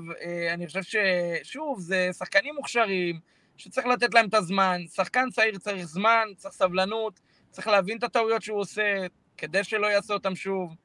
אני 0.54 0.68
חושב 0.68 0.82
ששוב, 0.84 1.80
זה 1.80 2.10
שחקנים 2.18 2.56
מוכשרים, 2.56 3.20
שצריך 3.58 3.88
לתת 3.88 4.14
להם 4.14 4.28
את 4.28 4.34
הזמן. 4.34 4.82
שחקן 4.96 5.30
צעיר 5.30 5.58
צריך 5.58 5.86
זמן, 5.86 6.28
צריך 6.38 6.54
סבלנות, 6.54 7.20
צריך 7.52 7.68
להבין 7.68 7.98
את 7.98 8.04
הטעויות 8.04 8.42
שהוא 8.42 8.60
עושה, 8.60 9.06
כדי 9.38 9.64
שלא 9.64 9.88
יעשה 9.88 10.14
אותם 10.14 10.36
שוב. 10.36 10.76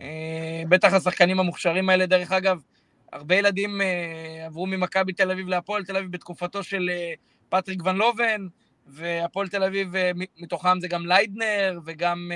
אה, 0.00 0.62
בטח 0.68 0.92
השחקנים 0.92 1.40
המוכשרים 1.40 1.88
האלה, 1.88 2.06
דרך 2.06 2.32
אגב, 2.32 2.62
הרבה 3.12 3.34
ילדים 3.34 3.80
אה, 3.80 4.46
עברו 4.46 4.66
ממכבי 4.66 5.12
תל 5.12 5.30
אביב 5.30 5.48
להפועל 5.48 5.84
תל 5.84 5.96
אביב 5.96 6.12
בתקופתו 6.12 6.62
של 6.62 6.90
אה, 6.92 7.12
פטריק 7.48 7.80
ון 7.84 7.96
לוון, 7.96 8.46
והפועל 8.86 9.48
תל 9.48 9.62
אביב, 9.62 9.92
מתוכם 10.38 10.80
זה 10.80 10.88
גם 10.88 11.06
ליידנר, 11.06 11.80
וגם 11.84 12.30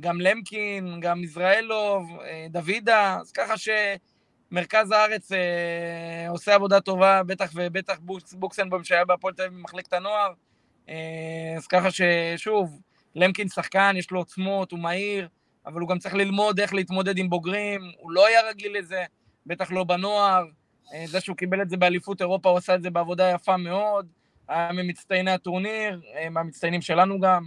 גם 0.00 0.20
למקין, 0.20 1.00
גם 1.00 1.24
יזרעאלוב, 1.24 2.18
דוידה, 2.50 3.18
אז 3.20 3.32
ככה 3.32 3.54
שמרכז 3.56 4.90
הארץ 4.90 5.30
עושה 6.28 6.54
עבודה 6.54 6.80
טובה, 6.80 7.22
בטח 7.22 7.50
ובטח 7.54 7.98
בוקסנבום 8.32 8.84
שהיה 8.84 9.04
בהפועל 9.04 9.34
תל 9.34 9.42
אביב 9.42 9.58
במחלקת 9.58 9.92
הנוער, 9.92 10.32
אז 11.56 11.66
ככה 11.68 11.88
ששוב, 11.90 12.80
למקין 13.14 13.48
שחקן, 13.48 13.94
יש 13.98 14.10
לו 14.10 14.18
עוצמות, 14.18 14.72
הוא 14.72 14.80
מהיר, 14.80 15.28
אבל 15.66 15.80
הוא 15.80 15.88
גם 15.88 15.98
צריך 15.98 16.14
ללמוד 16.14 16.60
איך 16.60 16.74
להתמודד 16.74 17.18
עם 17.18 17.30
בוגרים, 17.30 17.80
הוא 17.98 18.10
לא 18.10 18.26
היה 18.26 18.48
רגיל 18.48 18.78
לזה, 18.78 19.04
בטח 19.46 19.70
לא 19.70 19.84
בנוער. 19.84 20.44
אה, 20.94 21.04
זה 21.06 21.20
שהוא 21.20 21.36
קיבל 21.36 21.62
את 21.62 21.70
זה 21.70 21.76
באליפות 21.76 22.20
אירופה, 22.20 22.48
הוא 22.48 22.58
עשה 22.58 22.74
את 22.74 22.82
זה 22.82 22.90
בעבודה 22.90 23.30
יפה 23.30 23.56
מאוד, 23.56 24.06
היה 24.48 24.72
ממצטייני 24.72 25.30
הטורניר, 25.30 26.00
אה, 26.14 26.30
מהמצטיינים 26.30 26.82
שלנו 26.82 27.20
גם. 27.20 27.46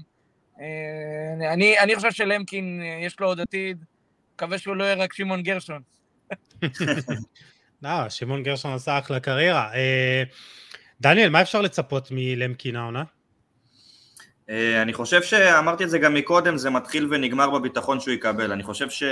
אה, 0.60 1.54
אני, 1.54 1.80
אני 1.80 1.96
חושב 1.96 2.12
שלמקין, 2.12 2.82
יש 3.02 3.20
לו 3.20 3.28
עוד 3.28 3.40
עתיד, 3.40 3.86
מקווה 4.36 4.58
שהוא 4.58 4.76
לא 4.76 4.84
יהיה 4.84 4.96
רק 4.96 5.14
שמעון 5.14 5.44
גרשון. 5.44 5.82
לא, 7.84 8.10
שמעון 8.10 8.44
גרשון 8.44 8.74
עשה 8.74 9.00
אחלה 9.00 9.20
קריירה. 9.20 9.70
דניאל, 11.02 11.30
מה 11.30 11.42
אפשר 11.42 11.62
לצפות 11.62 12.08
מלמקין 12.12 12.76
העונה? 12.76 13.04
אה, 14.50 14.82
אני 14.82 14.94
חושב 14.94 15.24
שאמרתי 15.24 15.84
את 15.84 15.90
זה 15.90 16.00
גם 16.00 16.14
מקודם, 16.14 16.58
זה 16.58 16.70
מתחיל 16.70 17.08
ונגמר 17.12 17.50
בביטחון 17.50 18.00
שהוא 18.00 18.14
יקבל. 18.14 18.52
אני 18.52 18.64
חושב 18.64 18.90
ש... 18.90 19.04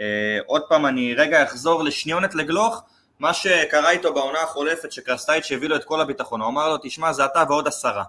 אה, 0.00 0.38
עוד 0.46 0.62
פעם, 0.68 0.86
אני 0.86 1.14
רגע 1.14 1.44
אחזור 1.44 1.82
לשניונת 1.82 2.34
לגלוך, 2.34 2.84
מה 3.18 3.34
שקרה 3.34 3.90
איתו 3.90 4.14
בעונה 4.14 4.42
החולפת, 4.42 4.92
שקרסטייץ' 4.92 5.52
הביא 5.52 5.68
לו 5.68 5.76
את 5.76 5.84
כל 5.84 6.00
הביטחון, 6.00 6.40
הוא 6.40 6.48
אמר 6.48 6.68
לו, 6.68 6.76
תשמע, 6.82 7.12
זה 7.12 7.24
אתה 7.24 7.44
ועוד 7.48 7.68
עשרה. 7.68 8.04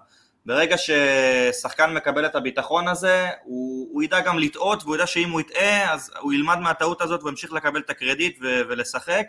ברגע 0.46 0.76
ששחקן 0.78 1.94
מקבל 1.94 2.26
את 2.26 2.34
הביטחון 2.34 2.88
הזה, 2.88 3.28
הוא, 3.42 3.88
הוא 3.92 4.02
ידע 4.02 4.20
גם 4.20 4.38
לטעות, 4.38 4.82
והוא 4.82 4.94
ידע 4.94 5.06
שאם 5.06 5.30
הוא 5.30 5.40
יטעה, 5.40 5.92
אז 5.92 6.10
הוא 6.20 6.32
ילמד 6.32 6.58
מהטעות 6.58 7.02
הזאת 7.02 7.22
וימשיך 7.24 7.52
לקבל 7.52 7.80
את 7.80 7.90
הקרדיט 7.90 8.38
ו- 8.42 8.62
ולשחק, 8.68 9.26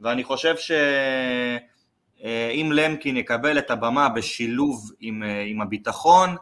ואני 0.00 0.24
חושב 0.24 0.56
ש... 0.56 0.72
אה, 2.24 2.62
למקין 2.72 3.16
יקבל 3.16 3.58
את 3.58 3.70
הבמה 3.70 4.08
בשילוב 4.08 4.90
עם, 5.00 5.22
אה, 5.22 5.42
עם 5.46 5.60
הביטחון, 5.60 6.36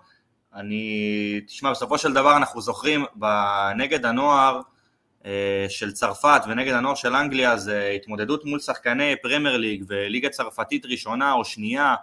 אני, 0.54 1.40
תשמע, 1.46 1.70
בסופו 1.70 1.98
של 1.98 2.12
דבר 2.12 2.36
אנחנו 2.36 2.60
זוכרים 2.60 3.04
נגד 3.76 4.04
הנוער 4.04 4.60
אה, 5.26 5.66
של 5.68 5.92
צרפת 5.92 6.42
ונגד 6.48 6.72
הנוער 6.72 6.94
של 6.94 7.14
אנגליה 7.14 7.56
זה 7.56 7.92
התמודדות 7.96 8.44
מול 8.44 8.60
שחקני 8.60 9.14
פרמייר 9.22 9.56
ליג 9.56 9.84
וליגה 9.88 10.28
צרפתית 10.28 10.86
ראשונה 10.86 11.32
או 11.32 11.44
שנייה, 11.44 11.94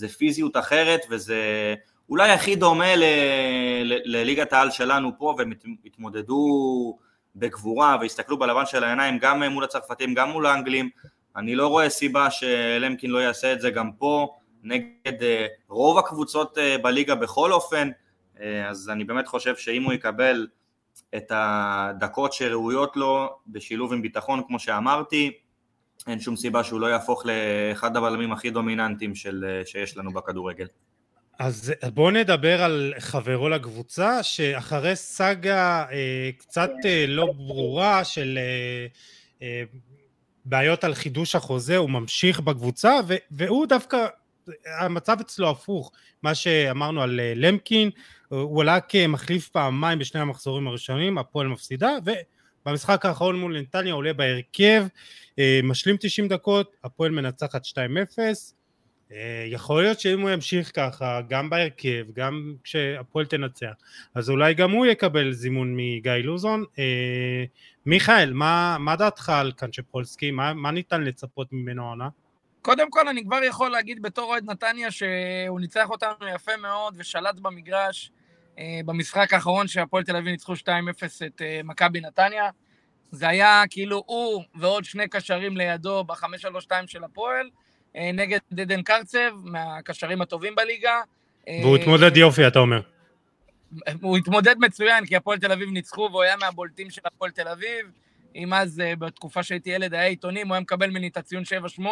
זה 0.00 0.08
פיזיות 0.08 0.56
אחרת 0.56 1.00
וזה 1.10 1.74
אולי 2.08 2.30
הכי 2.30 2.56
דומה 2.56 2.96
ל, 2.96 3.04
ל, 3.84 4.16
לליגת 4.16 4.52
העל 4.52 4.70
שלנו 4.70 5.10
פה 5.18 5.34
והם 5.38 5.52
התמודדו 5.84 6.98
בגבורה 7.36 7.96
והסתכלו 8.00 8.38
בלבן 8.38 8.66
של 8.66 8.84
העיניים 8.84 9.18
גם 9.18 9.42
מול 9.42 9.64
הצרפתים 9.64 10.14
גם 10.14 10.30
מול 10.30 10.46
האנגלים. 10.46 10.90
אני 11.36 11.54
לא 11.54 11.68
רואה 11.68 11.90
סיבה 11.90 12.30
שלמקין 12.30 13.10
לא 13.10 13.18
יעשה 13.18 13.52
את 13.52 13.60
זה 13.60 13.70
גם 13.70 13.92
פה, 13.92 14.36
נגד 14.62 15.22
אה, 15.22 15.46
רוב 15.68 15.98
הקבוצות 15.98 16.58
אה, 16.58 16.78
בליגה 16.78 17.14
בכל 17.14 17.52
אופן, 17.52 17.90
אה, 18.40 18.68
אז 18.68 18.88
אני 18.88 19.04
באמת 19.04 19.28
חושב 19.28 19.56
שאם 19.56 19.82
הוא 19.82 19.92
יקבל 19.92 20.46
את 21.16 21.32
הדקות 21.34 22.32
שראויות 22.32 22.96
לו 22.96 23.28
בשילוב 23.46 23.92
עם 23.92 24.02
ביטחון 24.02 24.42
כמו 24.46 24.58
שאמרתי, 24.58 25.32
אין 26.06 26.20
שום 26.20 26.36
סיבה 26.36 26.64
שהוא 26.64 26.80
לא 26.80 26.86
יהפוך 26.86 27.22
לאחד 27.26 27.96
הבלמים 27.96 28.32
הכי 28.32 28.50
דומיננטיים 28.50 29.14
של, 29.14 29.60
שיש 29.64 29.96
לנו 29.96 30.12
בכדורגל. 30.12 30.66
אז 31.38 31.72
בואו 31.94 32.10
נדבר 32.10 32.62
על 32.62 32.92
חברו 32.98 33.48
לקבוצה, 33.48 34.22
שאחרי 34.22 34.96
סאגה 34.96 35.84
אה, 35.92 36.30
קצת 36.38 36.70
אה, 36.84 37.04
לא 37.08 37.26
ברורה 37.26 38.04
של 38.04 38.38
אה, 39.42 39.62
בעיות 40.44 40.84
על 40.84 40.94
חידוש 40.94 41.34
החוזה, 41.34 41.76
הוא 41.76 41.90
ממשיך 41.90 42.40
בקבוצה, 42.40 42.94
ו- 43.08 43.14
והוא 43.30 43.66
דווקא, 43.66 44.06
המצב 44.80 45.16
אצלו 45.20 45.50
הפוך, 45.50 45.92
מה 46.22 46.34
שאמרנו 46.34 47.02
על 47.02 47.20
אה, 47.20 47.32
למקין, 47.36 47.90
הוא 48.28 48.62
עלה 48.62 48.80
כמחליף 48.80 49.48
פעמיים 49.48 49.98
בשני 49.98 50.20
המחזורים 50.20 50.66
הראשונים, 50.66 51.18
הפועל 51.18 51.48
מפסידה, 51.48 51.90
ובמשחק 52.66 53.06
האחרון 53.06 53.36
מול 53.40 53.60
נתניה 53.60 53.94
עולה 53.94 54.12
בהרכב, 54.12 54.86
אה, 55.38 55.60
משלים 55.64 55.96
90 56.00 56.28
דקות, 56.28 56.76
הפועל 56.84 57.10
מנצחת 57.10 57.64
2-0, 57.64 58.54
אה, 59.12 59.44
יכול 59.46 59.82
להיות 59.82 60.00
שאם 60.00 60.20
הוא 60.20 60.30
ימשיך 60.30 60.70
ככה, 60.74 61.20
גם 61.28 61.50
בהרכב, 61.50 62.06
גם 62.14 62.54
כשהפועל 62.64 63.26
תנצח, 63.26 63.72
אז 64.14 64.30
אולי 64.30 64.54
גם 64.54 64.70
הוא 64.70 64.86
יקבל 64.86 65.32
זימון 65.32 65.76
מגיא 65.76 66.12
לוזון. 66.12 66.64
אה, 66.78 67.44
מיכאל, 67.86 68.32
מה, 68.32 68.76
מה 68.80 68.96
דעתך 68.96 69.28
על 69.28 69.52
קנצ'פולסקי? 69.52 70.30
מה, 70.30 70.54
מה 70.54 70.70
ניתן 70.70 71.02
לצפות 71.02 71.48
ממנו 71.52 71.86
העונה? 71.86 72.08
קודם 72.62 72.90
כל, 72.90 73.08
אני 73.08 73.24
כבר 73.24 73.42
יכול 73.42 73.70
להגיד 73.70 74.02
בתור 74.02 74.24
אוהד 74.24 74.50
נתניה 74.50 74.90
שהוא 74.90 75.60
ניצח 75.60 75.90
אותנו 75.90 76.28
יפה 76.34 76.56
מאוד 76.56 76.94
ושלט 76.98 77.34
במגרש 77.34 78.10
במשחק 78.84 79.32
האחרון 79.32 79.68
שהפועל 79.68 80.04
תל 80.04 80.16
אביב 80.16 80.28
ניצחו 80.28 80.52
2-0 80.52 80.66
את 81.26 81.42
מכבי 81.64 82.00
נתניה. 82.00 82.50
זה 83.10 83.28
היה 83.28 83.62
כאילו 83.70 84.02
הוא 84.06 84.44
ועוד 84.54 84.84
שני 84.84 85.08
קשרים 85.08 85.56
לידו 85.56 86.04
ב-5-3-2 86.04 86.70
של 86.86 87.04
הפועל. 87.04 87.50
אה, 87.96 88.10
נגד 88.12 88.38
עדן 88.60 88.82
קרצב, 88.82 89.30
מהקשרים 89.44 90.22
הטובים 90.22 90.54
בליגה. 90.54 91.00
והוא 91.46 91.76
התמודד 91.76 92.16
יופי, 92.16 92.46
אתה 92.46 92.58
אומר. 92.58 92.80
הוא 94.00 94.16
התמודד 94.16 94.54
מצוין, 94.58 95.06
כי 95.06 95.16
הפועל 95.16 95.38
תל 95.38 95.52
אביב 95.52 95.70
ניצחו, 95.70 96.08
והוא 96.10 96.22
היה 96.22 96.36
מהבולטים 96.36 96.90
של 96.90 97.00
הפועל 97.04 97.30
תל 97.30 97.48
אביב. 97.48 97.86
אם 98.36 98.54
אז, 98.54 98.80
אה, 98.80 98.96
בתקופה 98.96 99.42
שהייתי 99.42 99.70
ילד, 99.70 99.94
היה 99.94 100.06
עיתונים, 100.06 100.48
הוא 100.48 100.54
היה 100.54 100.60
מקבל 100.60 100.90
ממני 100.90 101.08
את 101.08 101.16
הציון 101.16 101.42
7-8, 101.44 101.82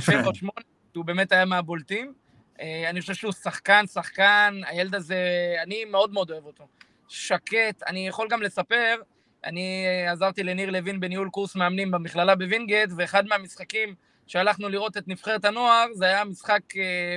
7 0.00 0.34
8, 0.34 0.52
שהוא 0.92 1.04
באמת 1.04 1.32
היה 1.32 1.44
מהבולטים. 1.44 2.12
אני 2.60 3.00
חושב 3.00 3.14
שהוא 3.14 3.32
שחקן, 3.32 3.86
שחקן, 3.86 4.60
הילד 4.66 4.94
הזה, 4.94 5.54
אני 5.62 5.84
מאוד 5.84 6.12
מאוד 6.12 6.30
אוהב 6.30 6.46
אותו. 6.46 6.66
שקט, 7.08 7.82
אני 7.86 8.08
יכול 8.08 8.28
גם 8.30 8.42
לספר, 8.42 8.96
אני 9.44 9.86
עזרתי 10.08 10.42
לניר 10.42 10.70
לוין 10.70 11.00
בניהול 11.00 11.28
קורס 11.30 11.56
מאמנים 11.56 11.90
במכללה 11.90 12.34
בווינגייט, 12.34 12.90
ואחד 12.96 13.26
מהמשחקים 13.26 13.94
שהלכנו 14.26 14.68
לראות 14.68 14.96
את 14.96 15.08
נבחרת 15.08 15.44
הנוער, 15.44 15.86
זה 15.94 16.04
היה 16.04 16.24
משחק 16.24 16.60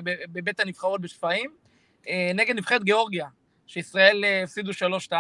בבית 0.04 0.60
הנבחרות 0.60 1.02
בשפיים, 1.02 1.52
נגד 2.36 2.56
נבחרת 2.56 2.84
גיאורגיה, 2.84 3.28
שישראל 3.68 4.26
הפסידו 4.44 4.72
3-2, 5.10 5.14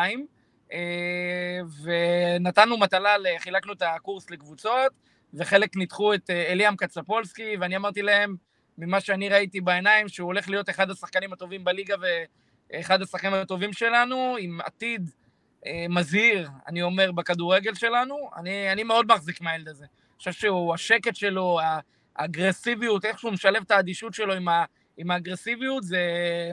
ונתנו 1.84 2.78
מטלה, 2.78 3.15
חילקנו 3.39 3.74
את 3.74 3.82
הקורס 3.82 4.30
לקבוצות, 4.30 4.91
וחלק 5.34 5.76
ניתחו 5.76 6.13
את 6.13 6.30
אליאם 6.30 6.76
קצפולסקי, 6.76 7.57
ואני 7.59 7.76
אמרתי 7.76 8.01
להם, 8.01 8.36
ממה 8.78 9.01
שאני 9.01 9.30
ראיתי 9.30 9.61
בעיניים, 9.61 10.07
שהוא 10.07 10.25
הולך 10.25 10.49
להיות 10.49 10.69
אחד 10.69 10.89
השחקנים 10.89 11.34
הטובים 11.34 11.63
בליגה 11.63 11.95
ואחד 12.73 13.01
השחקנים 13.01 13.34
הטובים 13.34 13.73
שלנו, 13.73 14.36
עם 14.39 14.61
עתיד 14.61 15.09
אה, 15.65 15.86
מזהיר, 15.89 16.49
אני 16.67 16.82
אומר, 16.82 17.11
בכדורגל 17.11 17.73
שלנו. 17.73 18.30
אני, 18.36 18.71
אני 18.71 18.84
מאוד 18.84 19.13
מחזיק 19.13 19.41
מהילד 19.41 19.67
הזה. 19.67 19.86
אני 19.86 20.17
חושב 20.17 20.32
שהוא, 20.32 20.73
השקט 20.73 21.15
שלו, 21.15 21.59
האגרסיביות, 22.15 23.05
איך 23.05 23.19
שהוא 23.19 23.32
משלב 23.32 23.63
את 23.65 23.71
האדישות 23.71 24.13
שלו 24.13 24.34
עם, 24.34 24.47
ה, 24.47 24.65
עם 24.97 25.11
האגרסיביות, 25.11 25.84
זה 25.84 26.01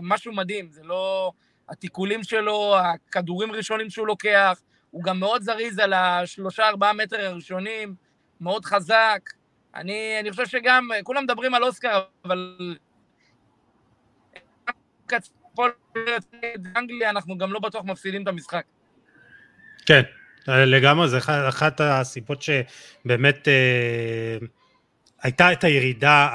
משהו 0.03 0.33
מדהים. 0.33 0.71
זה 0.71 0.83
לא... 0.83 1.33
התיקולים 1.69 2.23
שלו, 2.23 2.77
הכדורים 2.79 3.51
הראשונים 3.51 3.91
שהוא 3.91 4.07
לוקח, 4.07 4.61
הוא 4.91 5.03
גם 5.03 5.21
מאוד 5.21 5.43
זריז 5.43 5.79
על 5.79 5.93
השלושה, 5.93 6.69
ארבעה 6.69 6.93
מטר 6.93 7.27
הראשונים, 7.27 7.95
מאוד 8.41 8.65
חזק. 8.65 9.21
אני, 9.77 10.17
אני 10.21 10.31
חושב 10.31 10.47
שגם, 10.47 10.89
כולם 11.03 11.25
מדברים 11.25 11.55
על 11.55 11.65
אוסקר, 11.65 12.03
אבל... 12.25 12.77
אנגליה, 16.77 17.11
אנחנו 17.11 17.39
גם 17.39 17.53
לא 17.53 17.61
בטוח 17.61 17.85
מפסידים 17.85 18.23
את 18.23 18.29
המשחק. 18.29 18.65
כן, 19.87 20.03
לגמרי, 20.49 21.09
זה 21.09 21.19
אחת 21.49 21.81
הסיבות 21.81 22.43
שבאמת 22.43 23.49
אה, 23.49 24.39
הייתה 25.23 25.53
את 25.53 25.65
הירידה 25.65 26.29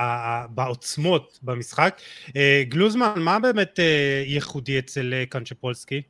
בעוצמות 0.49 1.39
במשחק. 1.43 2.01
אה, 2.35 2.63
גלוזמן, 2.67 3.13
מה 3.15 3.39
באמת 3.39 3.79
אה, 3.79 4.23
ייחודי 4.25 4.79
אצל 4.79 5.13
אה, 5.13 5.25
קנצ'פולסקי? 5.25 6.01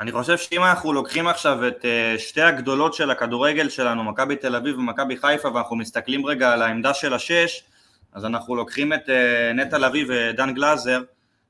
אני 0.00 0.12
חושב 0.12 0.38
שאם 0.38 0.62
אנחנו 0.62 0.92
לוקחים 0.92 1.28
עכשיו 1.28 1.68
את 1.68 1.84
uh, 1.84 2.18
שתי 2.18 2.40
הגדולות 2.40 2.94
של 2.94 3.10
הכדורגל 3.10 3.68
שלנו, 3.68 4.04
מכבי 4.04 4.36
תל 4.36 4.56
אביב 4.56 4.78
ומכבי 4.78 5.16
חיפה, 5.16 5.48
ואנחנו 5.54 5.76
מסתכלים 5.76 6.26
רגע 6.26 6.52
על 6.52 6.62
העמדה 6.62 6.94
של 6.94 7.14
השש, 7.14 7.64
אז 8.12 8.24
אנחנו 8.24 8.56
לוקחים 8.56 8.92
את 8.92 9.08
uh, 9.08 9.12
נטע 9.54 9.78
לביא 9.78 10.04
ודן 10.08 10.54
גלאזר, 10.54 11.02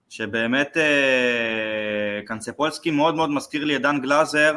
שבאמת 0.08 0.76
uh, 0.76 2.26
קנצפולסקי 2.26 2.90
מאוד 2.90 3.14
מאוד 3.14 3.30
מזכיר 3.30 3.64
לי 3.64 3.76
את 3.76 3.82
דן 3.82 4.00
גלאזר, 4.00 4.56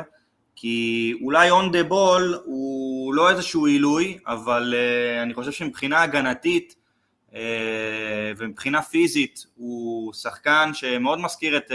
כי 0.55 1.13
אולי 1.21 1.49
און 1.49 1.71
דה 1.71 1.83
בול 1.83 2.39
הוא 2.45 3.13
לא 3.13 3.29
איזשהו 3.29 3.65
עילוי, 3.65 4.17
אבל 4.27 4.75
אני 5.23 5.33
חושב 5.33 5.51
שמבחינה 5.51 6.01
הגנתית 6.01 6.75
ומבחינה 8.37 8.81
פיזית 8.81 9.45
הוא 9.55 10.13
שחקן 10.13 10.71
שמאוד 10.73 11.19
מזכיר 11.19 11.57
את... 11.57 11.71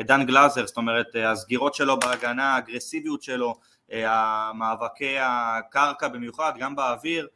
את 0.00 0.06
דן 0.06 0.26
גלאזר, 0.26 0.66
זאת 0.66 0.76
אומרת 0.76 1.06
הסגירות 1.26 1.74
שלו 1.74 1.98
בהגנה, 1.98 2.54
האגרסיביות 2.54 3.22
שלו, 3.22 3.54
המאבקי 3.92 5.16
הקרקע 5.20 6.08
במיוחד, 6.08 6.52
גם 6.58 6.76
באוויר. 6.76 7.28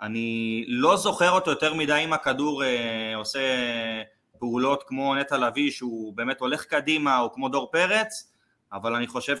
אני 0.00 0.64
לא 0.68 0.96
זוכר 0.96 1.30
אותו 1.30 1.50
יותר 1.50 1.74
מדי 1.74 2.02
אם 2.04 2.12
הכדור 2.12 2.62
עושה 3.14 3.40
פעולות 4.38 4.84
כמו 4.86 5.14
נטע 5.14 5.38
לביא 5.38 5.70
שהוא 5.70 6.16
באמת 6.16 6.40
הולך 6.40 6.64
קדימה 6.64 7.20
או 7.20 7.32
כמו 7.32 7.48
דור 7.48 7.70
פרץ, 7.72 8.32
אבל 8.72 8.94
אני 8.94 9.06
חושב 9.06 9.36
ש... 9.36 9.40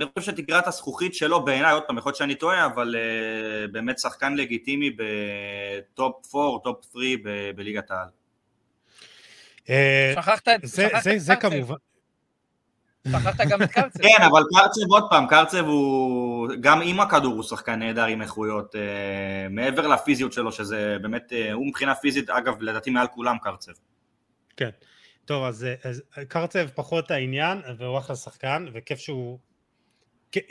אני 0.00 0.08
חושב 0.18 0.32
שתקרת 0.32 0.66
הזכוכית 0.66 1.14
שלו 1.14 1.44
בעיניי, 1.44 1.72
עוד 1.72 1.82
פעם, 1.82 1.98
יכול 1.98 2.10
להיות 2.10 2.16
שאני 2.16 2.34
טועה, 2.34 2.66
אבל 2.66 2.96
באמת 3.72 3.98
שחקן 3.98 4.34
לגיטימי 4.34 4.90
ב 4.90 5.26
top 5.26 6.34
4, 6.34 6.58
top 6.64 6.84
3 6.92 7.04
בליגת 7.56 7.90
העל. 7.90 8.08
אה, 9.70 10.12
שכחת 10.14 10.48
את 10.48 10.60
זה, 10.62 10.88
זה, 11.02 11.18
זה 11.18 11.36
כמובן. 11.36 11.74
שכחת 13.08 13.46
גם 13.48 13.62
את 13.62 13.70
קרצב. 13.70 14.02
כן, 14.02 14.22
אבל 14.30 14.42
קרצב 14.54 14.90
עוד 14.90 15.04
פעם, 15.10 15.26
קרצב 15.26 15.64
הוא, 15.64 16.48
גם 16.60 16.80
עם 16.82 17.00
הכדור 17.00 17.34
הוא 17.34 17.42
שחקן 17.42 17.78
נהדר 17.78 18.04
עם 18.04 18.22
איכויות, 18.22 18.76
אה, 18.76 19.48
מעבר 19.50 19.86
לפיזיות 19.86 20.32
שלו, 20.32 20.52
שזה 20.52 20.96
באמת, 21.02 21.32
אה, 21.32 21.52
הוא 21.52 21.66
מבחינה 21.66 21.94
פיזית, 21.94 22.30
אגב, 22.30 22.62
לדעתי 22.62 22.90
מעל 22.90 23.06
כולם 23.06 23.36
קרצב. 23.42 23.72
כן. 24.56 24.70
טוב, 25.24 25.44
אז, 25.44 25.66
אז 25.84 26.02
קרצב 26.28 26.68
פחות 26.74 27.10
העניין, 27.10 27.62
והוא 27.78 27.98
אחלה 27.98 28.16
שחקן, 28.16 28.66
וכיף 28.74 28.98
שהוא 28.98 29.38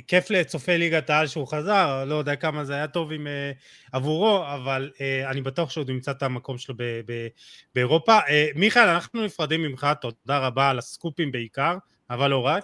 כיף 0.08 0.30
לצופי 0.30 0.78
ליגת 0.78 1.10
העל 1.10 1.28
שהוא 1.28 1.48
חזר, 1.48 2.04
לא 2.08 2.16
יודע 2.16 2.36
כמה 2.36 2.66
זה 2.66 2.74
היה 2.74 2.88
טוב 2.88 3.12
עם, 3.12 3.28
uh, 3.28 3.60
עבורו, 3.92 4.44
אבל 4.54 4.92
uh, 4.94 5.30
אני 5.32 5.42
בטוח 5.42 5.70
שהוא 5.70 5.86
ימצא 5.90 6.12
את 6.12 6.24
המקום 6.24 6.58
שלו 6.58 6.76
ב, 6.78 6.84
ב, 7.06 7.28
באירופה. 7.76 8.20
Uh, 8.20 8.32
מיכאל, 8.56 8.90
אנחנו 8.90 9.26
נפרדים 9.26 9.64
ממך, 9.64 9.88
תודה 10.02 10.40
רבה 10.40 10.70
על 10.70 10.78
הסקופים 10.80 11.32
בעיקר, 11.32 11.78
אבל 12.10 12.30
לא 12.30 12.46
רק. 12.46 12.64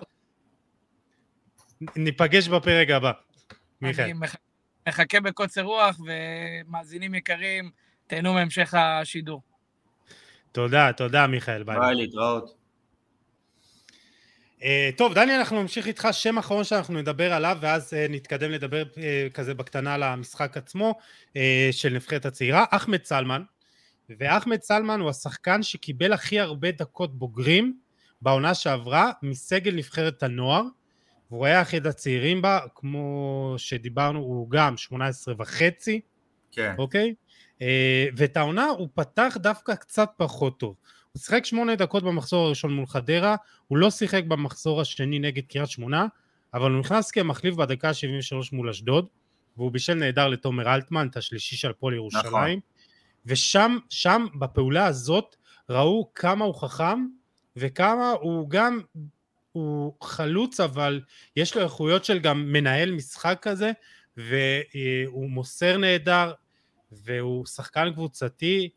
ניפגש 1.95 2.47
בפרק 2.47 2.89
הבא, 2.89 3.11
מיכאל. 3.81 4.03
אני 4.03 4.13
מחכה 4.87 5.19
בקוצר 5.19 5.61
רוח, 5.61 5.99
ומאזינים 5.99 7.15
יקרים, 7.15 7.71
תהנו 8.07 8.33
מהמשך 8.33 8.73
השידור. 8.73 9.41
תודה, 10.51 10.93
תודה 10.93 11.27
מיכאל, 11.27 11.63
ביי. 11.63 11.79
ביי, 11.79 11.95
להתראות. 11.95 12.58
Uh, 14.59 14.63
טוב, 14.97 15.13
דני, 15.13 15.35
אנחנו 15.35 15.61
נמשיך 15.61 15.87
איתך, 15.87 16.07
שם 16.11 16.37
אחרון 16.37 16.63
שאנחנו 16.63 16.93
נדבר 16.93 17.33
עליו, 17.33 17.57
ואז 17.61 17.93
uh, 17.93 18.11
נתקדם 18.11 18.51
לדבר 18.51 18.83
uh, 18.95 19.33
כזה 19.33 19.53
בקטנה 19.53 19.93
על 19.93 20.03
המשחק 20.03 20.57
עצמו 20.57 20.95
uh, 21.27 21.37
של 21.71 21.93
נבחרת 21.93 22.25
הצעירה, 22.25 22.65
אחמד 22.69 23.03
סלמן, 23.03 23.43
ואחמד 24.09 24.61
סלמן 24.61 24.99
הוא 24.99 25.09
השחקן 25.09 25.63
שקיבל 25.63 26.13
הכי 26.13 26.39
הרבה 26.39 26.71
דקות 26.71 27.19
בוגרים 27.19 27.77
בעונה 28.21 28.53
שעברה 28.53 29.11
מסגל 29.23 29.75
נבחרת 29.75 30.23
הנוער, 30.23 30.63
והוא 31.31 31.45
היה 31.45 31.61
אחד 31.61 31.87
הצעירים 31.87 32.41
בה, 32.41 32.59
כמו 32.75 33.53
שדיברנו, 33.57 34.19
הוא 34.19 34.49
גם 34.49 34.77
18 34.77 35.33
וחצי, 35.37 36.01
כן. 36.51 36.75
אוקיי? 36.77 37.13
Uh, 37.59 37.61
ואת 38.17 38.37
העונה 38.37 38.65
הוא 38.65 38.87
פתח 38.93 39.37
דווקא 39.39 39.75
קצת 39.75 40.09
פחות 40.17 40.59
טוב. 40.59 40.75
הוא 41.11 41.21
שיחק 41.21 41.45
שמונה 41.45 41.75
דקות 41.75 42.03
במחזור 42.03 42.45
הראשון 42.45 42.73
מול 42.73 42.85
חדרה, 42.85 43.35
הוא 43.67 43.77
לא 43.77 43.91
שיחק 43.91 44.23
במחזור 44.23 44.81
השני 44.81 45.19
נגד 45.19 45.45
קריית 45.45 45.69
שמונה, 45.69 46.05
אבל 46.53 46.71
הוא 46.71 46.79
נכנס 46.79 47.11
כמחליף 47.11 47.55
בדקה 47.55 47.89
ה-73 47.89 48.49
מול 48.51 48.69
אשדוד, 48.69 49.07
והוא 49.57 49.71
בישל 49.71 49.93
נהדר 49.93 50.27
לתומר 50.27 50.73
אלטמן, 50.73 51.07
את 51.07 51.17
השלישי 51.17 51.55
של 51.55 51.69
הפועל 51.69 51.93
ירושלים, 51.93 52.31
נכון. 52.33 52.59
ושם, 53.25 53.77
שם, 53.89 54.25
בפעולה 54.39 54.85
הזאת, 54.85 55.35
ראו 55.69 56.11
כמה 56.15 56.45
הוא 56.45 56.55
חכם, 56.55 57.05
וכמה 57.55 58.13
הוא 58.21 58.49
גם, 58.49 58.81
הוא 59.51 59.93
חלוץ, 60.01 60.59
אבל 60.59 61.01
יש 61.35 61.55
לו 61.55 61.61
איכויות 61.61 62.05
של 62.05 62.19
גם 62.19 62.51
מנהל 62.51 62.91
משחק 62.91 63.39
כזה, 63.41 63.71
והוא 64.17 65.29
מוסר 65.29 65.77
נהדר, 65.77 66.33
והוא 66.91 67.45
שחקן 67.45 67.93
קבוצתי, 67.93 68.69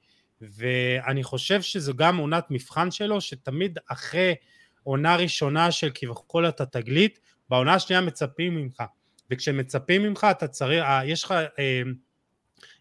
ואני 0.57 1.23
חושב 1.23 1.63
שזו 1.63 1.95
גם 1.95 2.17
עונת 2.17 2.45
מבחן 2.51 2.91
שלו, 2.91 3.21
שתמיד 3.21 3.79
אחרי 3.89 4.35
עונה 4.83 5.17
ראשונה 5.17 5.71
של 5.71 5.91
כביכול 5.95 6.49
אתה 6.49 6.67
תגלית, 6.67 7.19
בעונה 7.49 7.75
השנייה 7.75 8.01
מצפים 8.01 8.57
ממך, 8.57 8.83
וכשמצפים 9.31 10.03
ממך 10.03 10.27
אתה 10.31 10.49
צריך, 10.49 10.85
אה, 10.85 11.05
יש 11.07 11.25
לך, 11.25 11.33
אה, 11.59 11.83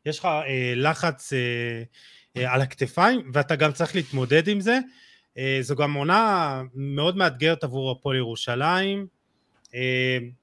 יש 0.05 0.19
לך 0.19 0.25
אה, 0.25 0.73
לחץ 0.75 1.33
על 2.35 2.61
הכתפיים, 2.61 3.31
ואתה 3.33 3.55
גם 3.55 3.71
צריך 3.71 3.95
להתמודד 3.95 4.47
עם 4.47 4.59
זה. 4.59 4.79
זו 5.61 5.75
גם 5.75 5.93
עונה 5.93 6.61
מאוד 6.73 7.17
מאתגרת 7.17 7.63
עבור 7.63 7.91
הפועל 7.91 8.17
ירושלים. 8.17 9.07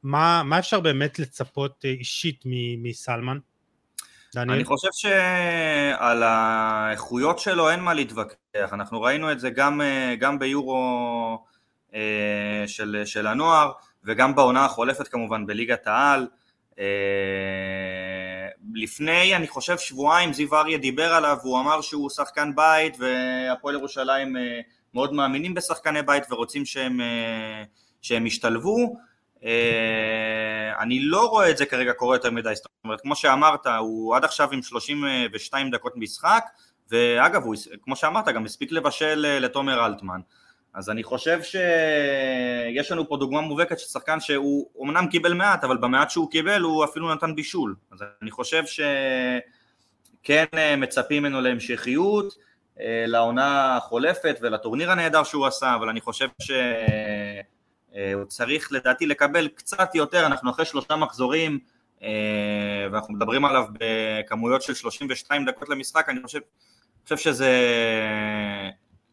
מה, 0.02 0.42
מה 0.44 0.58
אפשר 0.58 0.80
באמת 0.80 1.18
לצפות 1.18 1.84
אישית 1.84 2.42
מסלמן? 2.78 3.38
דניאל? 4.34 4.54
אני 4.56 4.64
חושב 4.64 4.88
שעל 4.92 6.22
האיכויות 6.22 7.38
שלו 7.38 7.70
אין 7.70 7.80
מה 7.80 7.94
להתווכח, 7.94 8.72
אנחנו 8.72 9.02
ראינו 9.02 9.32
את 9.32 9.40
זה 9.40 9.50
גם, 9.50 9.80
גם 10.18 10.38
ביורו 10.38 11.38
אה, 11.94 12.64
של, 12.66 13.02
של 13.04 13.26
הנוער 13.26 13.72
וגם 14.04 14.34
בעונה 14.34 14.64
החולפת 14.64 15.08
כמובן 15.08 15.46
בליגת 15.46 15.86
העל. 15.86 16.26
אה, 16.78 16.84
לפני, 18.74 19.36
אני 19.36 19.48
חושב, 19.48 19.78
שבועיים 19.78 20.32
זיו 20.32 20.54
אריה 20.54 20.78
דיבר 20.78 21.14
עליו, 21.14 21.36
הוא 21.42 21.60
אמר 21.60 21.80
שהוא 21.80 22.10
שחקן 22.10 22.54
בית 22.54 22.96
והפועל 22.98 23.74
ירושלים 23.74 24.36
אה, 24.36 24.60
מאוד 24.94 25.12
מאמינים 25.12 25.54
בשחקני 25.54 26.02
בית 26.02 26.32
ורוצים 26.32 26.64
שהם, 26.64 27.00
שהם 28.02 28.26
ישתלבו. 28.26 28.96
אני 30.80 31.00
לא 31.00 31.28
רואה 31.28 31.50
את 31.50 31.56
זה 31.56 31.66
כרגע 31.66 31.92
קורה 31.92 32.16
יותר 32.16 32.30
מדי, 32.30 32.54
זאת 32.54 32.66
אומרת, 32.84 33.00
כמו 33.00 33.16
שאמרת, 33.16 33.66
הוא 33.66 34.16
עד 34.16 34.24
עכשיו 34.24 34.52
עם 34.52 34.62
32 34.62 35.70
דקות 35.70 35.92
משחק, 35.96 36.44
ואגב, 36.90 37.42
הוא, 37.42 37.54
כמו 37.82 37.96
שאמרת, 37.96 38.28
גם 38.28 38.44
הספיק 38.44 38.72
לבשל 38.72 39.38
לתומר 39.40 39.86
אלטמן. 39.86 40.20
אז 40.74 40.90
אני 40.90 41.02
חושב 41.02 41.42
שיש 41.42 42.92
לנו 42.92 43.08
פה 43.08 43.16
דוגמה 43.16 43.40
מובהקת 43.40 43.78
של 43.78 43.86
שחקן 43.86 44.20
שהוא 44.20 44.66
אמנם 44.82 45.06
קיבל 45.06 45.32
מעט, 45.32 45.64
אבל 45.64 45.76
במעט 45.76 46.10
שהוא 46.10 46.30
קיבל 46.30 46.60
הוא 46.60 46.84
אפילו 46.84 47.14
נתן 47.14 47.34
בישול. 47.34 47.74
אז 47.92 47.98
אני 48.22 48.30
חושב 48.30 48.62
שכן 48.66 50.44
אה, 50.54 50.76
מצפים 50.76 51.22
ממנו 51.22 51.40
להמשכיות, 51.40 52.34
אה, 52.80 53.04
לעונה 53.06 53.76
החולפת 53.76 54.38
ולטורניר 54.42 54.90
הנהדר 54.90 55.24
שהוא 55.24 55.46
עשה, 55.46 55.74
אבל 55.74 55.88
אני 55.88 56.00
חושב 56.00 56.28
שהוא 56.42 56.56
אה, 57.94 58.12
צריך 58.28 58.72
לדעתי 58.72 59.06
לקבל 59.06 59.48
קצת 59.48 59.94
יותר, 59.94 60.26
אנחנו 60.26 60.50
אחרי 60.50 60.64
שלושה 60.64 60.96
מחזורים 60.96 61.58
ואנחנו 62.92 63.14
מדברים 63.14 63.44
עליו 63.44 63.64
בכמויות 63.72 64.62
של 64.62 64.74
32 64.74 65.44
דקות 65.44 65.68
למשחק, 65.68 66.08
אני 66.08 66.20
חושב, 66.22 66.40
חושב 67.02 67.16
שזה, 67.16 67.52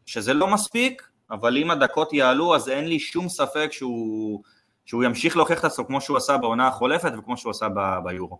שזה 0.06 0.34
לא 0.34 0.48
מספיק, 0.48 1.08
אבל 1.30 1.56
אם 1.56 1.70
הדקות 1.70 2.12
יעלו 2.12 2.54
אז 2.54 2.68
אין 2.68 2.88
לי 2.88 2.98
שום 2.98 3.28
ספק 3.28 3.68
שהוא, 3.72 4.42
שהוא 4.86 5.04
ימשיך 5.04 5.36
להוכיח 5.36 5.58
את 5.58 5.64
עצמו 5.64 5.86
כמו 5.86 6.00
שהוא 6.00 6.16
עשה 6.16 6.36
בעונה 6.36 6.68
החולפת 6.68 7.12
וכמו 7.18 7.36
שהוא 7.36 7.50
עשה 7.50 7.68
ב, 7.68 7.98
ביורו. 8.04 8.38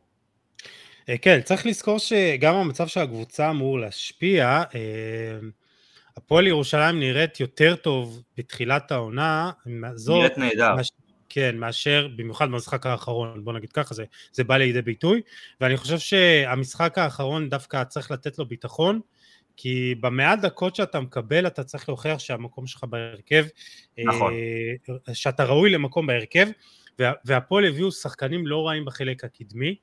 אה, 1.09 1.19
כן, 1.19 1.41
צריך 1.45 1.67
לזכור 1.67 1.99
שגם 1.99 2.55
המצב 2.55 2.87
של 2.87 3.01
הקבוצה 3.01 3.51
אמור 3.51 3.79
להשפיע. 3.79 4.63
הפועל 6.17 6.47
ירושלים 6.47 7.01
נראית 7.01 7.41
יותר 7.41 7.77
טוב 7.77 8.23
בתחילת 8.37 8.93
העונה, 8.93 9.51
זאת, 9.95 10.19
נראית 10.19 10.39
נהדר. 10.39 10.75
מש... 10.75 10.91
כן, 11.29 11.57
מאשר, 11.59 12.09
במיוחד 12.17 12.49
במשחק 12.49 12.87
האחרון, 12.87 13.45
בוא 13.45 13.53
נגיד 13.53 13.73
ככה, 13.73 13.95
זה, 13.95 14.05
זה 14.33 14.45
בא 14.45 14.57
לידי 14.57 14.83
ביטוי, 14.83 15.21
ואני 15.61 15.77
חושב 15.77 15.99
שהמשחק 15.99 16.99
האחרון 16.99 17.49
דווקא 17.49 17.85
צריך 17.85 18.11
לתת 18.11 18.39
לו 18.39 18.47
ביטחון, 18.47 19.01
כי 19.57 19.95
במעט 20.01 20.39
דקות 20.39 20.77
שאתה 20.77 21.01
מקבל 21.01 21.47
אתה 21.47 21.65
צריך 21.65 21.89
להוכיח 21.89 22.19
שהמקום 22.19 22.67
שלך 22.67 22.85
בהרכב, 22.85 23.45
נכון. 23.99 24.33
אה, 25.09 25.15
שאתה 25.15 25.45
ראוי 25.45 25.71
למקום 25.71 26.07
בהרכב, 26.07 26.47
והפועל 26.99 27.65
הביאו 27.65 27.93
שחקנים 27.93 28.47
לא 28.47 28.67
רעים 28.67 28.85
בחלק 28.85 29.25
הקדמי, 29.25 29.77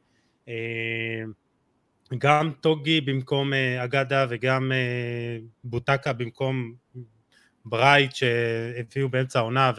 אה, 0.47 0.53
גם 2.17 2.51
טוגי 2.61 3.01
במקום 3.01 3.53
אה, 3.53 3.83
אגדה 3.83 4.25
וגם 4.29 4.71
בוטקה 5.63 6.13
במקום 6.13 6.73
ברייט 7.65 8.15
שהביאו 8.15 9.09
באמצע 9.09 9.39
העונה 9.39 9.71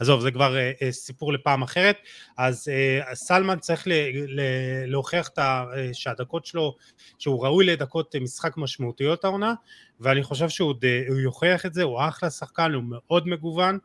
עזוב, 0.00 0.20
זה 0.20 0.30
כבר 0.30 0.56
uh, 0.56 0.90
סיפור 0.90 1.32
לפעם 1.32 1.62
אחרת, 1.62 1.96
אז 2.38 2.68
uh, 2.68 3.14
סלמן 3.14 3.58
צריך 3.58 3.86
ל, 3.86 3.92
ל, 4.26 4.40
להוכיח 4.86 5.28
את 5.28 5.38
ה, 5.38 5.64
uh, 5.72 5.76
שהדקות 5.92 6.46
שלו, 6.46 6.76
שהוא 7.18 7.44
ראוי 7.44 7.66
לדקות 7.66 8.16
משחק 8.16 8.56
משמעותיות 8.56 9.24
העונה, 9.24 9.54
ואני 10.00 10.22
חושב 10.22 10.48
שהוא 10.48 10.72
uh, 10.72 11.12
יוכיח 11.22 11.66
את 11.66 11.74
זה, 11.74 11.82
הוא 11.82 12.00
אחלה 12.08 12.30
שחקן, 12.30 12.72
הוא 12.72 12.84
מאוד 12.86 13.28
מגוון, 13.28 13.78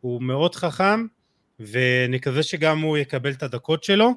הוא 0.00 0.22
מאוד 0.22 0.54
חכם, 0.54 1.06
ונקווה 1.60 2.42
שגם 2.42 2.80
הוא 2.80 2.98
יקבל 2.98 3.30
את 3.30 3.42
הדקות 3.42 3.84
שלו. 3.84 4.10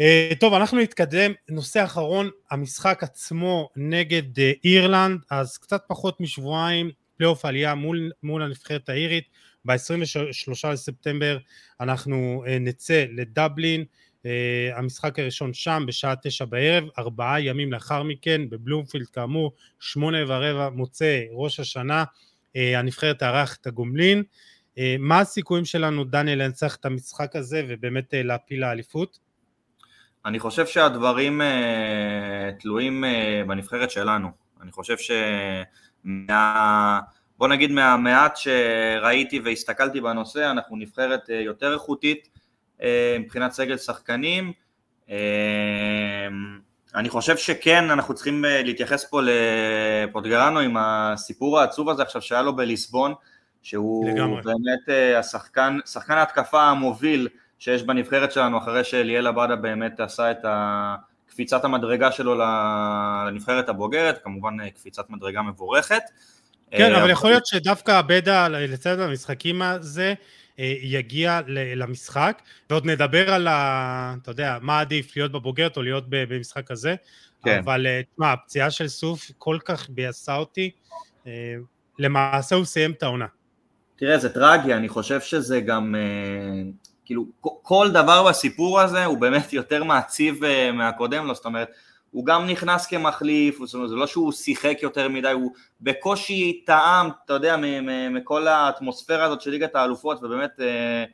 Uh, 0.00 0.34
טוב, 0.40 0.54
אנחנו 0.54 0.78
נתקדם, 0.78 1.32
נושא 1.48 1.84
אחרון, 1.84 2.30
המשחק 2.50 3.02
עצמו 3.02 3.68
נגד 3.76 4.38
uh, 4.38 4.42
אירלנד, 4.64 5.20
אז 5.30 5.58
קצת 5.58 5.82
פחות 5.88 6.20
משבועיים, 6.20 6.90
פלייאוף 7.16 7.44
עלייה 7.44 7.74
מול, 7.74 8.10
מול 8.22 8.42
הנבחרת 8.42 8.88
האירית, 8.88 9.24
ב-23 9.64 10.68
לספטמבר 10.72 11.38
אנחנו 11.80 12.44
אה, 12.46 12.58
נצא 12.58 13.04
לדבלין, 13.12 13.84
אה, 14.26 14.70
המשחק 14.74 15.18
הראשון 15.18 15.54
שם 15.54 15.84
בשעה 15.86 16.14
תשע 16.22 16.44
בערב, 16.44 16.84
ארבעה 16.98 17.40
ימים 17.40 17.72
לאחר 17.72 18.02
מכן 18.02 18.48
בבלומפילד 18.48 19.06
כאמור, 19.06 19.52
שמונה 19.80 20.18
ורבע 20.28 20.70
מוצא 20.70 21.22
ראש 21.32 21.60
השנה, 21.60 22.04
אה, 22.56 22.78
הנבחרת 22.78 23.18
תארח 23.18 23.56
את 23.60 23.66
הגומלין. 23.66 24.22
מה 24.98 25.20
הסיכויים 25.20 25.64
שלנו, 25.64 26.04
דניאל, 26.04 26.42
לנצח 26.42 26.76
את 26.76 26.84
המשחק 26.84 27.36
הזה 27.36 27.62
ובאמת 27.68 28.14
להפיל 28.16 28.60
לאליפות? 28.60 29.29
אני 30.26 30.38
חושב 30.38 30.66
שהדברים 30.66 31.40
תלויים 32.58 33.04
בנבחרת 33.46 33.90
שלנו. 33.90 34.30
אני 34.62 34.72
חושב 34.72 34.96
שמה... 36.04 37.00
בוא 37.40 37.48
נגיד 37.48 37.70
מהמעט 37.70 38.36
שראיתי 38.36 39.40
והסתכלתי 39.40 40.00
בנושא, 40.00 40.50
אנחנו 40.50 40.76
נבחרת 40.76 41.30
אה, 41.30 41.34
יותר 41.34 41.74
איכותית 41.74 42.28
אה, 42.82 43.16
מבחינת 43.20 43.52
סגל 43.52 43.76
שחקנים. 43.76 44.52
אה, 45.10 45.16
אני 46.94 47.08
חושב 47.08 47.36
שכן, 47.36 47.90
אנחנו 47.90 48.14
צריכים 48.14 48.44
להתייחס 48.48 49.04
פה 49.04 49.20
לפוטגרנו 49.22 50.58
עם 50.58 50.76
הסיפור 50.76 51.60
העצוב 51.60 51.88
הזה 51.88 52.02
עכשיו 52.02 52.22
שהיה 52.22 52.42
לו 52.42 52.56
בליסבון, 52.56 53.14
שהוא 53.62 54.08
לגמרי. 54.08 54.42
באמת 54.42 55.14
השחקן, 55.18 55.78
שחקן 55.86 56.14
ההתקפה 56.14 56.62
המוביל 56.62 57.28
שיש 57.60 57.82
בנבחרת 57.82 58.32
שלנו 58.32 58.58
אחרי 58.58 58.84
שאליאל 58.84 59.26
עבדה 59.26 59.56
באמת 59.56 60.00
עשה 60.00 60.30
את 60.30 60.44
קפיצת 61.26 61.64
המדרגה 61.64 62.12
שלו 62.12 62.34
לנבחרת 62.34 63.68
הבוגרת, 63.68 64.24
כמובן 64.24 64.70
קפיצת 64.70 65.10
מדרגה 65.10 65.42
מבורכת. 65.42 66.02
כן, 66.70 66.94
אבל 66.94 67.10
יכול 67.10 67.30
להיות 67.30 67.46
שדווקא 67.46 67.90
הבדע 67.90 68.48
לצד 68.48 69.00
המשחקים 69.00 69.62
הזה 69.62 70.14
אה, 70.58 70.74
יגיע 70.82 71.40
למשחק, 71.76 72.42
ועוד 72.70 72.86
נדבר 72.86 73.32
על 73.34 73.48
ה... 73.48 74.14
אתה 74.22 74.30
יודע, 74.30 74.58
מה 74.60 74.80
עדיף, 74.80 75.16
להיות 75.16 75.32
בבוגרת 75.32 75.76
או 75.76 75.82
להיות 75.82 76.04
במשחק 76.08 76.70
הזה, 76.70 76.94
כן. 77.44 77.60
אבל 77.64 77.86
אה, 77.86 78.00
תשמע, 78.12 78.32
הפציעה 78.32 78.70
של 78.70 78.88
סוף 78.88 79.30
כל 79.38 79.58
כך 79.64 79.90
ביאסה 79.90 80.36
אותי, 80.36 80.70
אה, 81.26 81.32
למעשה 81.98 82.56
הוא 82.56 82.64
סיים 82.64 82.90
את 82.92 83.02
העונה. 83.02 83.26
תראה, 83.96 84.18
זה 84.18 84.34
טרגי, 84.34 84.74
אני 84.74 84.88
חושב 84.88 85.20
שזה 85.20 85.60
גם, 85.60 85.94
כאילו, 87.10 87.24
כל 87.62 87.90
דבר 87.92 88.28
בסיפור 88.28 88.80
הזה 88.80 89.04
הוא 89.04 89.18
באמת 89.18 89.52
יותר 89.52 89.84
מעציב 89.84 90.40
מהקודם 90.72 91.26
לו, 91.26 91.34
זאת 91.34 91.44
אומרת, 91.44 91.68
הוא 92.10 92.26
גם 92.26 92.46
נכנס 92.46 92.86
כמחליף, 92.86 93.58
זאת 93.64 93.74
אומרת, 93.74 93.88
זה 93.88 93.94
לא 93.94 94.06
שהוא 94.06 94.32
שיחק 94.32 94.78
יותר 94.82 95.08
מדי, 95.08 95.30
הוא 95.30 95.52
בקושי 95.80 96.62
טעם, 96.66 97.08
אתה 97.24 97.32
יודע, 97.32 97.56
מכל 98.10 98.48
האטמוספירה 98.48 99.24
הזאת 99.24 99.40
של 99.40 99.50
ליגת 99.50 99.74
האלופות, 99.74 100.22
ובאמת 100.22 100.60
אה, 100.60 101.04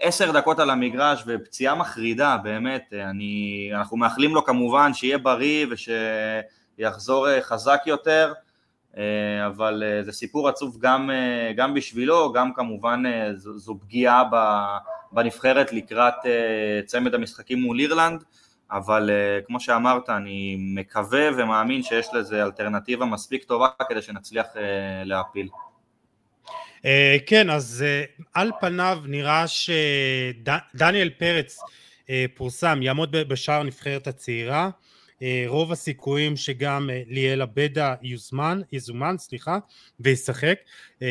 עשר 0.00 0.32
דקות 0.32 0.58
על 0.58 0.70
המגרש 0.70 1.22
ופציעה 1.26 1.74
מחרידה, 1.74 2.36
באמת, 2.42 2.92
אני, 2.92 3.70
אנחנו 3.74 3.96
מאחלים 3.96 4.34
לו 4.34 4.44
כמובן 4.44 4.94
שיהיה 4.94 5.18
בריא 5.18 5.66
ושיחזור 5.70 7.28
אה, 7.28 7.42
חזק 7.42 7.80
יותר, 7.86 8.32
אה, 8.36 8.45
אבל 9.46 9.82
זה 10.00 10.12
סיפור 10.12 10.48
עצוב 10.48 10.78
גם, 10.80 11.10
גם 11.56 11.74
בשבילו, 11.74 12.32
גם 12.32 12.54
כמובן 12.54 13.02
זו, 13.34 13.58
זו 13.58 13.78
פגיעה 13.80 14.22
בנבחרת 15.12 15.72
לקראת 15.72 16.14
צמד 16.86 17.14
המשחקים 17.14 17.60
מול 17.60 17.80
אירלנד. 17.80 18.24
אבל 18.70 19.10
כמו 19.46 19.60
שאמרת, 19.60 20.10
אני 20.10 20.56
מקווה 20.58 21.28
ומאמין 21.36 21.82
שיש 21.82 22.06
לזה 22.14 22.42
אלטרנטיבה 22.42 23.06
מספיק 23.06 23.44
טובה 23.44 23.68
כדי 23.88 24.02
שנצליח 24.02 24.46
להפיל. 25.04 25.48
כן, 27.26 27.50
אז 27.50 27.84
על 28.34 28.50
פניו 28.60 28.98
נראה 29.06 29.44
שדניאל 29.48 31.10
פרץ 31.10 31.58
פורסם, 32.34 32.82
יעמוד 32.82 33.10
בשער 33.12 33.62
נבחרת 33.62 34.06
הצעירה. 34.06 34.70
Uh, 35.20 35.22
רוב 35.46 35.72
הסיכויים 35.72 36.36
שגם 36.36 36.90
uh, 36.90 37.12
ליאל 37.12 37.42
עבדה 37.42 37.94
יוזמן, 38.02 38.60
יזומן, 38.72 39.14
סליחה, 39.18 39.58
וישחק. 40.00 40.58
Uh, 40.94 41.02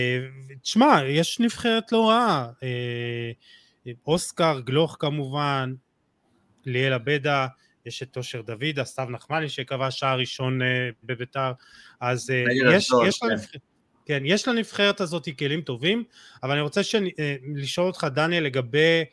תשמע, 0.62 1.00
יש 1.08 1.40
נבחרת 1.40 1.92
לא 1.92 2.10
רעה. 2.10 2.50
אוסקר, 4.08 4.60
גלוך 4.60 4.98
כמובן, 5.00 5.74
ליאל 6.66 6.94
עבדה, 6.94 7.48
יש 7.86 8.04
את 8.04 8.18
אושר 8.18 8.42
דוד, 8.42 8.84
סתיו 8.84 9.08
נחמני 9.10 9.50
שקבע 9.50 9.92
שער 9.92 10.20
ראשון 10.20 10.60
בביתר, 11.04 11.52
אז 12.02 12.30
יש, 12.30 12.92
יש, 13.08 13.20
כן. 13.20 13.28
לנבחרת, 13.28 13.62
כן, 14.06 14.24
יש 14.26 14.48
לנבחרת 14.48 15.02
הזאת 15.02 15.28
כלים 15.40 15.62
טובים, 15.62 16.04
אבל 16.44 16.52
אני 16.52 16.62
רוצה 16.62 16.84
שאני, 16.84 17.10
uh, 17.10 17.14
לשאול 17.56 17.88
אותך 17.88 18.08
דניאל 18.16 18.44
לגבי 18.44 19.04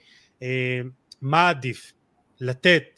מה 1.22 1.49
עדיף, 1.49 1.93
לתת 2.40 2.91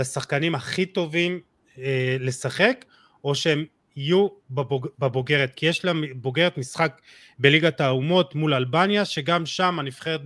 לשחקנים 0.00 0.54
הכי 0.54 0.86
טובים 0.86 1.40
uh, 1.76 1.78
לשחק, 2.20 2.84
או 3.24 3.34
שהם 3.34 3.64
יהיו 3.96 4.28
בבוג, 4.50 4.86
בבוגרת, 4.98 5.54
כי 5.56 5.66
יש 5.66 5.84
לבוגרת 5.84 6.58
משחק 6.58 7.00
בליגת 7.38 7.80
האומות 7.80 8.34
מול 8.34 8.54
אלבניה, 8.54 9.04
שגם 9.04 9.46
שם 9.46 9.78
הנבחרת 9.78 10.20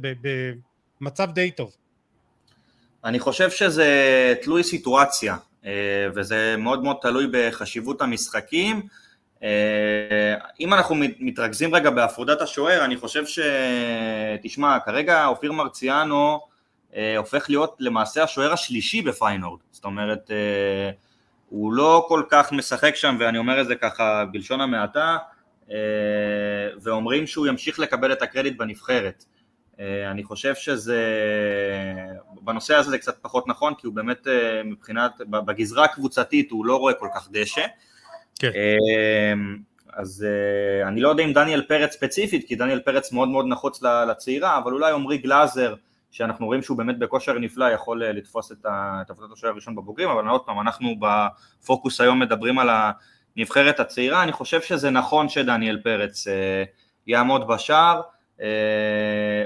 במצב 1.01 1.31
די 1.33 1.51
טוב. 1.51 1.72
אני 3.05 3.18
חושב 3.20 3.51
שזה 3.51 3.89
תלוי 4.43 4.64
סיטואציה, 4.64 5.37
אה, 5.64 5.70
וזה 6.14 6.57
מאוד 6.59 6.83
מאוד 6.83 6.97
תלוי 7.03 7.27
בחשיבות 7.33 8.03
המשחקים. 8.03 8.83
אם 10.61 10.75
אנחנו 10.75 10.97
מתרכזים 11.20 11.75
רגע 11.75 11.91
בהפרדת 11.91 12.41
השוער, 12.41 12.85
אני 12.85 12.97
חושב 12.97 13.27
ש... 13.27 13.39
תשמע, 14.43 14.79
כרגע 14.85 15.27
אופיר 15.27 15.53
מרציאנו 15.53 16.41
הופך 17.17 17.47
להיות 17.49 17.77
למעשה 17.81 18.23
השוער 18.23 18.53
השלישי 18.53 19.03
בפיינורד, 19.03 19.61
זאת 19.71 19.85
אומרת, 19.85 20.31
הוא 21.49 21.73
לא 21.73 22.05
כל 22.09 22.23
כך 22.29 22.53
משחק 22.53 22.97
שם, 22.97 23.17
ואני 23.21 23.39
אומר 23.39 23.61
את 23.61 23.67
זה 23.67 23.75
ככה 23.75 24.25
בלשון 24.33 24.61
המעטה, 24.61 25.17
ואומרים 26.83 27.27
שהוא 27.27 27.47
ימשיך 27.47 27.79
לקבל 27.79 28.13
את 28.13 28.23
הקרדיט 28.23 28.57
בנבחרת. 28.59 29.25
אה, 29.81 30.11
אני 30.11 30.25
חושב 30.25 30.55
שזה, 30.55 31.03
בנושא 32.43 32.75
הזה 32.75 32.91
זה 32.91 32.99
קצת 32.99 33.19
פחות 33.23 33.49
נכון, 33.49 33.75
כי 33.75 33.87
הוא 33.87 33.95
באמת 33.95 34.29
אה, 34.29 34.63
מבחינת, 34.65 35.13
בגזרה 35.31 35.85
הקבוצתית 35.85 36.51
הוא 36.51 36.67
לא 36.67 36.77
רואה 36.77 36.95
כל 36.95 37.09
כך 37.15 37.29
דשא. 37.33 37.67
כן. 38.39 38.51
אה, 38.55 39.33
אז 39.93 40.27
אני 40.87 41.01
לא 41.01 41.09
יודע 41.09 41.25
אם 41.25 41.33
דניאל 41.33 41.63
פרץ 41.63 41.93
ספציפית, 41.93 42.49
כי 42.49 42.57
דניאל 42.57 42.81
פרץ 42.81 43.13
מאוד 43.13 43.29
מאוד 43.29 43.47
נחוץ 43.49 43.83
לצעירה, 43.83 44.59
אבל 44.59 44.73
אולי 44.73 44.93
עמרי 44.93 45.19
גלאזר, 45.19 45.75
שאנחנו 46.15 46.47
רואים 46.47 46.62
שהוא 46.62 46.79
באמת 46.79 46.99
בכושר 46.99 47.39
נפלא, 47.39 47.65
יכול 47.65 48.05
לתפוס 48.05 48.53
את 48.53 49.11
עבודת 49.11 49.33
השוער 49.33 49.53
הראשון 49.53 49.75
בבוגרים, 49.75 50.09
אבל 50.09 50.29
עוד 50.29 50.41
פעם, 50.41 50.61
אנחנו 50.61 50.95
בפוקוס 51.01 52.01
היום 52.01 52.21
מדברים 52.21 52.59
על 52.59 52.71
הנבחרת 53.37 53.81
הצעירה, 53.81 54.23
אני 54.23 54.33
חושב 54.33 54.61
שזה 54.61 54.91
נכון 54.91 55.29
שדניאל 55.29 55.81
פרץ 55.83 56.27
יעמוד 57.07 57.49
בשער, 57.49 58.01
אה, 58.41 59.45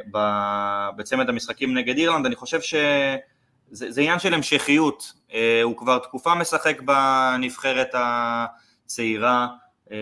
בצמד 0.97 1.29
המשחקים 1.29 1.79
נגד 1.79 1.97
אירלנד, 1.97 2.27
אני 2.27 2.37
חושב 2.37 2.61
שזה 2.61 4.01
עניין 4.01 4.19
של 4.19 4.35
המשכיות, 4.35 5.13
אה, 5.35 5.61
הוא 5.63 5.77
כבר 5.77 5.99
תקופה 5.99 6.35
משחק 6.35 6.81
בנבחרת 6.81 7.95
הצעירה, 7.95 9.49
אה, 9.93 9.97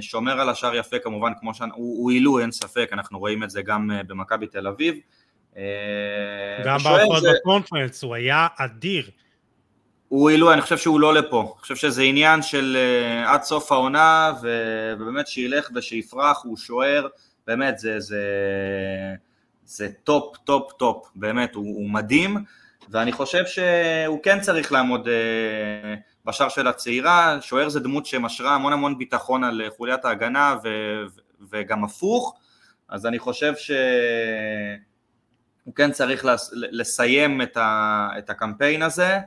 שומר 0.00 0.40
על 0.40 0.48
השער 0.48 0.74
יפה 0.74 0.98
כמובן, 0.98 1.32
כמו 1.40 1.54
שהוא 1.54 2.10
עילוי 2.10 2.42
אין 2.42 2.52
ספק, 2.52 2.88
אנחנו 2.92 3.18
רואים 3.18 3.42
את 3.42 3.50
זה 3.50 3.62
גם 3.62 3.90
במכבי 4.06 4.46
תל 4.46 4.66
אביב. 4.66 4.94
גם 6.64 6.78
בהפועל 6.84 7.22
בקונפרנס, 7.34 8.02
הוא 8.02 8.14
היה 8.14 8.46
אדיר. 8.56 9.10
הוא 10.08 10.30
עילוי, 10.30 10.52
אני 10.54 10.62
חושב 10.62 10.78
שהוא 10.78 11.00
לא 11.00 11.14
לפה, 11.14 11.40
אני 11.40 11.60
חושב 11.60 11.76
שזה 11.76 12.02
עניין 12.02 12.42
של 12.42 12.76
עד 13.26 13.42
סוף 13.42 13.72
העונה, 13.72 14.32
ובאמת 14.42 15.26
שילך 15.26 15.70
ושיפרח, 15.74 16.42
הוא 16.44 16.56
שוער. 16.56 17.06
באמת 17.46 17.78
זה, 17.78 18.00
זה, 18.00 18.24
זה 19.64 19.88
top, 20.04 20.36
top, 20.36 20.72
top, 20.72 21.08
באמת, 21.14 21.54
הוא, 21.54 21.64
הוא 21.64 21.90
מדהים, 21.90 22.36
ואני 22.88 23.12
חושב 23.12 23.46
שהוא 23.46 24.22
כן 24.22 24.40
צריך 24.40 24.72
לעמוד 24.72 25.08
אה, 25.08 25.94
בשער 26.24 26.48
של 26.48 26.66
הצעירה, 26.66 27.38
שוער 27.40 27.68
זה 27.68 27.80
דמות 27.80 28.06
שמשרה 28.06 28.54
המון 28.54 28.72
המון 28.72 28.98
ביטחון 28.98 29.44
על 29.44 29.62
חוליית 29.76 30.04
ההגנה 30.04 30.56
ו, 30.64 30.68
וגם 31.50 31.84
הפוך, 31.84 32.34
אז 32.88 33.06
אני 33.06 33.18
חושב 33.18 33.52
שהוא 35.74 35.86
כן 35.86 35.92
צריך 35.92 36.26
לסיים 36.52 37.42
את, 37.42 37.56
ה, 37.56 38.08
את 38.18 38.30
הקמפיין 38.30 38.82
הזה, 38.82 39.18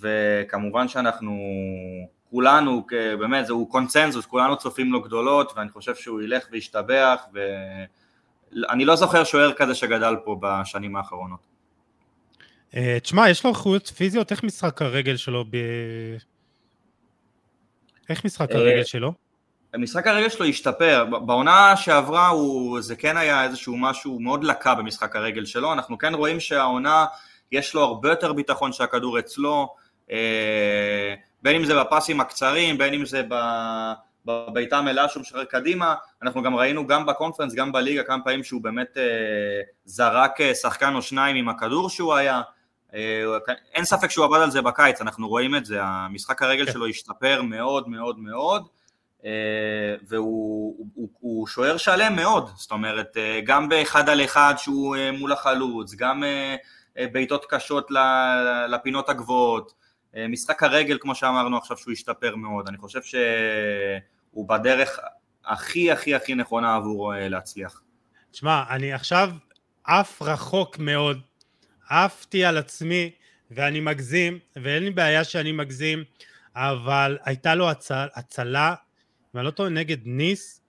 וכמובן 0.00 0.88
שאנחנו 0.88 1.38
כולנו, 2.30 2.86
באמת, 3.18 3.46
זהו 3.46 3.66
קונצנזוס, 3.66 4.26
כולנו 4.26 4.56
צופים 4.56 4.92
לו 4.92 5.00
גדולות, 5.00 5.52
ואני 5.56 5.70
חושב 5.70 5.94
שהוא 5.94 6.22
ילך 6.22 6.46
וישתבח, 6.50 7.20
ואני 7.32 8.84
לא 8.84 8.96
זוכר 8.96 9.24
שוער 9.24 9.52
כזה 9.52 9.74
שגדל 9.74 10.14
פה 10.24 10.36
בשנים 10.42 10.96
האחרונות. 10.96 11.46
אה, 12.76 12.98
תשמע, 13.02 13.30
יש 13.30 13.44
לו 13.44 13.50
איכויות 13.50 13.86
פיזיות, 13.86 14.32
איך 14.32 14.44
משחק 14.44 14.82
הרגל 14.82 15.16
שלו 15.16 15.44
ב... 15.44 15.56
איך 18.08 18.24
משחק 18.24 18.50
אה, 18.50 18.56
הרגל 18.56 18.84
שלו? 18.84 19.12
משחק 19.78 20.06
הרגל 20.06 20.28
שלו 20.28 20.46
השתפר, 20.46 21.04
בעונה 21.04 21.76
שעברה 21.76 22.28
הוא, 22.28 22.80
זה 22.80 22.96
כן 22.96 23.16
היה 23.16 23.44
איזשהו 23.44 23.76
משהו 23.76 24.20
מאוד 24.20 24.44
לקה 24.44 24.74
במשחק 24.74 25.16
הרגל 25.16 25.44
שלו, 25.44 25.72
אנחנו 25.72 25.98
כן 25.98 26.14
רואים 26.14 26.40
שהעונה 26.40 27.06
יש 27.52 27.74
לו 27.74 27.82
הרבה 27.82 28.08
יותר 28.08 28.32
ביטחון 28.32 28.72
שהכדור 28.72 29.18
אצלו, 29.18 29.74
אה, 30.10 31.14
בין 31.42 31.56
אם 31.56 31.64
זה 31.64 31.80
בפסים 31.80 32.20
הקצרים, 32.20 32.78
בין 32.78 32.94
אם 32.94 33.04
זה 33.04 33.22
בביתה 34.24 34.78
המלאה 34.78 35.08
שהוא 35.08 35.20
משחרר 35.20 35.44
קדימה, 35.44 35.94
אנחנו 36.22 36.42
גם 36.42 36.56
ראינו 36.56 36.86
גם 36.86 37.06
בקונפרנס, 37.06 37.54
גם 37.54 37.72
בליגה 37.72 38.02
כמה 38.02 38.24
פעמים 38.24 38.44
שהוא 38.44 38.62
באמת 38.62 38.98
אה, 38.98 39.02
זרק 39.84 40.40
אה, 40.40 40.54
שחקן 40.54 40.94
או 40.94 41.02
שניים 41.02 41.36
עם 41.36 41.48
הכדור 41.48 41.90
שהוא 41.90 42.14
היה, 42.14 42.42
אה, 42.94 43.22
אין 43.74 43.84
ספק 43.84 44.10
שהוא 44.10 44.24
עבד 44.24 44.38
על 44.38 44.50
זה 44.50 44.62
בקיץ, 44.62 45.00
אנחנו 45.00 45.28
רואים 45.28 45.54
את 45.54 45.64
זה, 45.64 45.78
המשחק 45.82 46.42
הרגל 46.42 46.66
כן. 46.66 46.72
שלו 46.72 46.86
השתפר 46.86 47.42
מאוד 47.42 47.88
מאוד 47.88 48.18
מאוד, 48.18 48.62
אה, 48.62 48.66
והוא 50.08 50.86
הוא, 50.94 51.08
הוא 51.20 51.46
שוער 51.46 51.76
שלם 51.76 52.16
מאוד, 52.16 52.50
זאת 52.54 52.70
אומרת, 52.70 53.16
אה, 53.16 53.40
גם 53.44 53.68
באחד 53.68 54.08
על 54.08 54.24
אחד 54.24 54.54
שהוא 54.56 54.96
אה, 54.96 55.12
מול 55.12 55.32
החלוץ, 55.32 55.94
גם 55.94 56.24
אה, 56.24 56.56
אה 56.98 57.06
בעיטות 57.12 57.46
קשות 57.48 57.88
לפינות 58.68 59.08
הגבוהות, 59.08 59.72
אה, 60.16 60.28
משחק 60.28 60.62
הרגל, 60.62 60.98
כמו 61.00 61.14
שאמרנו 61.14 61.58
עכשיו, 61.58 61.76
שהוא 61.76 61.92
השתפר 61.92 62.36
מאוד. 62.36 62.68
אני 62.68 62.78
חושב 62.78 63.02
שהוא 63.02 64.48
בדרך 64.48 64.98
הכי 65.44 65.92
הכי 65.92 66.14
הכי 66.14 66.34
נכונה 66.34 66.74
עבורו 66.74 67.12
אה, 67.12 67.28
להצליח. 67.28 67.82
תשמע, 68.30 68.62
אני 68.70 68.92
עכשיו 68.92 69.30
עף 69.84 70.22
רחוק 70.22 70.78
מאוד, 70.78 71.20
עפתי 71.88 72.44
על 72.44 72.58
עצמי 72.58 73.10
ואני 73.50 73.80
מגזים, 73.80 74.38
ואין 74.56 74.84
לי 74.84 74.90
בעיה 74.90 75.24
שאני 75.24 75.52
מגזים, 75.52 76.04
אבל 76.56 77.18
הייתה 77.24 77.54
לו 77.54 77.70
הצל, 77.70 78.06
הצלה, 78.14 78.74
ואני 79.34 79.46
לא 79.46 79.50
טועה, 79.50 79.68
נגד 79.68 79.98
ניס, 80.04 80.60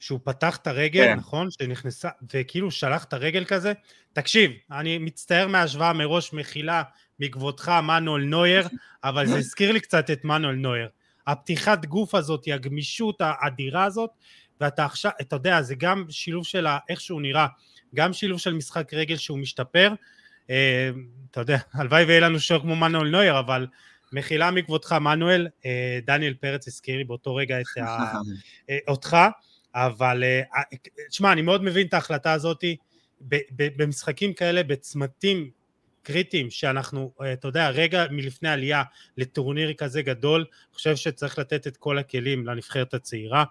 שהוא 0.00 0.20
פתח 0.24 0.56
את 0.56 0.66
הרגל, 0.66 1.04
כן. 1.04 1.14
נכון? 1.14 1.50
שנכנסה, 1.50 2.08
וכאילו 2.34 2.70
שלח 2.70 3.04
את 3.04 3.12
הרגל 3.12 3.44
כזה. 3.44 3.72
תקשיב, 4.12 4.50
אני 4.70 4.98
מצטער 4.98 5.46
מההשוואה 5.48 5.92
מראש, 5.92 6.32
מחילה 6.32 6.82
מכבודך 7.20 7.68
מנואל 7.68 8.24
נויר, 8.24 8.68
אבל 9.04 9.26
זה 9.26 9.36
הזכיר 9.36 9.72
לי 9.72 9.80
קצת 9.80 10.10
את 10.10 10.24
מנואל 10.24 10.54
נויר. 10.54 10.88
הפתיחת 11.26 11.84
גוף 11.84 12.14
הזאת, 12.14 12.44
הגמישות 12.52 13.20
האדירה 13.20 13.84
הזאת, 13.84 14.10
ואתה 14.60 14.84
עכשיו, 14.84 15.10
אתה 15.20 15.36
יודע, 15.36 15.62
זה 15.62 15.74
גם 15.74 16.04
שילוב 16.10 16.44
של 16.44 16.66
איך 16.88 17.00
שהוא 17.00 17.22
נראה, 17.22 17.46
גם 17.94 18.12
שילוב 18.12 18.38
של 18.38 18.54
משחק 18.54 18.94
רגל 18.94 19.16
שהוא 19.16 19.38
משתפר. 19.38 19.92
אה, 20.50 20.90
אתה 21.30 21.40
יודע, 21.40 21.58
הלוואי 21.72 22.04
ויהיה 22.04 22.20
לנו 22.20 22.40
שוער 22.40 22.60
כמו 22.60 22.76
מנואל 22.76 23.08
נויר, 23.08 23.38
אבל 23.38 23.66
מחילה 24.14 24.50
מכבודך 24.50 24.92
מנואל, 24.92 25.48
אה, 25.66 25.98
דניאל 26.06 26.34
פרץ 26.34 26.68
הזכיר 26.68 26.96
לי 26.96 27.04
באותו 27.04 27.34
רגע 27.34 27.60
את 27.60 27.66
ה, 27.76 28.12
אה, 28.70 28.78
אותך, 28.88 29.16
אבל 29.74 30.24
אה, 30.24 30.42
תשמע, 31.08 31.32
אני 31.32 31.42
מאוד 31.42 31.64
מבין 31.64 31.86
את 31.86 31.94
ההחלטה 31.94 32.32
הזאת, 32.32 32.64
במשחקים 33.56 34.32
כאלה, 34.32 34.62
בצמתים 34.62 35.50
קריטיים 36.04 36.50
שאנחנו, 36.50 37.12
אה, 37.22 37.32
אתה 37.32 37.48
יודע, 37.48 37.70
רגע 37.70 38.04
מלפני 38.10 38.48
עלייה 38.48 38.82
לטורניר 39.16 39.72
כזה 39.72 40.02
גדול, 40.02 40.40
אני 40.40 40.74
חושב 40.74 40.96
שצריך 40.96 41.38
לתת 41.38 41.66
את 41.66 41.76
כל 41.76 41.98
הכלים 41.98 42.46
לנבחרת 42.46 42.94
הצעירה. 42.94 43.44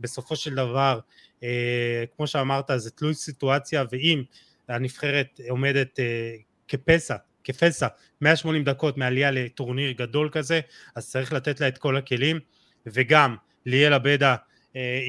בסופו 0.00 0.36
של 0.36 0.54
דבר, 0.54 1.00
אה, 1.42 2.04
כמו 2.16 2.26
שאמרת, 2.26 2.70
זה 2.76 2.90
תלוי 2.90 3.14
סיטואציה, 3.14 3.84
ואם 3.92 4.22
הנבחרת 4.68 5.40
עומדת 5.48 6.00
אה, 6.00 6.34
כפסע, 6.68 7.16
כפסע, 7.52 7.86
180 8.20 8.64
דקות 8.64 8.96
מעלייה 8.98 9.30
לטורניר 9.30 9.92
גדול 9.92 10.28
כזה, 10.32 10.60
אז 10.94 11.10
צריך 11.10 11.32
לתת 11.32 11.60
לה 11.60 11.68
את 11.68 11.78
כל 11.78 11.96
הכלים, 11.96 12.40
וגם 12.86 13.36
ליאל 13.66 13.92
עבדה, 13.92 14.36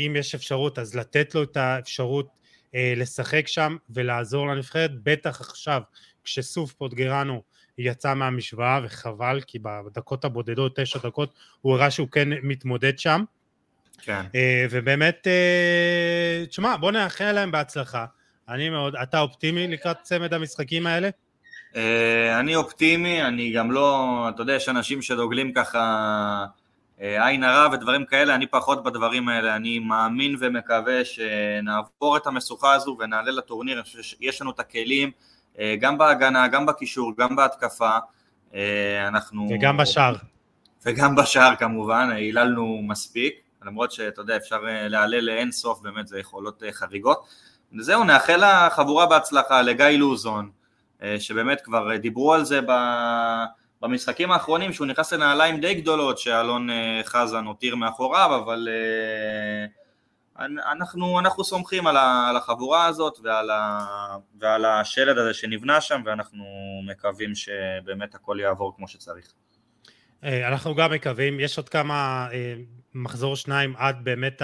אם 0.05 0.15
יש 0.19 0.35
אפשרות, 0.35 0.79
אז 0.79 0.95
לתת 0.95 1.35
לו 1.35 1.43
את 1.43 1.57
האפשרות 1.57 2.27
לשחק 2.73 3.47
שם 3.47 3.77
ולעזור 3.89 4.47
לנבחרת, 4.47 4.91
בטח 5.03 5.41
עכשיו 5.41 5.81
כשסוף 6.23 6.73
פוטגרנו 6.73 7.41
יצא 7.77 8.13
מהמשוואה 8.13 8.79
וחבל 8.83 9.41
כי 9.47 9.59
בדקות 9.59 10.25
הבודדות, 10.25 10.79
תשע 10.79 10.99
דקות, 10.99 11.33
הוא 11.61 11.73
הראה 11.73 11.91
שהוא 11.91 12.07
כן 12.07 12.29
מתמודד 12.43 12.99
שם. 12.99 13.23
כן. 14.01 14.21
אה, 14.35 14.65
ובאמת, 14.69 15.27
אה, 15.27 16.45
תשמע, 16.45 16.77
בוא 16.77 16.91
נאחל 16.91 17.31
להם 17.31 17.51
בהצלחה. 17.51 18.05
אני 18.49 18.69
מאוד, 18.69 18.95
אתה 18.95 19.19
אופטימי 19.19 19.67
לקראת 19.67 19.97
צמד 20.01 20.33
המשחקים 20.33 20.87
האלה? 20.87 21.09
אה, 21.75 22.39
אני 22.39 22.55
אופטימי, 22.55 23.23
אני 23.23 23.51
גם 23.51 23.71
לא, 23.71 24.25
אתה 24.29 24.41
יודע, 24.41 24.53
יש 24.53 24.69
אנשים 24.69 25.01
שדוגלים 25.01 25.53
ככה 25.53 26.45
עין 26.97 27.43
הרע 27.43 27.73
ודברים 27.73 28.05
כאלה, 28.05 28.35
אני 28.35 28.47
פחות 28.47 28.83
בדברים 28.83 29.29
האלה, 29.29 29.55
אני 29.55 29.79
מאמין 29.79 30.35
ומקווה 30.39 31.05
שנעבור 31.05 32.17
את 32.17 32.27
המשוכה 32.27 32.73
הזו 32.73 32.97
ונעלה 32.99 33.31
לטורניר, 33.31 33.75
אני 33.75 33.83
חושב 33.83 34.01
שיש 34.01 34.41
לנו 34.41 34.51
את 34.51 34.59
הכלים, 34.59 35.11
אה, 35.59 35.75
גם 35.79 35.97
בהגנה, 35.97 36.47
גם 36.47 36.65
בקישור, 36.65 37.13
גם 37.17 37.35
בהתקפה. 37.35 37.97
אה, 38.53 39.07
אנחנו... 39.07 39.47
וגם 39.51 39.77
בשער. 39.77 40.15
וגם 40.85 41.15
בשער 41.15 41.55
כמובן, 41.55 42.09
היללנו 42.11 42.81
מספיק, 42.87 43.33
למרות 43.65 43.91
שאתה 43.91 44.21
יודע, 44.21 44.37
אפשר 44.37 44.59
אה, 44.67 44.87
להעלה 44.87 45.21
לאין 45.21 45.51
סוף, 45.51 45.81
באמת 45.81 46.07
זה 46.07 46.19
יכולות 46.19 46.63
חריגות. 46.71 47.25
וזהו, 47.79 48.03
נאחל 48.03 48.41
לחבורה 48.45 49.05
בהצלחה, 49.05 49.61
לגיא 49.61 49.85
לוזון, 49.85 50.49
שבאמת 51.19 51.61
כבר 51.61 51.97
דיברו 51.97 52.33
על 52.33 52.45
זה 52.45 52.59
במשחקים 53.81 54.31
האחרונים 54.31 54.73
שהוא 54.73 54.87
נכנס 54.87 55.13
לנעליים 55.13 55.59
די 55.59 55.73
גדולות 55.73 56.17
שאלון 56.17 56.69
חזן 57.03 57.45
הותיר 57.45 57.75
מאחוריו, 57.75 58.41
אבל 58.43 58.67
אנחנו, 60.71 61.19
אנחנו 61.19 61.43
סומכים 61.43 61.87
על 61.87 62.37
החבורה 62.37 62.85
הזאת 62.85 63.19
ועל, 63.23 63.49
ה, 63.49 63.85
ועל 64.39 64.65
השלד 64.65 65.17
הזה 65.17 65.33
שנבנה 65.33 65.81
שם 65.81 66.01
ואנחנו 66.05 66.45
מקווים 66.91 67.35
שבאמת 67.35 68.15
הכל 68.15 68.37
יעבור 68.41 68.73
כמו 68.75 68.87
שצריך. 68.87 69.33
אה, 70.23 70.47
אנחנו 70.47 70.75
גם 70.75 70.91
מקווים, 70.91 71.39
יש 71.39 71.57
עוד 71.57 71.69
כמה 71.69 72.27
אה, 72.31 72.55
מחזור 72.93 73.35
שניים 73.35 73.73
עד 73.77 74.03
באמת 74.03 74.41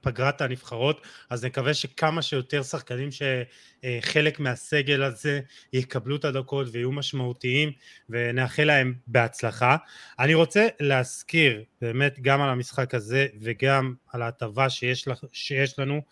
פגרת 0.00 0.40
הנבחרות, 0.40 1.06
אז 1.30 1.44
נקווה 1.44 1.74
שכמה 1.74 2.22
שיותר 2.22 2.62
שחקנים 2.62 3.08
שחלק 3.10 4.40
מהסגל 4.40 5.02
הזה 5.02 5.40
יקבלו 5.72 6.16
את 6.16 6.24
הדקות 6.24 6.66
ויהיו 6.72 6.92
משמעותיים 6.92 7.72
ונאחל 8.10 8.64
להם 8.64 8.94
בהצלחה. 9.06 9.76
אני 10.18 10.34
רוצה 10.34 10.68
להזכיר 10.80 11.64
באמת 11.80 12.20
גם 12.20 12.40
על 12.40 12.50
המשחק 12.50 12.94
הזה 12.94 13.26
וגם 13.40 13.94
על 14.12 14.22
ההטבה 14.22 14.70
שיש, 14.70 15.08
שיש 15.32 15.78
לנו. 15.78 16.02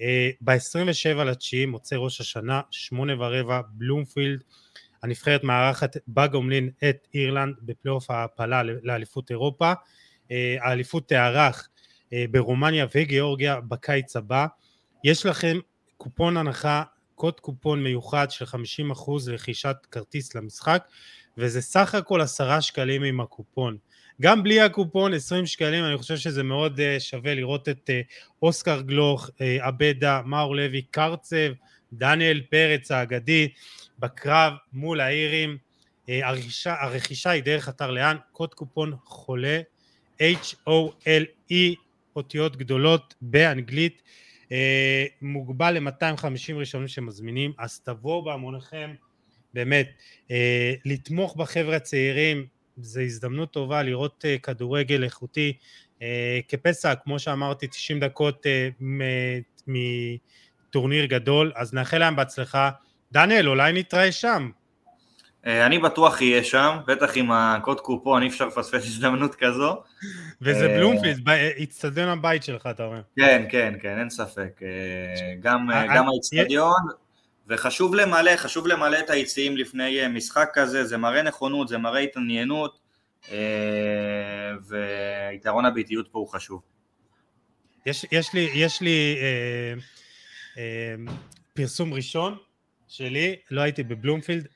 אה, 0.00 0.30
ב-27 0.40 1.24
לתשיעי 1.24 1.66
מוצא 1.66 1.96
ראש 1.96 2.20
השנה, 2.20 2.60
שמונה 2.70 3.12
ורבע, 3.18 3.60
בלומפילד. 3.68 4.42
הנבחרת 5.02 5.44
מארחת 5.44 5.96
בגומלין 6.08 6.70
את 6.88 7.08
אירלנד 7.14 7.56
בפלייאוף 7.62 8.10
ההעפלה 8.10 8.62
לאליפות 8.62 9.30
אירופה. 9.30 9.72
אה, 10.30 10.56
האליפות 10.60 11.08
תארך 11.08 11.68
אה, 12.12 12.24
ברומניה 12.30 12.86
וגיאורגיה 12.94 13.60
בקיץ 13.60 14.16
הבא. 14.16 14.46
יש 15.04 15.26
לכם 15.26 15.58
קופון 15.96 16.36
הנחה, 16.36 16.82
קוד 17.14 17.40
קופון 17.40 17.82
מיוחד 17.82 18.30
של 18.30 18.44
50% 18.44 18.50
לרכישת 19.26 19.76
כרטיס 19.90 20.34
למשחק, 20.34 20.84
וזה 21.38 21.60
סך 21.60 21.94
הכל 21.94 22.20
עשרה 22.20 22.60
שקלים 22.60 23.02
עם 23.02 23.20
הקופון. 23.20 23.76
גם 24.20 24.42
בלי 24.42 24.60
הקופון 24.60 25.14
20 25.14 25.46
שקלים 25.46 25.84
אני 25.84 25.96
חושב 25.96 26.16
שזה 26.16 26.42
מאוד 26.42 26.80
uh, 26.80 27.00
שווה 27.00 27.34
לראות 27.34 27.68
את 27.68 27.90
אוסקר 28.42 28.80
גלוך, 28.80 29.30
עבדה, 29.60 30.22
מאור 30.24 30.56
לוי, 30.56 30.82
קרצב, 30.82 31.52
דניאל 31.92 32.40
פרץ 32.50 32.90
האגדי 32.90 33.48
בקרב 33.98 34.52
מול 34.72 35.00
האירים. 35.00 35.58
הרכישה, 36.08 36.74
הרכישה 36.80 37.30
היא 37.30 37.42
דרך 37.42 37.68
אתר 37.68 37.90
לאן, 37.90 38.16
קוד 38.32 38.54
קופון 38.54 38.92
חולה 39.04 39.60
H-O-L-E, 40.22 41.74
אותיות 42.16 42.56
גדולות 42.56 43.14
באנגלית, 43.20 44.02
אה, 44.52 45.06
מוגבל 45.22 45.78
ל-250 45.78 46.54
ראשונים 46.54 46.88
שמזמינים, 46.88 47.52
אז 47.58 47.80
תבואו 47.80 48.24
בהמוניכם, 48.24 48.94
באמת, 49.54 49.90
אה, 50.30 50.74
לתמוך 50.84 51.36
בחבר'ה 51.36 51.76
הצעירים, 51.76 52.46
זו 52.76 53.00
הזדמנות 53.00 53.52
טובה 53.52 53.82
לראות 53.82 54.24
אה, 54.24 54.38
כדורגל 54.38 55.04
איכותי, 55.04 55.52
אה, 56.02 56.40
כפסע, 56.48 56.94
כמו 56.94 57.18
שאמרתי, 57.18 57.66
90 57.66 58.00
דקות 58.00 58.46
אה, 58.46 58.68
מטורניר 59.66 61.04
גדול, 61.04 61.52
אז 61.54 61.74
נאחל 61.74 61.98
להם 61.98 62.16
בהצלחה. 62.16 62.70
דניאל, 63.12 63.48
אולי 63.48 63.72
נתראה 63.72 64.12
שם. 64.12 64.50
אה, 65.46 65.66
אני 65.66 65.78
בטוח 65.78 66.22
אהיה 66.22 66.44
שם, 66.44 66.76
בטח 66.86 67.16
עם 67.16 67.30
הקוד 67.32 67.80
קופון, 67.80 68.22
אי 68.22 68.28
אפשר 68.28 68.46
לפספס 68.46 68.84
הזדמנות 68.84 69.34
כזו. 69.34 69.82
וזה 70.42 70.66
אה, 70.66 70.76
בלומפילד, 70.76 71.28
איצטדיון 71.56 72.08
הבית 72.08 72.42
שלך, 72.42 72.68
אתה 72.70 72.84
אומר. 72.84 73.00
כן, 73.16 73.44
כן, 73.50 73.74
כן, 73.82 73.98
אין 73.98 74.10
ספק. 74.10 74.60
אה, 74.62 75.34
גם 75.94 76.08
האיצטדיון, 76.08 76.82
וחשוב 77.48 77.94
למלא, 77.94 78.36
חשוב 78.36 78.66
למלא 78.66 78.98
את 78.98 79.10
היציעים 79.10 79.56
לפני 79.56 80.08
משחק 80.08 80.50
כזה, 80.54 80.84
זה 80.84 80.96
מראה 80.96 81.22
נכונות, 81.22 81.68
זה 81.68 81.78
מראה 81.78 82.00
התעניינות, 82.00 82.78
ויתרון 84.68 85.64
הביתיות 85.64 86.08
פה 86.08 86.18
הוא 86.18 86.28
חשוב. 86.28 86.62
יש, 87.86 88.06
יש 88.12 88.34
לי, 88.34 88.50
יש 88.54 88.80
לי 88.80 89.16
אה, 89.20 89.74
אה, 90.58 90.94
פרסום 91.54 91.94
ראשון 91.94 92.36
שלי, 92.88 93.36
לא 93.50 93.60
הייתי 93.60 93.82
בבלומפילד, 93.82 94.48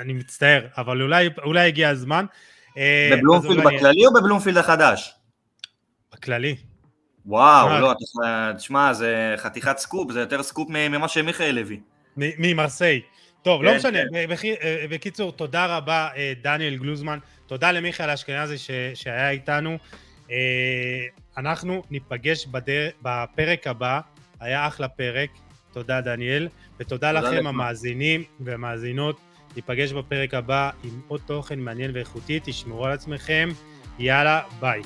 אני 0.00 0.12
מצטער, 0.12 0.66
אבל 0.76 1.02
אולי, 1.02 1.28
אולי 1.44 1.66
הגיע 1.66 1.88
הזמן. 1.88 2.24
אה, 2.78 3.10
בבלומפילד 3.12 3.64
בכללי 3.64 4.06
או 4.06 4.12
בבלומפילד 4.12 4.56
החדש? 4.56 5.14
בכללי. 6.12 6.56
וואו, 7.26 7.80
לא, 7.80 7.94
תשמע, 8.56 8.92
זה 8.92 9.34
חתיכת 9.36 9.78
סקופ, 9.78 10.12
זה 10.12 10.20
יותר 10.20 10.42
סקופ 10.42 10.68
ממה 10.70 11.08
שמיכאל 11.08 11.58
הביא. 11.58 11.78
ממרסיי. 12.16 13.00
טוב, 13.42 13.62
לא 13.62 13.70
כן, 13.70 13.76
משנה. 13.76 13.98
כן. 14.36 14.48
אה, 14.62 14.84
בקיצור, 14.90 15.32
תודה 15.32 15.76
רבה, 15.76 16.08
אה, 16.16 16.32
דניאל 16.42 16.76
גלוזמן. 16.76 17.18
תודה 17.46 17.72
למיכאל 17.72 18.10
אשכנזי 18.10 18.56
שהיה 18.94 19.30
איתנו. 19.30 19.78
אנחנו 21.38 21.82
ניפגש 21.90 22.46
בפרק 23.02 23.66
הבא, 23.66 24.00
היה 24.40 24.66
אחלה 24.66 24.88
פרק. 24.88 25.30
תודה, 25.72 26.00
דניאל. 26.00 26.48
ותודה 26.80 27.12
לכם, 27.12 27.46
המאזינים 27.46 28.24
והמאזינות. 28.40 29.20
ניפגש 29.56 29.92
בפרק 29.92 30.34
הבא 30.34 30.70
עם 30.84 31.00
עוד 31.08 31.20
תוכן 31.26 31.58
מעניין 31.58 31.90
ואיכותי, 31.94 32.40
תשמרו 32.44 32.86
על 32.86 32.92
עצמכם, 32.92 33.48
יאללה, 33.98 34.40
ביי. 34.60 34.82